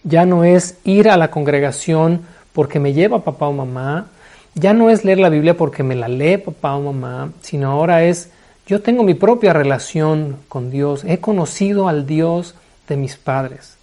ya 0.04 0.24
no 0.24 0.44
es 0.44 0.78
ir 0.84 1.08
a 1.08 1.16
la 1.16 1.30
congregación 1.30 2.22
porque 2.52 2.80
me 2.80 2.92
lleva 2.92 3.24
papá 3.24 3.48
o 3.48 3.52
mamá, 3.52 4.06
ya 4.54 4.72
no 4.72 4.90
es 4.90 5.04
leer 5.04 5.18
la 5.18 5.28
Biblia 5.28 5.56
porque 5.56 5.82
me 5.82 5.94
la 5.94 6.08
lee 6.08 6.38
papá 6.38 6.74
o 6.74 6.92
mamá, 6.92 7.32
sino 7.42 7.70
ahora 7.70 8.04
es 8.04 8.30
yo 8.66 8.80
tengo 8.80 9.02
mi 9.02 9.14
propia 9.14 9.52
relación 9.52 10.36
con 10.48 10.70
Dios, 10.70 11.04
he 11.04 11.18
conocido 11.18 11.88
al 11.88 12.06
Dios 12.06 12.54
de 12.90 12.96
mis 12.96 13.16
padres. 13.16 13.76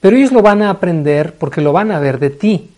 Pero 0.00 0.16
ellos 0.16 0.32
lo 0.32 0.40
van 0.40 0.62
a 0.62 0.70
aprender 0.70 1.34
porque 1.34 1.60
lo 1.60 1.72
van 1.72 1.90
a 1.90 1.98
ver 1.98 2.18
de 2.18 2.30
ti. 2.30 2.70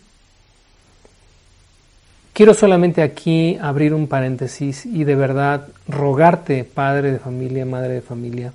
Quiero 2.33 2.53
solamente 2.53 3.01
aquí 3.01 3.57
abrir 3.61 3.93
un 3.93 4.07
paréntesis 4.07 4.85
y 4.85 5.05
de 5.05 5.15
verdad 5.15 5.67
rogarte, 5.87 6.63
padre 6.63 7.11
de 7.11 7.19
familia, 7.19 7.65
madre 7.65 7.93
de 7.95 8.01
familia. 8.01 8.53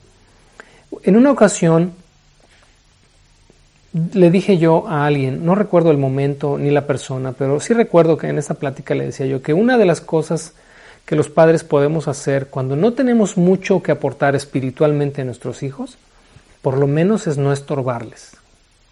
En 1.03 1.17
una 1.17 1.33
ocasión 1.33 1.95
le 4.15 4.31
dije 4.31 4.57
yo 4.59 4.89
a 4.89 5.05
alguien, 5.07 5.45
no 5.45 5.55
recuerdo 5.55 5.91
el 5.91 5.99
momento 5.99 6.57
ni 6.59 6.71
la 6.71 6.87
persona, 6.87 7.33
pero 7.33 7.61
sí 7.61 7.75
recuerdo 7.75 8.17
que 8.17 8.29
en 8.29 8.39
esta 8.39 8.55
plática 8.55 8.95
le 8.95 9.07
decía 9.07 9.27
yo 9.27 9.43
que 9.43 9.53
una 9.53 9.77
de 9.77 9.85
las 9.85 10.01
cosas 10.01 10.55
que 11.05 11.17
los 11.17 11.29
padres 11.29 11.65
podemos 11.65 12.09
hacer 12.09 12.47
cuando 12.47 12.77
no 12.77 12.93
tenemos 12.95 13.37
mucho 13.37 13.83
que 13.83 13.93
aportar 13.93 14.35
espiritualmente 14.35 15.23
a 15.23 15.25
nuestros 15.25 15.63
hijos, 15.63 15.99
por 16.63 16.79
lo 16.79 16.87
menos 16.87 17.27
es 17.27 17.37
no 17.37 17.53
estorbarles. 17.53 18.37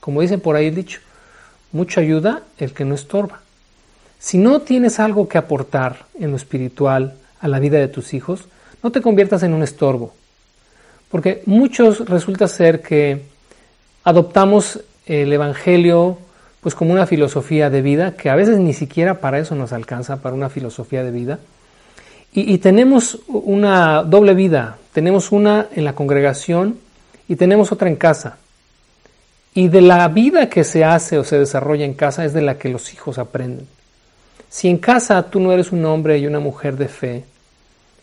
Como 0.01 0.21
dice 0.21 0.39
por 0.39 0.57
ahí 0.57 0.66
el 0.66 0.75
dicho, 0.75 1.01
mucha 1.73 2.01
ayuda 2.01 2.43
el 2.59 2.73
que 2.73 2.85
no 2.85 2.95
estorba. 2.95 3.41
Si 4.18 4.37
no 4.37 4.61
tienes 4.61 5.01
algo 5.01 5.29
que 5.29 5.39
aportar 5.39 6.05
en 6.18 6.31
lo 6.31 6.37
espiritual 6.37 7.14
a 7.41 7.49
la 7.49 7.59
vida 7.59 7.79
de 7.79 7.89
tus 7.89 8.12
hijos, 8.12 8.45
no 8.83 8.91
te 8.91 9.01
conviertas 9.01 9.43
en 9.43 9.55
un 9.55 9.62
estorbo. 9.62 10.12
Porque 11.11 11.43
muchos 11.47 12.07
resulta 12.09 12.47
ser 12.49 12.83
que 12.83 13.23
adoptamos 14.05 14.81
el 15.07 15.33
Evangelio 15.33 16.18
pues 16.61 16.75
como 16.75 16.93
una 16.93 17.07
filosofía 17.07 17.71
de 17.71 17.81
vida, 17.81 18.16
que 18.16 18.29
a 18.29 18.35
veces 18.35 18.59
ni 18.59 18.75
siquiera 18.75 19.21
para 19.21 19.39
eso 19.39 19.55
nos 19.55 19.73
alcanza, 19.73 20.21
para 20.21 20.35
una 20.35 20.51
filosofía 20.51 21.03
de 21.03 21.11
vida, 21.11 21.39
y, 22.33 22.59
tenemos 22.59 23.18
una 23.27 24.05
doble 24.05 24.35
vida, 24.35 24.77
tenemos 24.93 25.33
una 25.33 25.66
en 25.75 25.85
la 25.85 25.95
congregación 25.95 26.79
y 27.31 27.37
tenemos 27.37 27.70
otra 27.70 27.89
en 27.89 27.95
casa. 27.95 28.39
Y 29.55 29.68
de 29.68 29.83
la 29.83 30.09
vida 30.09 30.51
que 30.51 30.64
se 30.64 30.85
hace 30.85 31.16
o 31.16 31.22
se 31.22 31.39
desarrolla 31.39 31.85
en 31.85 31.95
casa 31.95 32.24
es 32.24 32.33
de 32.33 32.43
la 32.43 32.59
que 32.59 32.68
los 32.68 32.93
hijos 32.93 33.18
aprenden. 33.18 33.68
Si 34.49 34.66
en 34.66 34.78
casa 34.78 35.22
tú 35.31 35.39
no 35.39 35.53
eres 35.53 35.70
un 35.70 35.85
hombre 35.85 36.18
y 36.18 36.26
una 36.26 36.41
mujer 36.41 36.76
de 36.76 36.89
fe 36.89 37.24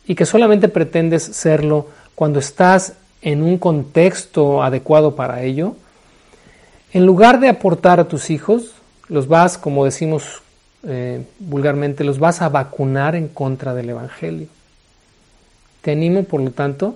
y 0.08 0.16
que 0.16 0.26
solamente 0.26 0.70
pretendes 0.70 1.24
serlo 1.24 1.88
cuando 2.16 2.40
estás 2.40 2.94
en 3.22 3.44
un 3.44 3.58
contexto 3.58 4.64
adecuado 4.64 5.18
para 5.18 5.44
ello, 5.44 5.76
en 6.94 7.06
lugar 7.06 7.42
de 7.42 7.50
aportar 7.50 8.00
a 8.00 8.08
tus 8.08 8.30
hijos, 8.30 8.76
los 9.10 9.28
vas, 9.28 9.58
como 9.58 9.84
decimos 9.84 10.42
eh, 10.84 11.26
vulgarmente, 11.40 12.06
los 12.06 12.18
vas 12.18 12.42
a 12.42 12.48
vacunar 12.48 13.14
en 13.14 13.28
contra 13.28 13.74
del 13.74 13.90
Evangelio. 13.90 14.48
Te 15.82 15.92
animo, 15.92 16.24
por 16.24 16.40
lo 16.40 16.52
tanto, 16.52 16.96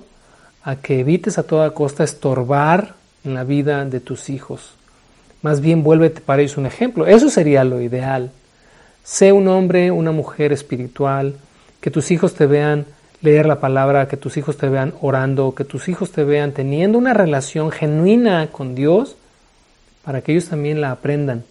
a 0.63 0.75
que 0.75 0.99
evites 0.99 1.37
a 1.37 1.43
toda 1.43 1.71
costa 1.71 2.03
estorbar 2.03 2.95
en 3.23 3.33
la 3.33 3.43
vida 3.43 3.83
de 3.85 3.99
tus 3.99 4.29
hijos. 4.29 4.73
Más 5.41 5.61
bien 5.61 5.83
vuélvete 5.83 6.21
para 6.21 6.41
ellos 6.41 6.57
un 6.57 6.65
ejemplo. 6.65 7.07
Eso 7.07 7.29
sería 7.29 7.63
lo 7.63 7.81
ideal. 7.81 8.31
Sé 9.03 9.31
un 9.31 9.47
hombre, 9.47 9.91
una 9.91 10.11
mujer 10.11 10.53
espiritual, 10.53 11.35
que 11.79 11.89
tus 11.89 12.11
hijos 12.11 12.35
te 12.35 12.45
vean 12.45 12.85
leer 13.21 13.45
la 13.47 13.59
palabra, 13.59 14.07
que 14.07 14.17
tus 14.17 14.37
hijos 14.37 14.57
te 14.57 14.69
vean 14.69 14.93
orando, 15.01 15.55
que 15.55 15.65
tus 15.65 15.89
hijos 15.89 16.11
te 16.11 16.23
vean 16.23 16.51
teniendo 16.51 16.97
una 16.97 17.13
relación 17.13 17.71
genuina 17.71 18.47
con 18.51 18.75
Dios, 18.75 19.15
para 20.03 20.21
que 20.21 20.31
ellos 20.31 20.49
también 20.49 20.81
la 20.81 20.91
aprendan 20.91 21.43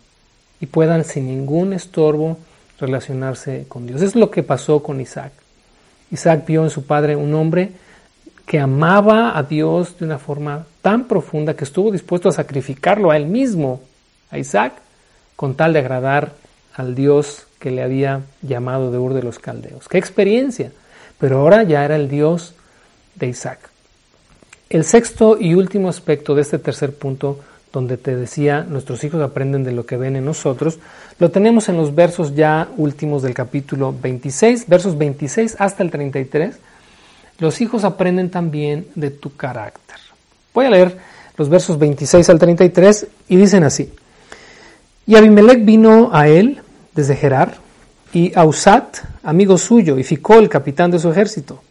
y 0.61 0.67
puedan 0.67 1.05
sin 1.05 1.27
ningún 1.27 1.73
estorbo 1.73 2.39
relacionarse 2.79 3.65
con 3.69 3.87
Dios. 3.87 4.03
Es 4.03 4.15
lo 4.15 4.31
que 4.31 4.43
pasó 4.43 4.83
con 4.83 5.01
Isaac. 5.01 5.33
Isaac 6.11 6.45
vio 6.47 6.65
en 6.65 6.71
su 6.71 6.85
padre 6.85 7.17
un 7.17 7.35
hombre 7.35 7.73
que 8.51 8.59
amaba 8.59 9.39
a 9.39 9.45
Dios 9.45 9.97
de 10.01 10.07
una 10.07 10.19
forma 10.19 10.67
tan 10.83 11.05
profunda 11.07 11.55
que 11.55 11.63
estuvo 11.63 11.93
dispuesto 11.93 12.29
a 12.29 12.33
sacrificarlo 12.33 13.13
a 13.13 13.17
él 13.17 13.27
mismo, 13.27 13.81
a 14.29 14.39
Isaac, 14.39 14.73
con 15.37 15.55
tal 15.55 15.73
de 15.73 15.79
agradar 15.79 16.33
al 16.75 16.97
Dios 16.97 17.47
que 17.61 17.71
le 17.71 17.85
había 17.85 18.23
llamado 18.43 18.91
de 18.91 18.99
Ur 18.99 19.15
de 19.15 19.23
los 19.23 19.39
Caldeos. 19.39 19.87
¡Qué 19.87 19.99
experiencia! 19.99 20.73
Pero 21.21 21.39
ahora 21.39 21.63
ya 21.63 21.85
era 21.85 21.95
el 21.95 22.09
Dios 22.09 22.55
de 23.15 23.29
Isaac. 23.29 23.71
El 24.69 24.83
sexto 24.83 25.39
y 25.39 25.55
último 25.55 25.89
aspecto 25.89 26.35
de 26.35 26.43
este 26.43 26.59
tercer 26.59 26.93
punto 26.93 27.39
donde 27.73 27.99
te 27.99 28.17
decía, 28.17 28.67
nuestros 28.69 29.05
hijos 29.05 29.23
aprenden 29.23 29.63
de 29.63 29.71
lo 29.71 29.87
que 29.87 29.97
ven 29.97 30.17
en 30.17 30.25
nosotros, 30.25 30.81
lo 31.21 31.31
tenemos 31.31 31.69
en 31.69 31.77
los 31.77 31.95
versos 31.95 32.35
ya 32.35 32.67
últimos 32.77 33.23
del 33.23 33.33
capítulo 33.33 33.95
26, 34.03 34.67
versos 34.67 34.99
26 34.99 35.55
hasta 35.61 35.85
el 35.85 35.93
33. 35.93 36.59
Los 37.41 37.61
hijos 37.61 37.85
aprenden 37.85 38.31
también 38.31 38.87
de 38.95 39.11
tu 39.11 39.35
carácter. 39.37 39.97
Voy 40.55 40.67
a 40.67 40.71
leer 40.71 40.99
los 41.37 41.49
versos 41.49 41.79
26 41.79 42.29
al 42.31 42.39
33 42.39 43.07
y 43.29 43.37
dicen 43.37 43.65
así. 43.65 43.93
Y 45.07 45.17
Abimelech 45.17 45.65
vino 45.65 46.11
a 46.13 46.29
él 46.29 46.61
desde 46.95 47.17
Gerar, 47.17 47.57
y 48.13 48.33
Ausat, 48.37 48.99
amigo 49.23 49.57
suyo, 49.57 49.99
y 49.99 50.05
Ficó, 50.05 50.39
el 50.39 50.49
capitán 50.49 50.91
de 50.91 50.99
su 50.99 51.11
ejército. 51.11 51.63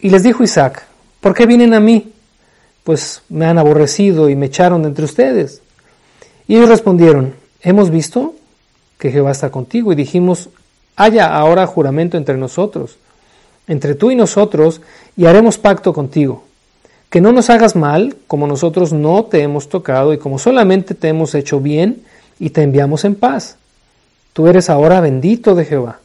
Y 0.00 0.10
les 0.10 0.22
dijo 0.22 0.42
Isaac, 0.42 0.84
¿por 1.20 1.34
qué 1.34 1.46
vienen 1.46 1.74
a 1.74 1.80
mí? 1.80 2.12
pues 2.84 3.22
me 3.28 3.46
han 3.46 3.58
aborrecido 3.58 4.28
y 4.28 4.36
me 4.36 4.46
echaron 4.46 4.82
de 4.82 4.88
entre 4.88 5.04
ustedes. 5.04 5.62
Y 6.46 6.56
ellos 6.56 6.68
respondieron, 6.68 7.34
hemos 7.60 7.90
visto 7.90 8.34
que 8.98 9.10
Jehová 9.10 9.30
está 9.30 9.50
contigo 9.50 9.92
y 9.92 9.96
dijimos, 9.96 10.50
haya 10.96 11.26
ahora 11.34 11.66
juramento 11.66 12.16
entre 12.16 12.36
nosotros, 12.36 12.98
entre 13.66 13.94
tú 13.94 14.10
y 14.10 14.16
nosotros, 14.16 14.80
y 15.16 15.26
haremos 15.26 15.58
pacto 15.58 15.92
contigo, 15.92 16.44
que 17.10 17.20
no 17.20 17.32
nos 17.32 17.50
hagas 17.50 17.76
mal, 17.76 18.16
como 18.26 18.46
nosotros 18.46 18.92
no 18.92 19.24
te 19.24 19.42
hemos 19.42 19.68
tocado 19.68 20.12
y 20.12 20.18
como 20.18 20.38
solamente 20.38 20.94
te 20.94 21.08
hemos 21.08 21.34
hecho 21.34 21.60
bien 21.60 22.02
y 22.38 22.50
te 22.50 22.62
enviamos 22.62 23.04
en 23.04 23.14
paz. 23.14 23.56
Tú 24.32 24.46
eres 24.46 24.70
ahora 24.70 25.00
bendito 25.00 25.54
de 25.54 25.64
Jehová. 25.64 26.00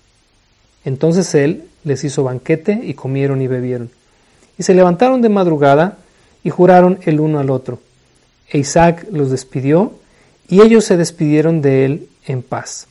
Entonces 0.83 1.33
él 1.33 1.63
les 1.83 2.03
hizo 2.03 2.23
banquete 2.23 2.79
y 2.83 2.93
comieron 2.93 3.41
y 3.41 3.47
bebieron. 3.47 3.89
Y 4.57 4.63
se 4.63 4.73
levantaron 4.73 5.21
de 5.21 5.29
madrugada 5.29 5.97
y 6.43 6.49
juraron 6.49 6.99
el 7.03 7.19
uno 7.19 7.39
al 7.39 7.49
otro. 7.49 7.79
E 8.49 8.57
Isaac 8.57 9.07
los 9.11 9.31
despidió 9.31 9.93
y 10.47 10.61
ellos 10.61 10.85
se 10.85 10.97
despidieron 10.97 11.61
de 11.61 11.85
él 11.85 12.09
en 12.25 12.41
paz. 12.41 12.87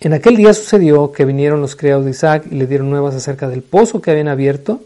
En 0.00 0.12
aquel 0.12 0.36
día 0.36 0.52
sucedió 0.52 1.12
que 1.12 1.24
vinieron 1.24 1.60
los 1.60 1.76
criados 1.76 2.04
de 2.04 2.10
Isaac 2.10 2.44
y 2.50 2.56
le 2.56 2.66
dieron 2.66 2.90
nuevas 2.90 3.14
acerca 3.14 3.48
del 3.48 3.62
pozo 3.62 4.02
que 4.02 4.10
habían 4.10 4.28
abierto 4.28 4.82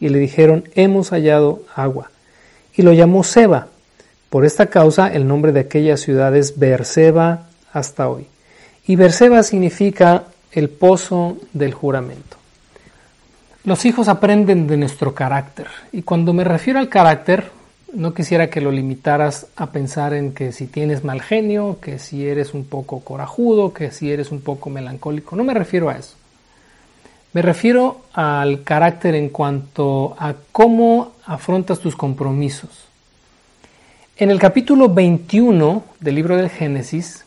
y 0.00 0.08
le 0.08 0.18
dijeron, 0.18 0.64
hemos 0.74 1.10
hallado 1.10 1.62
agua. 1.74 2.10
Y 2.74 2.82
lo 2.82 2.92
llamó 2.92 3.24
Seba. 3.24 3.68
Por 4.30 4.44
esta 4.44 4.66
causa 4.66 5.08
el 5.08 5.26
nombre 5.26 5.52
de 5.52 5.60
aquella 5.60 5.96
ciudad 5.96 6.36
es 6.36 6.58
Beerseba 6.58 7.46
hasta 7.72 8.08
hoy. 8.08 8.26
Y 8.86 8.96
Beerseba 8.96 9.42
significa 9.42 10.24
el 10.52 10.68
pozo 10.68 11.38
del 11.52 11.72
juramento. 11.72 12.36
Los 13.64 13.84
hijos 13.84 14.08
aprenden 14.08 14.66
de 14.66 14.76
nuestro 14.76 15.14
carácter. 15.14 15.66
Y 15.92 16.02
cuando 16.02 16.32
me 16.32 16.44
refiero 16.44 16.78
al 16.78 16.88
carácter, 16.88 17.50
no 17.94 18.12
quisiera 18.12 18.50
que 18.50 18.60
lo 18.60 18.70
limitaras 18.70 19.46
a 19.56 19.70
pensar 19.70 20.12
en 20.12 20.32
que 20.32 20.52
si 20.52 20.66
tienes 20.66 21.04
mal 21.04 21.22
genio, 21.22 21.78
que 21.80 21.98
si 21.98 22.26
eres 22.26 22.54
un 22.54 22.64
poco 22.64 23.00
corajudo, 23.00 23.72
que 23.72 23.90
si 23.90 24.10
eres 24.10 24.30
un 24.30 24.40
poco 24.40 24.70
melancólico. 24.70 25.36
No 25.36 25.44
me 25.44 25.54
refiero 25.54 25.88
a 25.88 25.96
eso. 25.96 26.14
Me 27.32 27.42
refiero 27.42 28.02
al 28.12 28.62
carácter 28.62 29.14
en 29.14 29.28
cuanto 29.28 30.16
a 30.18 30.34
cómo 30.52 31.12
afrontas 31.24 31.78
tus 31.78 31.96
compromisos. 31.96 32.70
En 34.16 34.30
el 34.30 34.38
capítulo 34.38 34.88
21 34.88 35.84
del 36.00 36.14
libro 36.14 36.36
del 36.36 36.50
Génesis 36.50 37.24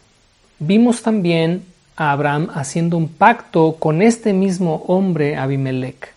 vimos 0.60 1.02
también 1.02 1.64
a 1.96 2.12
Abraham 2.12 2.50
haciendo 2.54 2.98
un 2.98 3.08
pacto 3.08 3.78
con 3.80 4.02
este 4.02 4.34
mismo 4.34 4.84
hombre 4.88 5.38
Abimelech. 5.38 6.14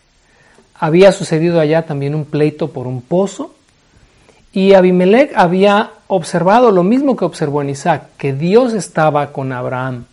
Había 0.74 1.12
sucedido 1.12 1.60
allá 1.60 1.86
también 1.86 2.14
un 2.14 2.24
pleito 2.24 2.72
por 2.72 2.86
un 2.86 3.00
pozo 3.00 3.54
y 4.54 4.72
Abimelech 4.74 5.32
había 5.34 5.90
observado 6.06 6.70
lo 6.70 6.84
mismo 6.84 7.16
que 7.16 7.24
observó 7.24 7.60
en 7.60 7.70
Isaac, 7.70 8.10
que 8.16 8.32
Dios 8.32 8.72
estaba 8.72 9.32
con 9.32 9.52
Abraham. 9.52 10.04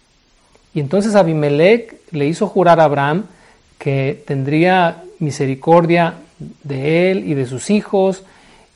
Y 0.74 0.80
entonces 0.80 1.14
Abimelech 1.14 2.02
le 2.10 2.26
hizo 2.26 2.48
jurar 2.48 2.80
a 2.80 2.86
Abraham 2.86 3.26
que 3.78 4.24
tendría 4.26 5.04
misericordia 5.20 6.16
de 6.64 7.12
él 7.12 7.30
y 7.30 7.36
de 7.36 7.46
sus 7.46 7.70
hijos, 7.70 8.24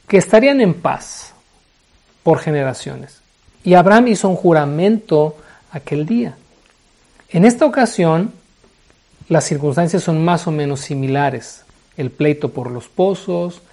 que 0.07 0.17
estarían 0.17 0.61
en 0.61 0.75
paz 0.75 1.33
por 2.21 2.37
generaciones. 2.37 3.21
Y 3.63 3.73
Abraham 3.73 4.09
hizo 4.09 4.29
un 4.29 4.35
juramento 4.35 5.35
aquel 5.71 6.05
día. 6.05 6.35
En 7.29 7.43
esta 7.43 7.65
ocasión, 7.65 8.33
las 9.29 9.45
circunstancias 9.45 10.03
son 10.03 10.23
más 10.23 10.45
o 10.45 10.51
menos 10.51 10.81
similares. 10.81 11.65
El 11.97 12.11
pleito 12.11 12.49
por 12.49 12.69
los 12.69 12.87
pozos, 12.87 13.63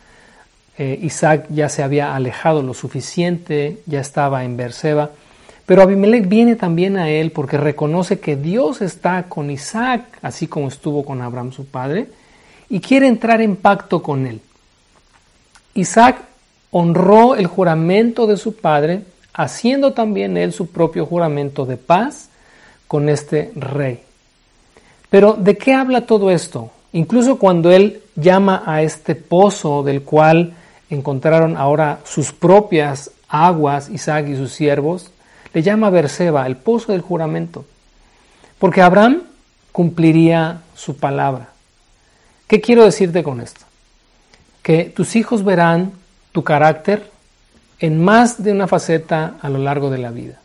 eh, 0.83 0.99
Isaac 1.01 1.47
ya 1.51 1.69
se 1.69 1.85
había 1.85 2.17
alejado 2.17 2.61
lo 2.61 2.75
suficiente, 2.75 3.79
ya 3.87 4.01
estaba 4.01 4.43
en 4.43 4.57
Berseba. 4.57 5.11
Pero 5.65 5.83
Abimelech 5.83 6.27
viene 6.29 6.57
también 6.57 6.97
a 6.97 7.09
él 7.09 7.31
porque 7.31 7.57
reconoce 7.57 8.19
que 8.19 8.35
Dios 8.35 8.83
está 8.83 9.29
con 9.29 9.49
Isaac, 9.53 10.19
así 10.23 10.49
como 10.49 10.67
estuvo 10.67 11.05
con 11.05 11.23
Abraham 11.23 11.53
su 11.53 11.67
padre, 11.67 12.09
y 12.69 12.81
quiere 12.81 13.07
entrar 13.07 13.41
en 13.41 13.55
pacto 13.55 14.03
con 14.03 14.27
él. 14.27 14.41
Isaac 15.75 16.17
honró 16.73 17.37
el 17.37 17.47
juramento 17.47 18.27
de 18.27 18.37
su 18.37 18.57
padre, 18.57 19.05
haciendo 19.33 19.93
también 19.93 20.37
él 20.37 20.53
su 20.53 20.67
propio 20.67 21.07
juramento 21.07 21.65
de 21.65 21.77
paz 21.77 22.29
con 22.89 23.09
este 23.09 23.53
rey. 23.55 24.01
Pero 25.11 25.35
¿de 25.35 25.57
qué 25.57 25.75
habla 25.75 26.07
todo 26.07 26.29
esto? 26.33 26.73
Incluso 26.93 27.39
cuando 27.39 27.71
él 27.71 28.03
llama 28.17 28.65
a 28.67 28.83
este 28.83 29.15
pozo 29.15 29.85
del 29.85 30.03
cual 30.03 30.55
encontraron 30.95 31.57
ahora 31.57 32.01
sus 32.05 32.33
propias 32.33 33.11
aguas, 33.29 33.89
Isaac 33.89 34.29
y 34.29 34.37
sus 34.37 34.53
siervos, 34.53 35.11
le 35.55 35.63
llama 35.63 35.91
Berseba, 35.91 36.47
el 36.47 36.57
pozo 36.57 36.93
del 36.93 37.01
juramento, 37.01 37.65
porque 38.59 38.83
Abraham 38.83 39.23
cumpliría 39.73 40.63
su 40.75 40.97
palabra. 40.97 41.49
¿Qué 42.47 42.61
quiero 42.61 42.85
decirte 42.85 43.23
con 43.23 43.41
esto? 43.41 43.65
Que 44.63 44.85
tus 44.85 45.17
hijos 45.17 45.45
verán 45.45 45.93
tu 46.33 46.45
carácter 46.45 47.11
en 47.79 48.03
más 48.03 48.43
de 48.43 48.53
una 48.53 48.69
faceta 48.69 49.35
a 49.41 49.49
lo 49.49 49.59
largo 49.59 49.91
de 49.91 49.99
la 49.99 50.11
vida. 50.11 50.41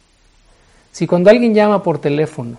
Si 0.92 1.06
cuando 1.06 1.30
alguien 1.30 1.54
llama 1.54 1.84
por 1.84 2.00
teléfono 2.00 2.58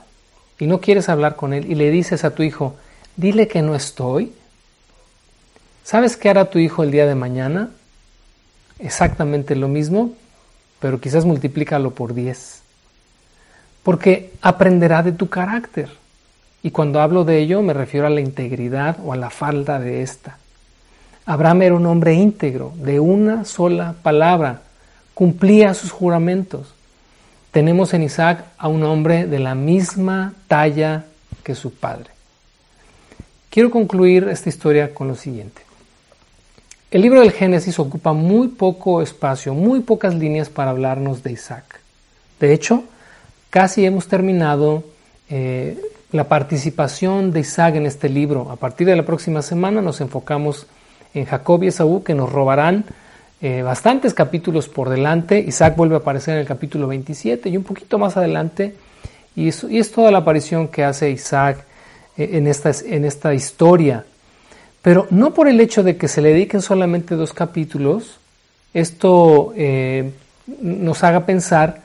y 0.59 0.67
no 0.67 0.81
quieres 0.81 1.09
hablar 1.09 1.35
con 1.37 1.53
él 1.53 1.71
y 1.71 1.75
le 1.75 1.91
dices 1.91 2.25
a 2.25 2.35
tu 2.35 2.43
hijo, 2.43 2.77
dile 3.17 3.49
que 3.49 3.63
no 3.63 3.75
estoy, 3.75 4.33
¿sabes 5.83 6.17
qué 6.17 6.29
hará 6.29 6.51
tu 6.51 6.59
hijo 6.59 6.83
el 6.83 6.91
día 6.91 7.07
de 7.07 7.15
mañana? 7.15 7.71
Exactamente 8.79 9.57
lo 9.57 9.69
mismo, 9.69 10.13
pero 10.81 11.01
quizás 11.01 11.25
multiplícalo 11.25 11.93
por 11.93 12.15
10. 12.15 12.63
Porque 13.83 14.33
aprenderá 14.43 15.03
de 15.03 15.13
tu 15.13 15.29
carácter. 15.29 15.89
Y 16.63 16.71
cuando 16.71 17.01
hablo 17.01 17.25
de 17.25 17.39
ello 17.39 17.63
me 17.63 17.73
refiero 17.73 18.07
a 18.07 18.11
la 18.11 18.21
integridad 18.21 18.99
o 19.05 19.13
a 19.13 19.17
la 19.17 19.31
falta 19.31 19.79
de 19.79 20.03
esta. 20.03 20.39
Abraham 21.27 21.63
era 21.63 21.75
un 21.75 21.87
hombre 21.87 22.15
íntegro, 22.15 22.73
de 22.77 23.01
una 23.01 23.45
sola 23.45 23.95
palabra, 24.03 24.63
cumplía 25.15 25.75
sus 25.75 25.91
juramentos. 25.91 26.75
Tenemos 27.51 27.93
en 27.93 28.03
Isaac 28.03 28.45
a 28.57 28.69
un 28.69 28.83
hombre 28.83 29.27
de 29.27 29.39
la 29.39 29.55
misma 29.55 30.33
talla 30.47 31.05
que 31.45 31.55
su 31.55 31.75
padre. 31.75 32.11
Quiero 33.51 33.71
concluir 33.71 34.29
esta 34.29 34.49
historia 34.49 34.95
con 34.95 35.09
lo 35.09 35.17
siguiente. 35.17 35.68
El 36.91 37.03
libro 37.03 37.21
del 37.21 37.33
Génesis 37.33 37.79
ocupa 37.79 38.15
muy 38.15 38.49
poco 38.49 39.03
espacio, 39.03 39.53
muy 39.53 39.81
pocas 39.81 40.15
líneas 40.15 40.49
para 40.49 40.71
hablarnos 40.71 41.23
de 41.23 41.33
Isaac. 41.33 41.81
De 42.41 42.55
hecho, 42.55 42.85
casi 43.51 43.85
hemos 43.85 44.09
terminado 44.09 44.85
eh, 45.29 45.79
la 46.13 46.25
participación 46.29 47.31
de 47.31 47.41
Isaac 47.41 47.75
en 47.75 47.85
este 47.85 48.09
libro. 48.09 48.51
A 48.51 48.57
partir 48.57 48.87
de 48.87 48.97
la 48.97 49.05
próxima 49.05 49.43
semana 49.43 49.83
nos 49.83 50.01
enfocamos 50.01 50.67
en 51.13 51.27
Jacob 51.27 51.63
y 51.63 51.67
Esaú, 51.67 52.03
que 52.03 52.15
nos 52.15 52.33
robarán 52.33 52.87
eh, 53.43 53.61
bastantes 53.61 54.15
capítulos 54.15 54.67
por 54.71 54.89
delante. 54.89 55.41
Isaac 55.41 55.77
vuelve 55.77 55.97
a 55.97 55.99
aparecer 55.99 56.37
en 56.37 56.41
el 56.41 56.47
capítulo 56.47 56.87
27 56.87 57.51
y 57.51 57.59
un 57.59 57.65
poquito 57.65 57.99
más 57.99 58.17
adelante. 58.17 58.75
Y 59.37 59.49
es, 59.49 59.93
toda 59.93 60.11
la 60.11 60.19
aparición 60.19 60.69
que 60.69 60.85
hace 60.85 61.11
Isaac 61.11 61.67
eh, 62.17 62.31
en 62.33 62.47
esta 63.05 63.35
historia 63.35 64.07
pero 64.83 65.07
no 65.11 65.35
por 65.35 65.49
el 65.49 65.61
hecho 65.61 65.83
de 65.83 65.97
que 65.97 66.09
se 66.09 66.21
le 66.21 66.31
dediquen 66.31 66.63
solamente 66.63 67.15
dos 67.15 67.33
capítulos, 67.33 68.19
esto 68.75 69.53
eh, 69.57 70.13
nos 70.63 71.03
haga 71.05 71.27
pensar 71.27 71.83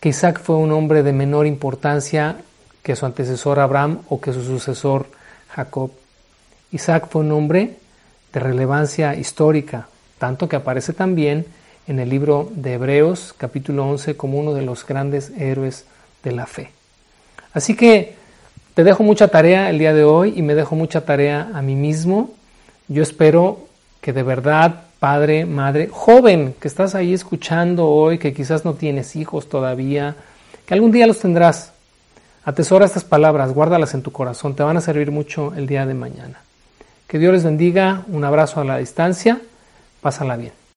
que 0.00 0.10
Isaac 0.10 0.40
fue 0.42 0.56
un 0.56 0.72
hombre 0.72 1.02
de 1.02 1.12
menor 1.12 1.46
importancia 1.46 2.36
que 2.82 2.96
su 2.96 3.06
antecesor 3.06 3.58
Abraham 3.58 4.00
o 4.08 4.20
que 4.20 4.32
su 4.32 4.44
sucesor 4.44 5.06
Jacob. 5.50 5.90
Isaac 6.70 7.08
fue 7.10 7.22
un 7.22 7.32
hombre 7.32 7.76
de 8.32 8.40
relevancia 8.40 9.14
histórica, 9.14 9.88
tanto 10.18 10.48
que 10.48 10.56
aparece 10.56 10.92
también 10.92 11.46
en 11.86 11.98
el 11.98 12.10
libro 12.10 12.50
de 12.54 12.74
Hebreos 12.74 13.34
capítulo 13.36 13.86
11 13.88 14.16
como 14.16 14.38
uno 14.38 14.54
de 14.54 14.62
los 14.62 14.86
grandes 14.86 15.32
héroes 15.38 15.86
de 16.22 16.32
la 16.32 16.46
fe. 16.46 16.70
Así 17.52 17.74
que 17.74 18.14
te 18.78 18.84
dejo 18.84 19.02
mucha 19.02 19.26
tarea 19.26 19.70
el 19.70 19.78
día 19.80 19.92
de 19.92 20.04
hoy 20.04 20.34
y 20.36 20.42
me 20.42 20.54
dejo 20.54 20.76
mucha 20.76 21.00
tarea 21.00 21.50
a 21.52 21.62
mí 21.62 21.74
mismo. 21.74 22.30
Yo 22.86 23.02
espero 23.02 23.66
que 24.00 24.12
de 24.12 24.22
verdad, 24.22 24.82
padre, 25.00 25.46
madre, 25.46 25.88
joven 25.90 26.54
que 26.60 26.68
estás 26.68 26.94
ahí 26.94 27.12
escuchando 27.12 27.88
hoy, 27.88 28.18
que 28.18 28.32
quizás 28.32 28.64
no 28.64 28.74
tienes 28.74 29.16
hijos 29.16 29.48
todavía, 29.48 30.14
que 30.64 30.74
algún 30.74 30.92
día 30.92 31.08
los 31.08 31.18
tendrás. 31.18 31.72
Atesora 32.44 32.86
estas 32.86 33.02
palabras, 33.02 33.52
guárdalas 33.52 33.94
en 33.94 34.02
tu 34.02 34.12
corazón, 34.12 34.54
te 34.54 34.62
van 34.62 34.76
a 34.76 34.80
servir 34.80 35.10
mucho 35.10 35.52
el 35.56 35.66
día 35.66 35.84
de 35.84 35.94
mañana. 35.94 36.40
Que 37.08 37.18
Dios 37.18 37.32
les 37.32 37.42
bendiga, 37.42 38.04
un 38.06 38.22
abrazo 38.22 38.60
a 38.60 38.64
la 38.64 38.78
distancia, 38.78 39.40
pásala 40.00 40.36
bien. 40.36 40.58